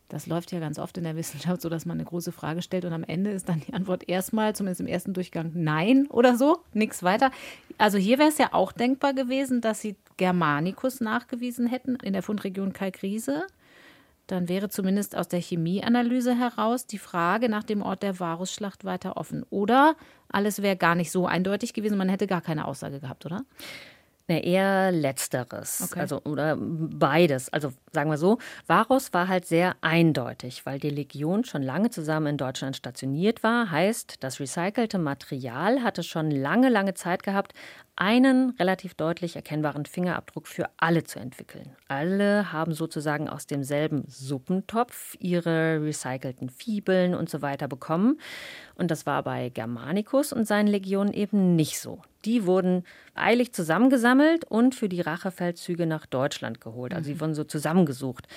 Das 0.09 0.27
läuft 0.27 0.51
ja 0.51 0.59
ganz 0.59 0.77
oft 0.77 0.97
in 0.97 1.03
der 1.03 1.15
Wissenschaft 1.15 1.61
so, 1.61 1.69
dass 1.69 1.85
man 1.85 1.97
eine 1.97 2.05
große 2.05 2.31
Frage 2.31 2.61
stellt 2.61 2.85
und 2.85 2.93
am 2.93 3.03
Ende 3.03 3.31
ist 3.31 3.49
dann 3.49 3.61
die 3.61 3.73
Antwort 3.73 4.07
erstmal, 4.07 4.55
zumindest 4.55 4.81
im 4.81 4.87
ersten 4.87 5.13
Durchgang, 5.13 5.51
nein 5.55 6.07
oder 6.09 6.37
so, 6.37 6.59
nichts 6.73 7.01
weiter. 7.01 7.31
Also 7.77 7.97
hier 7.97 8.19
wäre 8.19 8.29
es 8.29 8.37
ja 8.37 8.49
auch 8.53 8.71
denkbar 8.71 9.13
gewesen, 9.13 9.61
dass 9.61 9.81
sie 9.81 9.95
Germanicus 10.17 11.01
nachgewiesen 11.01 11.67
hätten 11.67 11.95
in 11.95 12.13
der 12.13 12.21
Fundregion 12.21 12.71
Kalkriese. 12.71 13.47
Dann 14.27 14.49
wäre 14.49 14.69
zumindest 14.69 15.15
aus 15.15 15.27
der 15.27 15.39
Chemieanalyse 15.39 16.35
heraus 16.35 16.87
die 16.87 16.97
Frage 16.97 17.47
nach 17.47 17.63
dem 17.63 17.81
Ort 17.81 18.01
der 18.01 18.19
Varusschlacht 18.19 18.83
weiter 18.83 19.17
offen. 19.17 19.43
Oder 19.49 19.95
alles 20.29 20.61
wäre 20.61 20.75
gar 20.75 20.95
nicht 20.95 21.11
so 21.11 21.27
eindeutig 21.27 21.73
gewesen, 21.73 21.97
man 21.97 22.09
hätte 22.09 22.25
gar 22.25 22.41
keine 22.41 22.65
Aussage 22.65 22.99
gehabt, 22.99 23.25
oder? 23.25 23.43
Na, 24.27 24.37
eher 24.39 24.91
letzteres. 24.91 25.89
Okay. 25.91 25.99
Also, 25.99 26.19
oder 26.23 26.57
beides. 26.57 27.53
Also 27.53 27.73
sagen 27.91 28.09
wir 28.09 28.17
so, 28.17 28.39
Varus 28.65 29.13
war 29.13 29.27
halt 29.27 29.45
sehr 29.45 29.75
eindeutig, 29.81 30.65
weil 30.65 30.79
die 30.79 30.89
Legion 30.89 31.43
schon 31.43 31.61
lange 31.61 31.91
zusammen 31.91 32.27
in 32.27 32.37
Deutschland 32.37 32.75
stationiert 32.75 33.43
war. 33.43 33.69
Heißt, 33.69 34.23
das 34.23 34.39
recycelte 34.39 34.97
Material 34.97 35.83
hatte 35.83 36.01
schon 36.01 36.31
lange, 36.31 36.69
lange 36.69 36.95
Zeit 36.95 37.21
gehabt, 37.21 37.53
einen 37.97 38.51
relativ 38.59 38.93
deutlich 38.93 39.35
erkennbaren 39.35 39.85
Fingerabdruck 39.85 40.47
für 40.47 40.69
alle 40.77 41.03
zu 41.05 41.19
entwickeln. 41.19 41.75
Alle 41.87 42.51
haben 42.51 42.73
sozusagen 42.73 43.29
aus 43.29 43.47
demselben 43.47 44.03
Suppentopf 44.07 45.15
ihre 45.19 45.81
recycelten 45.81 46.49
Fibeln 46.49 47.15
und 47.15 47.29
so 47.29 47.41
weiter 47.41 47.67
bekommen. 47.67 48.19
Und 48.75 48.91
das 48.91 49.05
war 49.05 49.23
bei 49.23 49.49
Germanicus 49.49 50.33
und 50.33 50.45
seinen 50.45 50.67
Legionen 50.67 51.13
eben 51.13 51.55
nicht 51.55 51.79
so. 51.79 52.01
Die 52.25 52.45
wurden 52.45 52.83
eilig 53.13 53.53
zusammengesammelt 53.53 54.43
und 54.45 54.75
für 54.75 54.89
die 54.89 55.01
Rachefeldzüge 55.01 55.85
nach 55.85 56.05
Deutschland 56.05 56.59
geholt. 56.59 56.93
Also 56.93 57.05
sie 57.05 57.15
mhm. 57.15 57.21
wurden 57.21 57.35
so 57.35 57.45
zusammengesucht. 57.45 58.27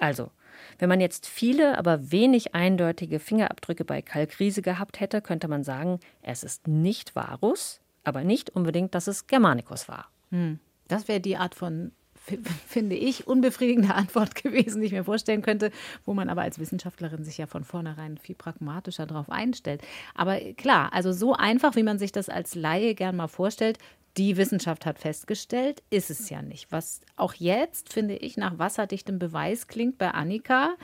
Also, 0.00 0.30
wenn 0.78 0.88
man 0.88 1.00
jetzt 1.00 1.26
viele, 1.26 1.78
aber 1.78 2.10
wenig 2.10 2.54
eindeutige 2.54 3.20
Fingerabdrücke 3.20 3.84
bei 3.84 4.02
Kalkriese 4.02 4.62
gehabt 4.62 4.98
hätte, 5.00 5.22
könnte 5.22 5.48
man 5.48 5.62
sagen, 5.62 6.00
es 6.22 6.42
ist 6.42 6.66
nicht 6.66 7.14
Varus, 7.14 7.80
aber 8.06 8.24
nicht 8.24 8.50
unbedingt, 8.50 8.94
dass 8.94 9.06
es 9.06 9.26
Germanicus 9.26 9.88
war. 9.88 10.08
Hm. 10.30 10.58
Das 10.88 11.08
wäre 11.08 11.20
die 11.20 11.36
Art 11.36 11.54
von 11.54 11.92
finde 12.68 12.96
ich, 12.96 13.26
unbefriedigende 13.26 13.94
Antwort 13.94 14.34
gewesen, 14.34 14.80
die 14.80 14.86
ich 14.86 14.92
mir 14.92 15.04
vorstellen 15.04 15.42
könnte, 15.42 15.70
wo 16.04 16.14
man 16.14 16.28
aber 16.28 16.42
als 16.42 16.58
Wissenschaftlerin 16.58 17.24
sich 17.24 17.38
ja 17.38 17.46
von 17.46 17.64
vornherein 17.64 18.18
viel 18.18 18.34
pragmatischer 18.34 19.06
darauf 19.06 19.30
einstellt. 19.30 19.82
Aber 20.14 20.38
klar, 20.54 20.92
also 20.92 21.12
so 21.12 21.34
einfach, 21.34 21.76
wie 21.76 21.82
man 21.82 21.98
sich 21.98 22.12
das 22.12 22.28
als 22.28 22.54
Laie 22.54 22.94
gern 22.94 23.16
mal 23.16 23.28
vorstellt, 23.28 23.78
die 24.16 24.36
Wissenschaft 24.36 24.86
hat 24.86 24.98
festgestellt, 24.98 25.82
ist 25.90 26.10
es 26.10 26.30
ja 26.30 26.40
nicht. 26.40 26.72
Was 26.72 27.00
auch 27.16 27.34
jetzt, 27.34 27.92
finde 27.92 28.16
ich, 28.16 28.36
nach 28.36 28.58
wasserdichtem 28.58 29.18
Beweis 29.18 29.66
klingt 29.66 29.98
bei 29.98 30.10
Annika, 30.10 30.74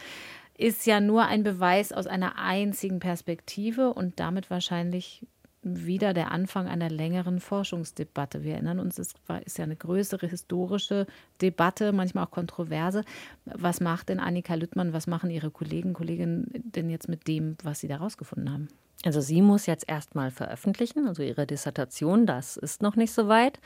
ist 0.59 0.87
ja 0.87 1.01
nur 1.01 1.25
ein 1.25 1.43
Beweis 1.43 1.93
aus 1.93 2.07
einer 2.07 2.39
einzigen 2.39 3.01
Perspektive 3.01 3.95
und 3.95 4.21
damit 4.21 4.51
wahrscheinlich 4.51 5.27
wieder 5.63 6.13
der 6.13 6.33
Anfang 6.33 6.67
einer 6.67 6.91
längeren 6.91 7.41
Forschungsdebatte. 7.41 8.43
Wir 8.43 8.55
erinnern 8.55 8.81
uns, 8.81 8.99
es 8.99 9.15
war, 9.27 9.45
ist 9.47 9.59
ja 9.59 9.65
eine 9.65 9.77
größere 9.77 10.27
historische 10.27 11.07
Debatte, 11.41 11.93
manchmal 11.93 12.25
auch 12.25 12.31
kontroverse. 12.31 13.05
Was 13.45 13.81
macht 13.81 14.09
denn 14.09 14.19
Annika 14.19 14.55
Lüttmann, 14.55 14.93
was 14.93 15.07
machen 15.07 15.31
ihre 15.31 15.51
Kollegen, 15.51 15.93
Kolleginnen 15.93 16.49
denn 16.53 16.91
jetzt 16.91 17.09
mit 17.09 17.29
dem, 17.29 17.57
was 17.63 17.81
sie 17.81 17.89
da 17.89 17.99
rausgefunden 17.99 18.53
haben? 18.53 18.69
Also 19.05 19.21
sie 19.21 19.43
muss 19.43 19.67
jetzt 19.67 19.89
erstmal 19.89 20.31
veröffentlichen, 20.31 21.09
also 21.09 21.23
ihre 21.23 21.47
Dissertation, 21.47 22.27
das 22.27 22.57
ist 22.57 22.83
noch 22.83 22.97
nicht 22.97 23.13
so 23.13 23.29
weit. 23.29 23.61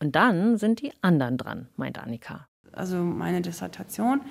Und 0.00 0.16
dann 0.16 0.58
sind 0.58 0.82
die 0.82 0.92
anderen 1.00 1.38
dran, 1.38 1.68
meint 1.76 1.98
Annika. 1.98 2.46
Also 2.72 2.96
meine 2.96 3.42
Dissertation 3.42 4.22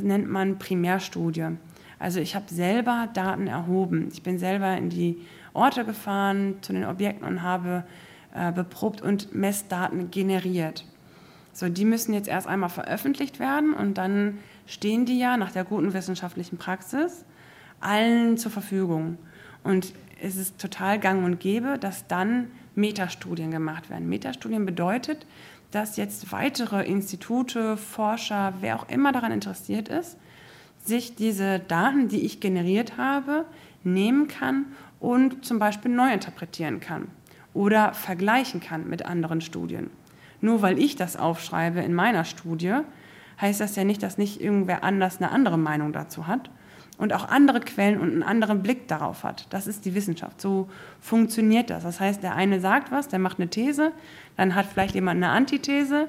nennt 0.00 0.28
man 0.28 0.58
Primärstudie. 0.58 1.56
Also 1.98 2.20
ich 2.20 2.34
habe 2.34 2.46
selber 2.48 3.08
Daten 3.14 3.46
erhoben. 3.46 4.08
Ich 4.12 4.22
bin 4.22 4.38
selber 4.38 4.76
in 4.76 4.90
die 4.90 5.22
Orte 5.54 5.84
gefahren, 5.84 6.56
zu 6.60 6.72
den 6.72 6.84
Objekten 6.84 7.26
und 7.26 7.42
habe 7.42 7.84
äh, 8.34 8.52
beprobt 8.52 9.00
und 9.00 9.34
Messdaten 9.34 10.10
generiert. 10.10 10.84
So, 11.52 11.68
die 11.68 11.84
müssen 11.84 12.12
jetzt 12.12 12.28
erst 12.28 12.48
einmal 12.48 12.68
veröffentlicht 12.68 13.38
werden 13.38 13.72
und 13.72 13.96
dann 13.96 14.38
stehen 14.66 15.06
die 15.06 15.18
ja 15.18 15.36
nach 15.36 15.52
der 15.52 15.64
guten 15.64 15.94
wissenschaftlichen 15.94 16.58
Praxis 16.58 17.24
allen 17.80 18.36
zur 18.36 18.50
Verfügung. 18.50 19.18
Und 19.62 19.94
es 20.20 20.36
ist 20.36 20.58
total 20.58 20.98
gang 20.98 21.24
und 21.24 21.38
gäbe, 21.38 21.78
dass 21.78 22.06
dann 22.06 22.50
Metastudien 22.74 23.50
gemacht 23.50 23.88
werden. 23.90 24.08
Metastudien 24.08 24.66
bedeutet, 24.66 25.26
dass 25.70 25.96
jetzt 25.96 26.32
weitere 26.32 26.84
Institute, 26.84 27.76
Forscher, 27.76 28.54
wer 28.60 28.76
auch 28.76 28.88
immer 28.88 29.12
daran 29.12 29.32
interessiert 29.32 29.88
ist, 29.88 30.16
sich 30.84 31.14
diese 31.14 31.60
Daten, 31.60 32.08
die 32.08 32.20
ich 32.20 32.40
generiert 32.40 32.96
habe, 32.96 33.44
nehmen 33.84 34.28
kann 34.28 34.66
und 35.00 35.44
zum 35.44 35.58
Beispiel 35.58 35.90
neu 35.90 36.12
interpretieren 36.12 36.80
kann 36.80 37.08
oder 37.52 37.92
vergleichen 37.94 38.60
kann 38.60 38.88
mit 38.88 39.04
anderen 39.06 39.40
Studien. 39.40 39.90
Nur 40.40 40.62
weil 40.62 40.78
ich 40.78 40.96
das 40.96 41.16
aufschreibe 41.16 41.80
in 41.80 41.94
meiner 41.94 42.24
Studie, 42.24 42.80
heißt 43.40 43.60
das 43.60 43.76
ja 43.76 43.84
nicht, 43.84 44.02
dass 44.02 44.18
nicht 44.18 44.40
irgendwer 44.40 44.84
anders 44.84 45.20
eine 45.20 45.30
andere 45.30 45.58
Meinung 45.58 45.92
dazu 45.92 46.26
hat 46.26 46.50
und 46.98 47.12
auch 47.12 47.28
andere 47.28 47.60
Quellen 47.60 48.00
und 48.00 48.10
einen 48.10 48.22
anderen 48.22 48.62
Blick 48.62 48.86
darauf 48.88 49.24
hat. 49.24 49.46
Das 49.50 49.66
ist 49.66 49.84
die 49.84 49.94
Wissenschaft. 49.94 50.40
So 50.40 50.68
funktioniert 51.00 51.70
das. 51.70 51.82
Das 51.82 52.00
heißt, 52.00 52.22
der 52.22 52.34
eine 52.34 52.60
sagt 52.60 52.92
was, 52.92 53.08
der 53.08 53.18
macht 53.18 53.38
eine 53.38 53.48
These, 53.48 53.92
dann 54.36 54.54
hat 54.54 54.66
vielleicht 54.66 54.94
jemand 54.94 55.22
eine 55.22 55.32
Antithese 55.32 56.08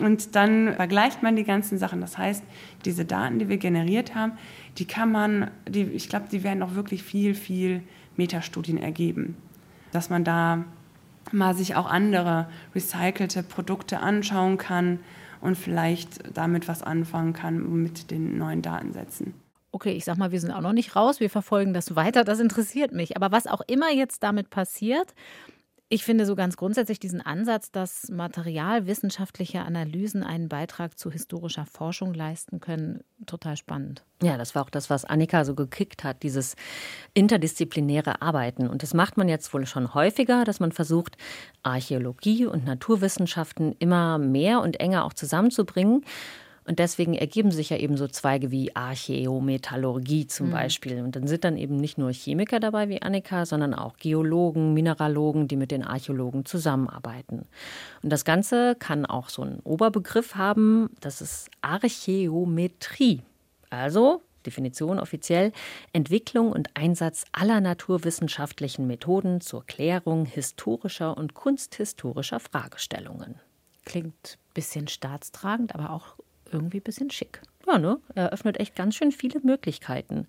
und 0.00 0.34
dann 0.36 0.74
vergleicht 0.74 1.22
man 1.22 1.36
die 1.36 1.44
ganzen 1.44 1.78
Sachen. 1.78 2.00
Das 2.00 2.18
heißt, 2.18 2.44
diese 2.84 3.04
Daten, 3.04 3.38
die 3.38 3.48
wir 3.48 3.56
generiert 3.56 4.14
haben, 4.14 4.32
die 4.78 4.84
kann 4.84 5.10
man, 5.10 5.50
die, 5.68 5.82
ich 5.82 6.08
glaube, 6.08 6.26
die 6.30 6.42
werden 6.42 6.62
auch 6.62 6.74
wirklich 6.74 7.02
viel, 7.02 7.34
viel 7.34 7.82
Metastudien 8.16 8.78
ergeben. 8.78 9.36
Dass 9.92 10.10
man 10.10 10.24
da 10.24 10.64
mal 11.32 11.54
sich 11.54 11.74
auch 11.76 11.90
andere 11.90 12.48
recycelte 12.74 13.42
Produkte 13.42 14.00
anschauen 14.00 14.58
kann 14.58 15.00
und 15.40 15.56
vielleicht 15.56 16.36
damit 16.36 16.68
was 16.68 16.82
anfangen 16.82 17.32
kann 17.32 17.82
mit 17.82 18.10
den 18.10 18.38
neuen 18.38 18.62
Datensätzen. 18.62 19.34
Okay, 19.72 19.92
ich 19.92 20.04
sag 20.04 20.16
mal, 20.16 20.32
wir 20.32 20.40
sind 20.40 20.52
auch 20.52 20.60
noch 20.60 20.72
nicht 20.72 20.96
raus, 20.96 21.20
wir 21.20 21.28
verfolgen 21.28 21.74
das 21.74 21.96
weiter, 21.96 22.24
das 22.24 22.40
interessiert 22.40 22.92
mich. 22.92 23.16
Aber 23.16 23.30
was 23.30 23.46
auch 23.46 23.60
immer 23.66 23.92
jetzt 23.92 24.22
damit 24.22 24.48
passiert, 24.48 25.14
ich 25.88 26.04
finde 26.04 26.26
so 26.26 26.34
ganz 26.34 26.56
grundsätzlich 26.56 26.98
diesen 26.98 27.20
Ansatz, 27.20 27.70
dass 27.70 28.08
materialwissenschaftliche 28.08 29.60
Analysen 29.60 30.24
einen 30.24 30.48
Beitrag 30.48 30.98
zu 30.98 31.12
historischer 31.12 31.64
Forschung 31.64 32.12
leisten 32.12 32.58
können, 32.58 33.04
total 33.24 33.56
spannend. 33.56 34.02
Ja, 34.20 34.36
das 34.36 34.56
war 34.56 34.64
auch 34.64 34.70
das, 34.70 34.90
was 34.90 35.04
Annika 35.04 35.44
so 35.44 35.54
gekickt 35.54 36.02
hat, 36.02 36.24
dieses 36.24 36.56
interdisziplinäre 37.14 38.20
Arbeiten. 38.20 38.66
Und 38.66 38.82
das 38.82 38.94
macht 38.94 39.16
man 39.16 39.28
jetzt 39.28 39.54
wohl 39.54 39.64
schon 39.66 39.94
häufiger, 39.94 40.44
dass 40.44 40.58
man 40.58 40.72
versucht, 40.72 41.16
Archäologie 41.62 42.46
und 42.46 42.64
Naturwissenschaften 42.64 43.76
immer 43.78 44.18
mehr 44.18 44.62
und 44.62 44.80
enger 44.80 45.04
auch 45.04 45.14
zusammenzubringen. 45.14 46.04
Und 46.66 46.80
deswegen 46.80 47.14
ergeben 47.14 47.52
sich 47.52 47.70
ja 47.70 47.76
eben 47.76 47.96
so 47.96 48.08
Zweige 48.08 48.50
wie 48.50 48.74
Archäometallurgie 48.74 50.26
zum 50.26 50.48
mhm. 50.48 50.52
Beispiel. 50.52 51.02
Und 51.02 51.14
dann 51.14 51.28
sind 51.28 51.44
dann 51.44 51.56
eben 51.56 51.76
nicht 51.76 51.96
nur 51.96 52.12
Chemiker 52.12 52.58
dabei 52.58 52.88
wie 52.88 53.00
Annika, 53.00 53.46
sondern 53.46 53.72
auch 53.72 53.96
Geologen, 53.98 54.74
Mineralogen, 54.74 55.46
die 55.46 55.56
mit 55.56 55.70
den 55.70 55.84
Archäologen 55.84 56.44
zusammenarbeiten. 56.44 57.46
Und 58.02 58.10
das 58.10 58.24
Ganze 58.24 58.74
kann 58.78 59.06
auch 59.06 59.28
so 59.28 59.42
einen 59.42 59.60
Oberbegriff 59.60 60.34
haben, 60.34 60.90
das 61.00 61.20
ist 61.20 61.50
Archäometrie. 61.62 63.22
Also 63.70 64.22
Definition 64.44 64.98
offiziell, 64.98 65.52
Entwicklung 65.92 66.52
und 66.52 66.70
Einsatz 66.74 67.24
aller 67.32 67.60
naturwissenschaftlichen 67.60 68.86
Methoden 68.86 69.40
zur 69.40 69.66
Klärung 69.66 70.24
historischer 70.24 71.16
und 71.16 71.34
kunsthistorischer 71.34 72.40
Fragestellungen. 72.40 73.40
Klingt 73.84 74.38
ein 74.38 74.54
bisschen 74.54 74.88
staatstragend, 74.88 75.74
aber 75.74 75.90
auch 75.90 76.16
irgendwie 76.56 76.78
ein 76.78 76.82
bisschen 76.82 77.10
schick. 77.10 77.40
Ja, 77.66 77.78
ne? 77.78 77.98
Er 78.14 78.32
öffnet 78.32 78.58
echt 78.60 78.76
ganz 78.76 78.94
schön 78.96 79.12
viele 79.12 79.40
Möglichkeiten. 79.40 80.26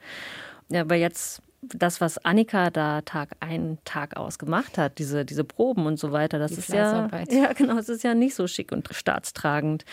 Ja, 0.69 0.82
aber 0.82 0.95
jetzt 0.95 1.41
das, 1.62 2.01
was 2.01 2.24
Annika 2.24 2.70
da 2.70 3.01
Tag 3.01 3.32
ein, 3.39 3.80
Tag 3.84 4.16
aus 4.16 4.38
gemacht 4.38 4.78
hat, 4.78 4.99
diese, 4.99 5.26
diese 5.26 5.43
Proben 5.43 5.88
und 5.88 5.97
so 5.97 6.12
weiter, 6.12 6.38
das 6.38 6.51
Die 6.51 6.60
ist 6.60 6.70
ja, 6.70 7.10
ja 7.30 7.53
genau, 7.53 7.78
es 7.78 7.89
ist 7.89 8.03
ja 8.03 8.14
nicht 8.14 8.36
so 8.36 8.47
schick 8.47 8.72
und 8.72 8.88
staatstragend. 8.91 9.84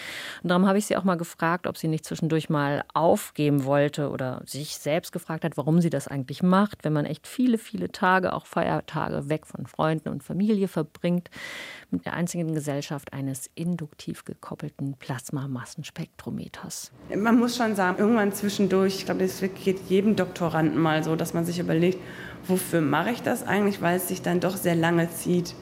Und 0.42 0.50
darum 0.50 0.66
habe 0.66 0.78
ich 0.78 0.86
sie 0.86 0.96
auch 0.96 1.04
mal 1.04 1.16
gefragt, 1.16 1.66
ob 1.66 1.78
sie 1.78 1.88
nicht 1.88 2.04
zwischendurch 2.04 2.50
mal 2.50 2.84
aufgeben 2.92 3.64
wollte 3.64 4.10
oder 4.10 4.42
sich 4.44 4.76
selbst 4.76 5.12
gefragt 5.12 5.44
hat, 5.44 5.56
warum 5.56 5.80
sie 5.80 5.90
das 5.90 6.06
eigentlich 6.06 6.42
macht, 6.42 6.84
wenn 6.84 6.92
man 6.92 7.06
echt 7.06 7.26
viele, 7.26 7.56
viele 7.56 7.90
Tage, 7.90 8.34
auch 8.34 8.46
Feiertage 8.46 9.28
weg 9.28 9.46
von 9.46 9.66
Freunden 9.66 10.10
und 10.10 10.22
Familie 10.22 10.68
verbringt, 10.68 11.30
mit 11.90 12.04
der 12.04 12.12
einzigen 12.12 12.52
Gesellschaft 12.52 13.12
eines 13.12 13.48
induktiv 13.54 14.24
gekoppelten 14.24 14.94
Plasmamassenspektrometers. 14.98 16.92
Man 17.16 17.38
muss 17.38 17.56
schon 17.56 17.74
sagen, 17.74 17.98
irgendwann 17.98 18.32
zwischendurch, 18.32 18.96
ich 18.96 19.04
glaube, 19.06 19.22
das 19.22 19.40
geht 19.40 19.80
jedem 19.88 20.16
Doktoranden 20.16 20.78
mal 20.78 21.02
so, 21.02 21.16
dass 21.16 21.32
man 21.32 21.44
sich 21.44 21.53
überlegt, 21.58 21.98
wofür 22.46 22.80
mache 22.80 23.10
ich 23.10 23.22
das 23.22 23.46
eigentlich, 23.46 23.80
weil 23.80 23.96
es 23.96 24.08
sich 24.08 24.22
dann 24.22 24.40
doch 24.40 24.56
sehr 24.56 24.74
lange 24.74 25.10
zieht. 25.10 25.54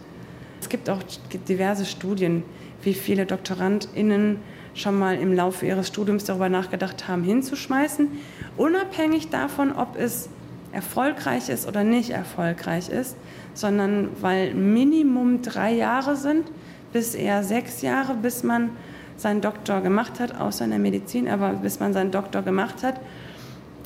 Es 0.61 0.69
gibt 0.69 0.89
auch 0.91 1.03
diverse 1.49 1.85
Studien, 1.85 2.45
wie 2.83 2.95
viele 2.95 3.27
DoktorandInnen 3.27 4.39
schon 4.75 4.99
mal 4.99 5.17
im 5.17 5.35
Laufe 5.35 5.67
ihres 5.67 5.89
Studiums 5.89 6.25
darüber 6.25 6.49
nachgedacht 6.49 7.09
haben, 7.09 7.23
hinzuschmeißen, 7.25 8.09
unabhängig 8.57 9.29
davon, 9.29 9.73
ob 9.73 9.97
es 9.99 10.29
erfolgreich 10.73 11.49
ist 11.49 11.69
oder 11.69 11.85
nicht 11.85 12.11
erfolgreich 12.11 12.89
ist, 12.89 13.17
sondern 13.55 14.09
weil 14.21 14.55
Minimum 14.55 15.43
drei 15.43 15.73
Jahre 15.73 16.17
sind, 16.17 16.51
bis 16.93 17.15
eher 17.15 17.43
sechs 17.43 17.83
Jahre, 17.83 18.15
bis 18.15 18.43
man 18.43 18.71
seinen 19.17 19.41
Doktor 19.41 19.81
gemacht 19.83 20.21
hat, 20.21 20.39
außer 20.41 20.65
in 20.65 20.71
der 20.71 20.79
Medizin, 20.79 21.29
aber 21.29 21.51
bis 21.51 21.81
man 21.81 21.93
seinen 21.93 22.11
Doktor 22.11 22.43
gemacht 22.43 22.83
hat. 22.83 23.01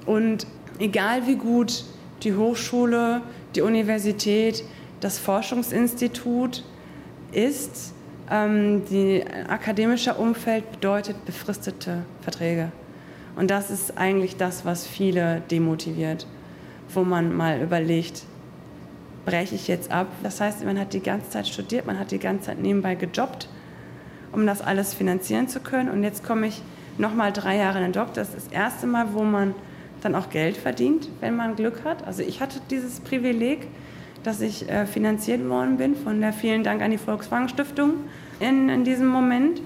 Und 0.06 0.46
egal 0.78 1.26
wie 1.26 1.36
gut 1.36 1.84
die 2.22 2.34
Hochschule, 2.34 3.22
die 3.54 3.60
Universität, 3.60 4.64
das 5.00 5.18
Forschungsinstitut 5.18 6.64
ist, 7.32 7.92
ähm, 8.30 8.82
die 8.90 9.24
akademische 9.48 10.14
Umfeld 10.14 10.70
bedeutet 10.72 11.24
befristete 11.24 12.02
Verträge. 12.22 12.72
Und 13.36 13.50
das 13.50 13.70
ist 13.70 13.98
eigentlich 13.98 14.36
das, 14.36 14.64
was 14.64 14.86
viele 14.86 15.42
demotiviert, 15.50 16.26
wo 16.92 17.04
man 17.04 17.36
mal 17.36 17.60
überlegt, 17.60 18.24
breche 19.26 19.54
ich 19.54 19.68
jetzt 19.68 19.90
ab. 19.90 20.06
Das 20.22 20.40
heißt, 20.40 20.64
man 20.64 20.78
hat 20.78 20.94
die 20.94 21.02
ganze 21.02 21.30
Zeit 21.30 21.46
studiert, 21.46 21.86
man 21.86 21.98
hat 21.98 22.10
die 22.10 22.18
ganze 22.18 22.46
Zeit 22.46 22.58
nebenbei 22.58 22.94
gejobbt, 22.94 23.48
um 24.32 24.46
das 24.46 24.62
alles 24.62 24.94
finanzieren 24.94 25.48
zu 25.48 25.60
können. 25.60 25.90
Und 25.90 26.02
jetzt 26.02 26.24
komme 26.24 26.46
ich 26.46 26.62
nochmal 26.96 27.32
drei 27.32 27.56
Jahre 27.56 27.78
in 27.78 27.84
den 27.84 27.92
Doktor. 27.92 28.22
Das 28.22 28.28
ist 28.34 28.46
das 28.46 28.52
erste 28.52 28.86
Mal, 28.86 29.12
wo 29.12 29.22
man 29.22 29.54
dann 30.02 30.14
auch 30.14 30.30
Geld 30.30 30.56
verdient, 30.56 31.08
wenn 31.20 31.36
man 31.36 31.56
Glück 31.56 31.84
hat. 31.84 32.06
Also 32.06 32.22
ich 32.22 32.40
hatte 32.40 32.60
dieses 32.70 33.00
Privileg, 33.00 33.66
dass 34.22 34.40
ich 34.40 34.68
äh, 34.68 34.86
finanziert 34.86 35.46
worden 35.48 35.76
bin 35.76 35.94
von 35.94 36.20
der 36.20 36.32
vielen 36.32 36.64
Dank 36.64 36.82
an 36.82 36.90
die 36.90 36.98
Volkswagen 36.98 37.48
Stiftung 37.48 37.94
in, 38.40 38.68
in 38.68 38.84
diesem 38.84 39.06
Moment. 39.06 39.60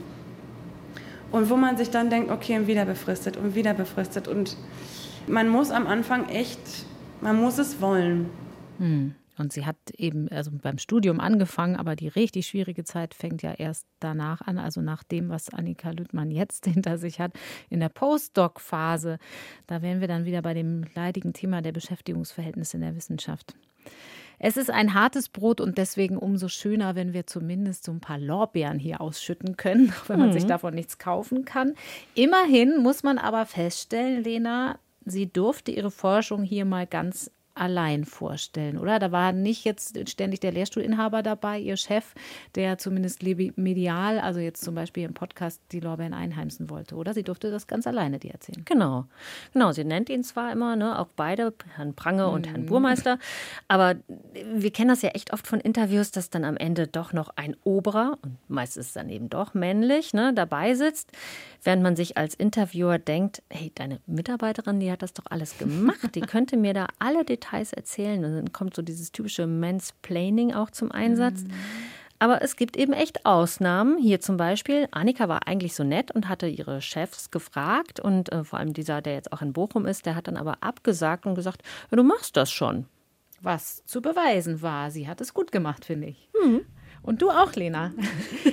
Und 1.32 1.48
wo 1.48 1.56
man 1.56 1.76
sich 1.76 1.90
dann 1.90 2.10
denkt, 2.10 2.30
okay, 2.30 2.58
und 2.58 2.66
wieder 2.66 2.84
befristet 2.84 3.36
und 3.36 3.54
wieder 3.54 3.72
befristet. 3.72 4.26
Und 4.26 4.56
man 5.26 5.48
muss 5.48 5.70
am 5.70 5.86
Anfang 5.86 6.28
echt, 6.28 6.58
man 7.20 7.40
muss 7.40 7.58
es 7.58 7.80
wollen. 7.80 8.28
Hm. 8.78 9.14
Und 9.40 9.54
sie 9.54 9.64
hat 9.64 9.76
eben 9.96 10.28
also 10.28 10.50
beim 10.52 10.76
Studium 10.76 11.18
angefangen, 11.18 11.76
aber 11.76 11.96
die 11.96 12.08
richtig 12.08 12.46
schwierige 12.46 12.84
Zeit 12.84 13.14
fängt 13.14 13.42
ja 13.42 13.52
erst 13.52 13.86
danach 13.98 14.42
an, 14.42 14.58
also 14.58 14.82
nach 14.82 15.02
dem, 15.02 15.30
was 15.30 15.48
Annika 15.48 15.90
Lüttmann 15.90 16.30
jetzt 16.30 16.66
hinter 16.66 16.98
sich 16.98 17.20
hat, 17.20 17.32
in 17.70 17.80
der 17.80 17.88
Postdoc-Phase. 17.88 19.18
Da 19.66 19.80
wären 19.80 20.00
wir 20.00 20.08
dann 20.08 20.26
wieder 20.26 20.42
bei 20.42 20.52
dem 20.52 20.84
leidigen 20.94 21.32
Thema 21.32 21.62
der 21.62 21.72
Beschäftigungsverhältnisse 21.72 22.76
in 22.76 22.82
der 22.82 22.94
Wissenschaft. 22.94 23.54
Es 24.38 24.58
ist 24.58 24.70
ein 24.70 24.92
hartes 24.92 25.30
Brot 25.30 25.60
und 25.60 25.78
deswegen 25.78 26.18
umso 26.18 26.48
schöner, 26.48 26.94
wenn 26.94 27.14
wir 27.14 27.26
zumindest 27.26 27.84
so 27.84 27.92
ein 27.92 28.00
paar 28.00 28.18
Lorbeeren 28.18 28.78
hier 28.78 29.00
ausschütten 29.00 29.56
können, 29.56 29.90
auch 30.02 30.08
wenn 30.10 30.18
man 30.18 30.32
sich 30.32 30.44
davon 30.44 30.74
nichts 30.74 30.98
kaufen 30.98 31.46
kann. 31.46 31.74
Immerhin 32.14 32.82
muss 32.82 33.02
man 33.02 33.16
aber 33.16 33.46
feststellen, 33.46 34.22
Lena, 34.22 34.78
sie 35.06 35.26
durfte 35.26 35.72
ihre 35.72 35.90
Forschung 35.90 36.42
hier 36.42 36.66
mal 36.66 36.86
ganz 36.86 37.30
allein 37.54 38.04
vorstellen, 38.04 38.78
oder? 38.78 38.98
Da 38.98 39.12
war 39.12 39.32
nicht 39.32 39.64
jetzt 39.64 40.08
ständig 40.08 40.40
der 40.40 40.52
Lehrstuhlinhaber 40.52 41.22
dabei, 41.22 41.58
ihr 41.58 41.76
Chef, 41.76 42.14
der 42.54 42.78
zumindest 42.78 43.22
medial, 43.22 44.18
also 44.18 44.40
jetzt 44.40 44.64
zum 44.64 44.74
Beispiel 44.74 45.04
im 45.04 45.14
Podcast, 45.14 45.60
die 45.72 45.80
Lorbeeren 45.80 46.14
einheimsen 46.14 46.70
wollte, 46.70 46.94
oder? 46.94 47.12
Sie 47.12 47.22
durfte 47.22 47.50
das 47.50 47.66
ganz 47.66 47.86
alleine 47.86 48.18
dir 48.18 48.32
erzählen. 48.32 48.62
Genau. 48.64 49.06
Genau, 49.52 49.72
sie 49.72 49.84
nennt 49.84 50.08
ihn 50.08 50.24
zwar 50.24 50.52
immer, 50.52 50.76
ne, 50.76 50.98
auch 50.98 51.08
beide, 51.16 51.52
Herrn 51.74 51.94
Prange 51.94 52.28
und 52.28 52.48
Herrn 52.48 52.66
Burmeister, 52.66 53.18
aber 53.68 53.96
wir 54.54 54.70
kennen 54.70 54.88
das 54.88 55.02
ja 55.02 55.10
echt 55.10 55.32
oft 55.32 55.46
von 55.46 55.60
Interviews, 55.60 56.12
dass 56.12 56.30
dann 56.30 56.44
am 56.44 56.56
Ende 56.56 56.86
doch 56.86 57.12
noch 57.12 57.30
ein 57.36 57.56
Oberer, 57.64 58.18
und 58.22 58.38
meist 58.48 58.76
ist 58.76 58.86
es 58.86 58.92
dann 58.92 59.10
eben 59.10 59.28
doch 59.28 59.54
männlich, 59.54 60.14
ne, 60.14 60.32
dabei 60.32 60.74
sitzt, 60.74 61.12
während 61.62 61.82
man 61.82 61.96
sich 61.96 62.16
als 62.16 62.34
Interviewer 62.34 62.98
denkt, 62.98 63.42
hey, 63.50 63.70
deine 63.74 64.00
Mitarbeiterin, 64.06 64.80
die 64.80 64.90
hat 64.90 65.02
das 65.02 65.12
doch 65.12 65.24
alles 65.28 65.58
gemacht, 65.58 66.14
die 66.14 66.20
könnte 66.30 66.56
mir 66.56 66.74
da 66.74 66.86
alle 66.98 67.24
Details 67.24 67.39
erzählen. 67.72 68.24
Und 68.24 68.34
dann 68.34 68.52
kommt 68.52 68.74
so 68.74 68.82
dieses 68.82 69.12
typische 69.12 69.46
Mansplaining 69.46 70.54
auch 70.54 70.70
zum 70.70 70.90
Einsatz. 70.92 71.44
Aber 72.18 72.42
es 72.42 72.56
gibt 72.56 72.76
eben 72.76 72.92
echt 72.92 73.24
Ausnahmen. 73.24 73.96
Hier 73.96 74.20
zum 74.20 74.36
Beispiel, 74.36 74.88
Annika 74.90 75.26
war 75.28 75.48
eigentlich 75.48 75.74
so 75.74 75.84
nett 75.84 76.10
und 76.10 76.28
hatte 76.28 76.46
ihre 76.46 76.82
Chefs 76.82 77.30
gefragt. 77.30 77.98
Und 77.98 78.30
äh, 78.30 78.44
vor 78.44 78.58
allem 78.58 78.74
dieser, 78.74 79.00
der 79.00 79.14
jetzt 79.14 79.32
auch 79.32 79.40
in 79.40 79.54
Bochum 79.54 79.86
ist, 79.86 80.04
der 80.04 80.16
hat 80.16 80.28
dann 80.28 80.36
aber 80.36 80.58
abgesagt 80.60 81.24
und 81.24 81.34
gesagt, 81.34 81.62
ja, 81.90 81.96
du 81.96 82.02
machst 82.02 82.36
das 82.36 82.52
schon. 82.52 82.84
Was 83.40 83.82
zu 83.86 84.02
beweisen 84.02 84.60
war. 84.60 84.90
Sie 84.90 85.08
hat 85.08 85.22
es 85.22 85.32
gut 85.32 85.50
gemacht, 85.50 85.86
finde 85.86 86.08
ich. 86.08 86.28
Und 87.02 87.22
du 87.22 87.30
auch, 87.30 87.54
Lena. 87.54 87.92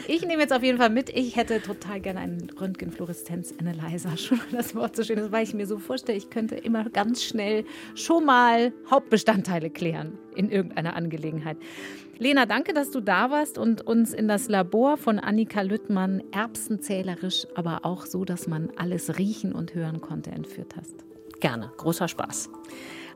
Ich 0.10 0.26
nehme 0.26 0.41
jetzt 0.41 0.54
auf 0.54 0.64
jeden 0.64 0.78
Fall 0.78 0.89
mit, 0.89 1.10
ich 1.10 1.36
hätte 1.36 1.62
total 1.62 2.00
gerne 2.00 2.22
einen 2.22 2.50
Röntgenfluoreszenz-Analyzer. 2.50 4.16
Schon 4.18 4.39
das 4.52 4.74
Wort 4.74 4.95
so 4.95 5.04
schön 5.04 5.18
ist, 5.18 5.32
weil 5.34 5.43
ich 5.43 5.54
mir 5.54 5.68
so 5.68 5.80
vorstelle, 5.80 6.18
ich 6.18 6.30
könnte 6.30 6.56
immer 6.56 6.89
ganz 6.89 7.24
schnell 7.24 7.66
schon 7.93 8.26
mal 8.26 8.72
Hauptbestandteile 8.89 9.70
klären 9.70 10.18
in 10.34 10.50
irgendeiner 10.50 10.95
Angelegenheit. 10.95 11.58
Lena, 12.20 12.45
danke, 12.45 12.74
dass 12.74 12.89
du 12.89 13.02
da 13.02 13.32
warst 13.32 13.58
und 13.58 13.82
uns 13.86 14.14
in 14.14 14.28
das 14.28 14.48
Labor 14.48 14.98
von 14.98 15.20
Annika 15.20 15.62
Lüttmann 15.62 16.24
erbsenzählerisch, 16.32 17.45
aber 17.56 17.82
auch 17.84 18.06
so, 18.06 18.26
dass 18.26 18.48
man 18.48 18.70
alles 18.78 19.18
riechen 19.18 19.52
und 19.52 19.76
hören 19.76 20.02
konnte, 20.02 20.32
entführt 20.32 20.76
hast. 20.78 20.95
Gerne, 21.41 21.72
großer 21.78 22.08
Spaß. 22.08 22.50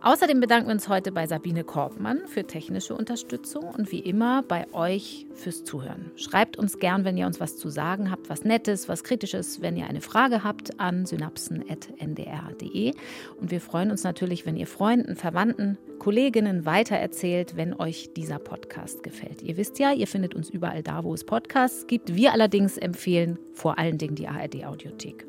Außerdem 0.03 0.39
bedanken 0.39 0.67
wir 0.67 0.73
uns 0.73 0.89
heute 0.89 1.11
bei 1.11 1.27
Sabine 1.27 1.63
Korbmann 1.63 2.21
für 2.25 2.43
technische 2.43 2.95
Unterstützung 2.95 3.65
und 3.65 3.91
wie 3.91 3.99
immer 3.99 4.41
bei 4.41 4.65
euch 4.73 5.27
fürs 5.35 5.63
Zuhören. 5.63 6.09
Schreibt 6.15 6.57
uns 6.57 6.79
gern, 6.79 7.05
wenn 7.05 7.17
ihr 7.17 7.27
uns 7.27 7.39
was 7.39 7.55
zu 7.55 7.69
sagen 7.69 8.09
habt, 8.09 8.27
was 8.27 8.43
Nettes, 8.43 8.89
was 8.89 9.03
Kritisches, 9.03 9.61
wenn 9.61 9.77
ihr 9.77 9.85
eine 9.85 10.01
Frage 10.01 10.43
habt, 10.43 10.79
an 10.79 11.05
synapsen.ndr.de. 11.05 12.93
Und 13.39 13.51
wir 13.51 13.61
freuen 13.61 13.91
uns 13.91 14.03
natürlich, 14.03 14.47
wenn 14.47 14.57
ihr 14.57 14.65
Freunden, 14.65 15.15
Verwandten, 15.15 15.77
Kolleginnen 15.99 16.65
weitererzählt, 16.65 17.55
wenn 17.55 17.79
euch 17.79 18.11
dieser 18.15 18.39
Podcast 18.39 19.03
gefällt. 19.03 19.43
Ihr 19.43 19.55
wisst 19.57 19.77
ja, 19.77 19.93
ihr 19.93 20.07
findet 20.07 20.33
uns 20.33 20.49
überall 20.49 20.81
da, 20.81 21.03
wo 21.03 21.13
es 21.13 21.23
Podcasts 21.23 21.85
gibt. 21.85 22.15
Wir 22.15 22.31
allerdings 22.33 22.79
empfehlen 22.79 23.37
vor 23.53 23.77
allen 23.77 23.99
Dingen 23.99 24.15
die 24.15 24.27
ARD-Audiothek. 24.27 25.27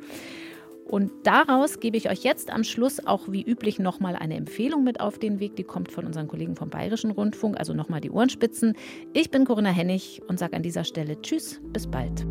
Und 0.93 1.11
daraus 1.23 1.81
gebe 1.81 1.97
ich 1.97 2.11
euch 2.11 2.23
jetzt 2.23 2.51
am 2.51 2.65
Schluss 2.65 3.07
auch 3.07 3.23
wie 3.27 3.41
üblich 3.41 3.79
nochmal 3.79 4.15
eine 4.15 4.37
Empfehlung 4.37 4.85
mit 4.85 5.01
auf 5.01 5.19
den 5.19 5.41
Weg. 5.41 5.57
Die 5.57 5.65
kommt 5.65 5.91
von 5.91 6.05
unseren 6.05 6.29
Kollegen 6.29 6.55
vom 6.55 6.69
Bayerischen 6.69 7.13
Rundfunk, 7.13 7.59
also 7.59 7.73
nochmal 7.73 8.03
die 8.03 8.11
Ohrenspitzen. 8.11 8.75
Ich 9.15 9.31
bin 9.31 9.47
Corinna 9.47 9.71
Hennig 9.71 10.21
und 10.29 10.39
sage 10.39 10.55
an 10.55 10.63
dieser 10.63 10.85
Stelle 10.85 11.19
Tschüss, 11.23 11.63
bis 11.73 11.87
bald. 11.87 12.27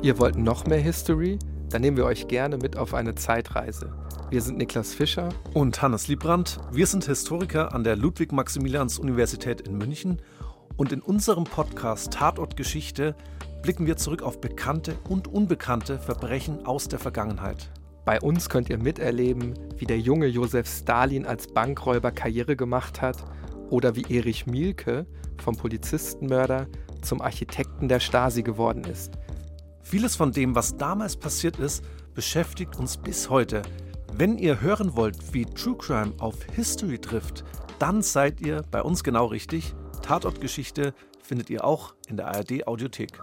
Ihr 0.00 0.16
wollt 0.20 0.36
noch 0.36 0.66
mehr 0.66 0.78
History? 0.78 1.36
Dann 1.70 1.82
nehmen 1.82 1.96
wir 1.96 2.04
euch 2.04 2.28
gerne 2.28 2.56
mit 2.56 2.76
auf 2.76 2.94
eine 2.94 3.16
Zeitreise. 3.16 3.92
Wir 4.30 4.42
sind 4.42 4.58
Niklas 4.58 4.94
Fischer 4.94 5.30
und 5.54 5.82
Hannes 5.82 6.06
Liebrandt. 6.06 6.60
Wir 6.70 6.86
sind 6.86 7.06
Historiker 7.06 7.74
an 7.74 7.82
der 7.82 7.96
Ludwig-Maximilians-Universität 7.96 9.62
in 9.62 9.76
München 9.76 10.22
und 10.76 10.92
in 10.92 11.00
unserem 11.00 11.44
Podcast 11.44 12.12
Tatort 12.12 12.56
Geschichte 12.56 13.14
blicken 13.62 13.86
wir 13.86 13.96
zurück 13.96 14.22
auf 14.22 14.40
bekannte 14.40 14.96
und 15.08 15.28
unbekannte 15.28 15.98
Verbrechen 15.98 16.66
aus 16.66 16.88
der 16.88 16.98
Vergangenheit. 16.98 17.70
Bei 18.04 18.20
uns 18.20 18.50
könnt 18.50 18.68
ihr 18.68 18.78
miterleben, 18.78 19.54
wie 19.78 19.86
der 19.86 19.98
junge 19.98 20.26
Josef 20.26 20.68
Stalin 20.68 21.24
als 21.24 21.46
Bankräuber 21.46 22.10
Karriere 22.10 22.56
gemacht 22.56 23.00
hat 23.00 23.24
oder 23.70 23.96
wie 23.96 24.04
Erich 24.14 24.46
Mielke 24.46 25.06
vom 25.42 25.56
Polizistenmörder 25.56 26.66
zum 27.00 27.22
Architekten 27.22 27.88
der 27.88 28.00
Stasi 28.00 28.42
geworden 28.42 28.84
ist. 28.84 29.12
Vieles 29.82 30.16
von 30.16 30.32
dem, 30.32 30.54
was 30.54 30.76
damals 30.76 31.16
passiert 31.16 31.58
ist, 31.58 31.84
beschäftigt 32.14 32.76
uns 32.76 32.96
bis 32.96 33.30
heute. 33.30 33.62
Wenn 34.12 34.38
ihr 34.38 34.60
hören 34.60 34.96
wollt, 34.96 35.32
wie 35.32 35.44
True 35.44 35.76
Crime 35.76 36.12
auf 36.18 36.36
History 36.54 36.98
trifft, 36.98 37.44
dann 37.78 38.02
seid 38.02 38.40
ihr 38.40 38.62
bei 38.70 38.82
uns 38.82 39.02
genau 39.02 39.26
richtig. 39.26 39.74
Tatortgeschichte 40.04 40.92
findet 41.22 41.48
ihr 41.48 41.64
auch 41.64 41.94
in 42.08 42.18
der 42.18 42.26
ARD 42.26 42.66
Audiothek. 42.66 43.18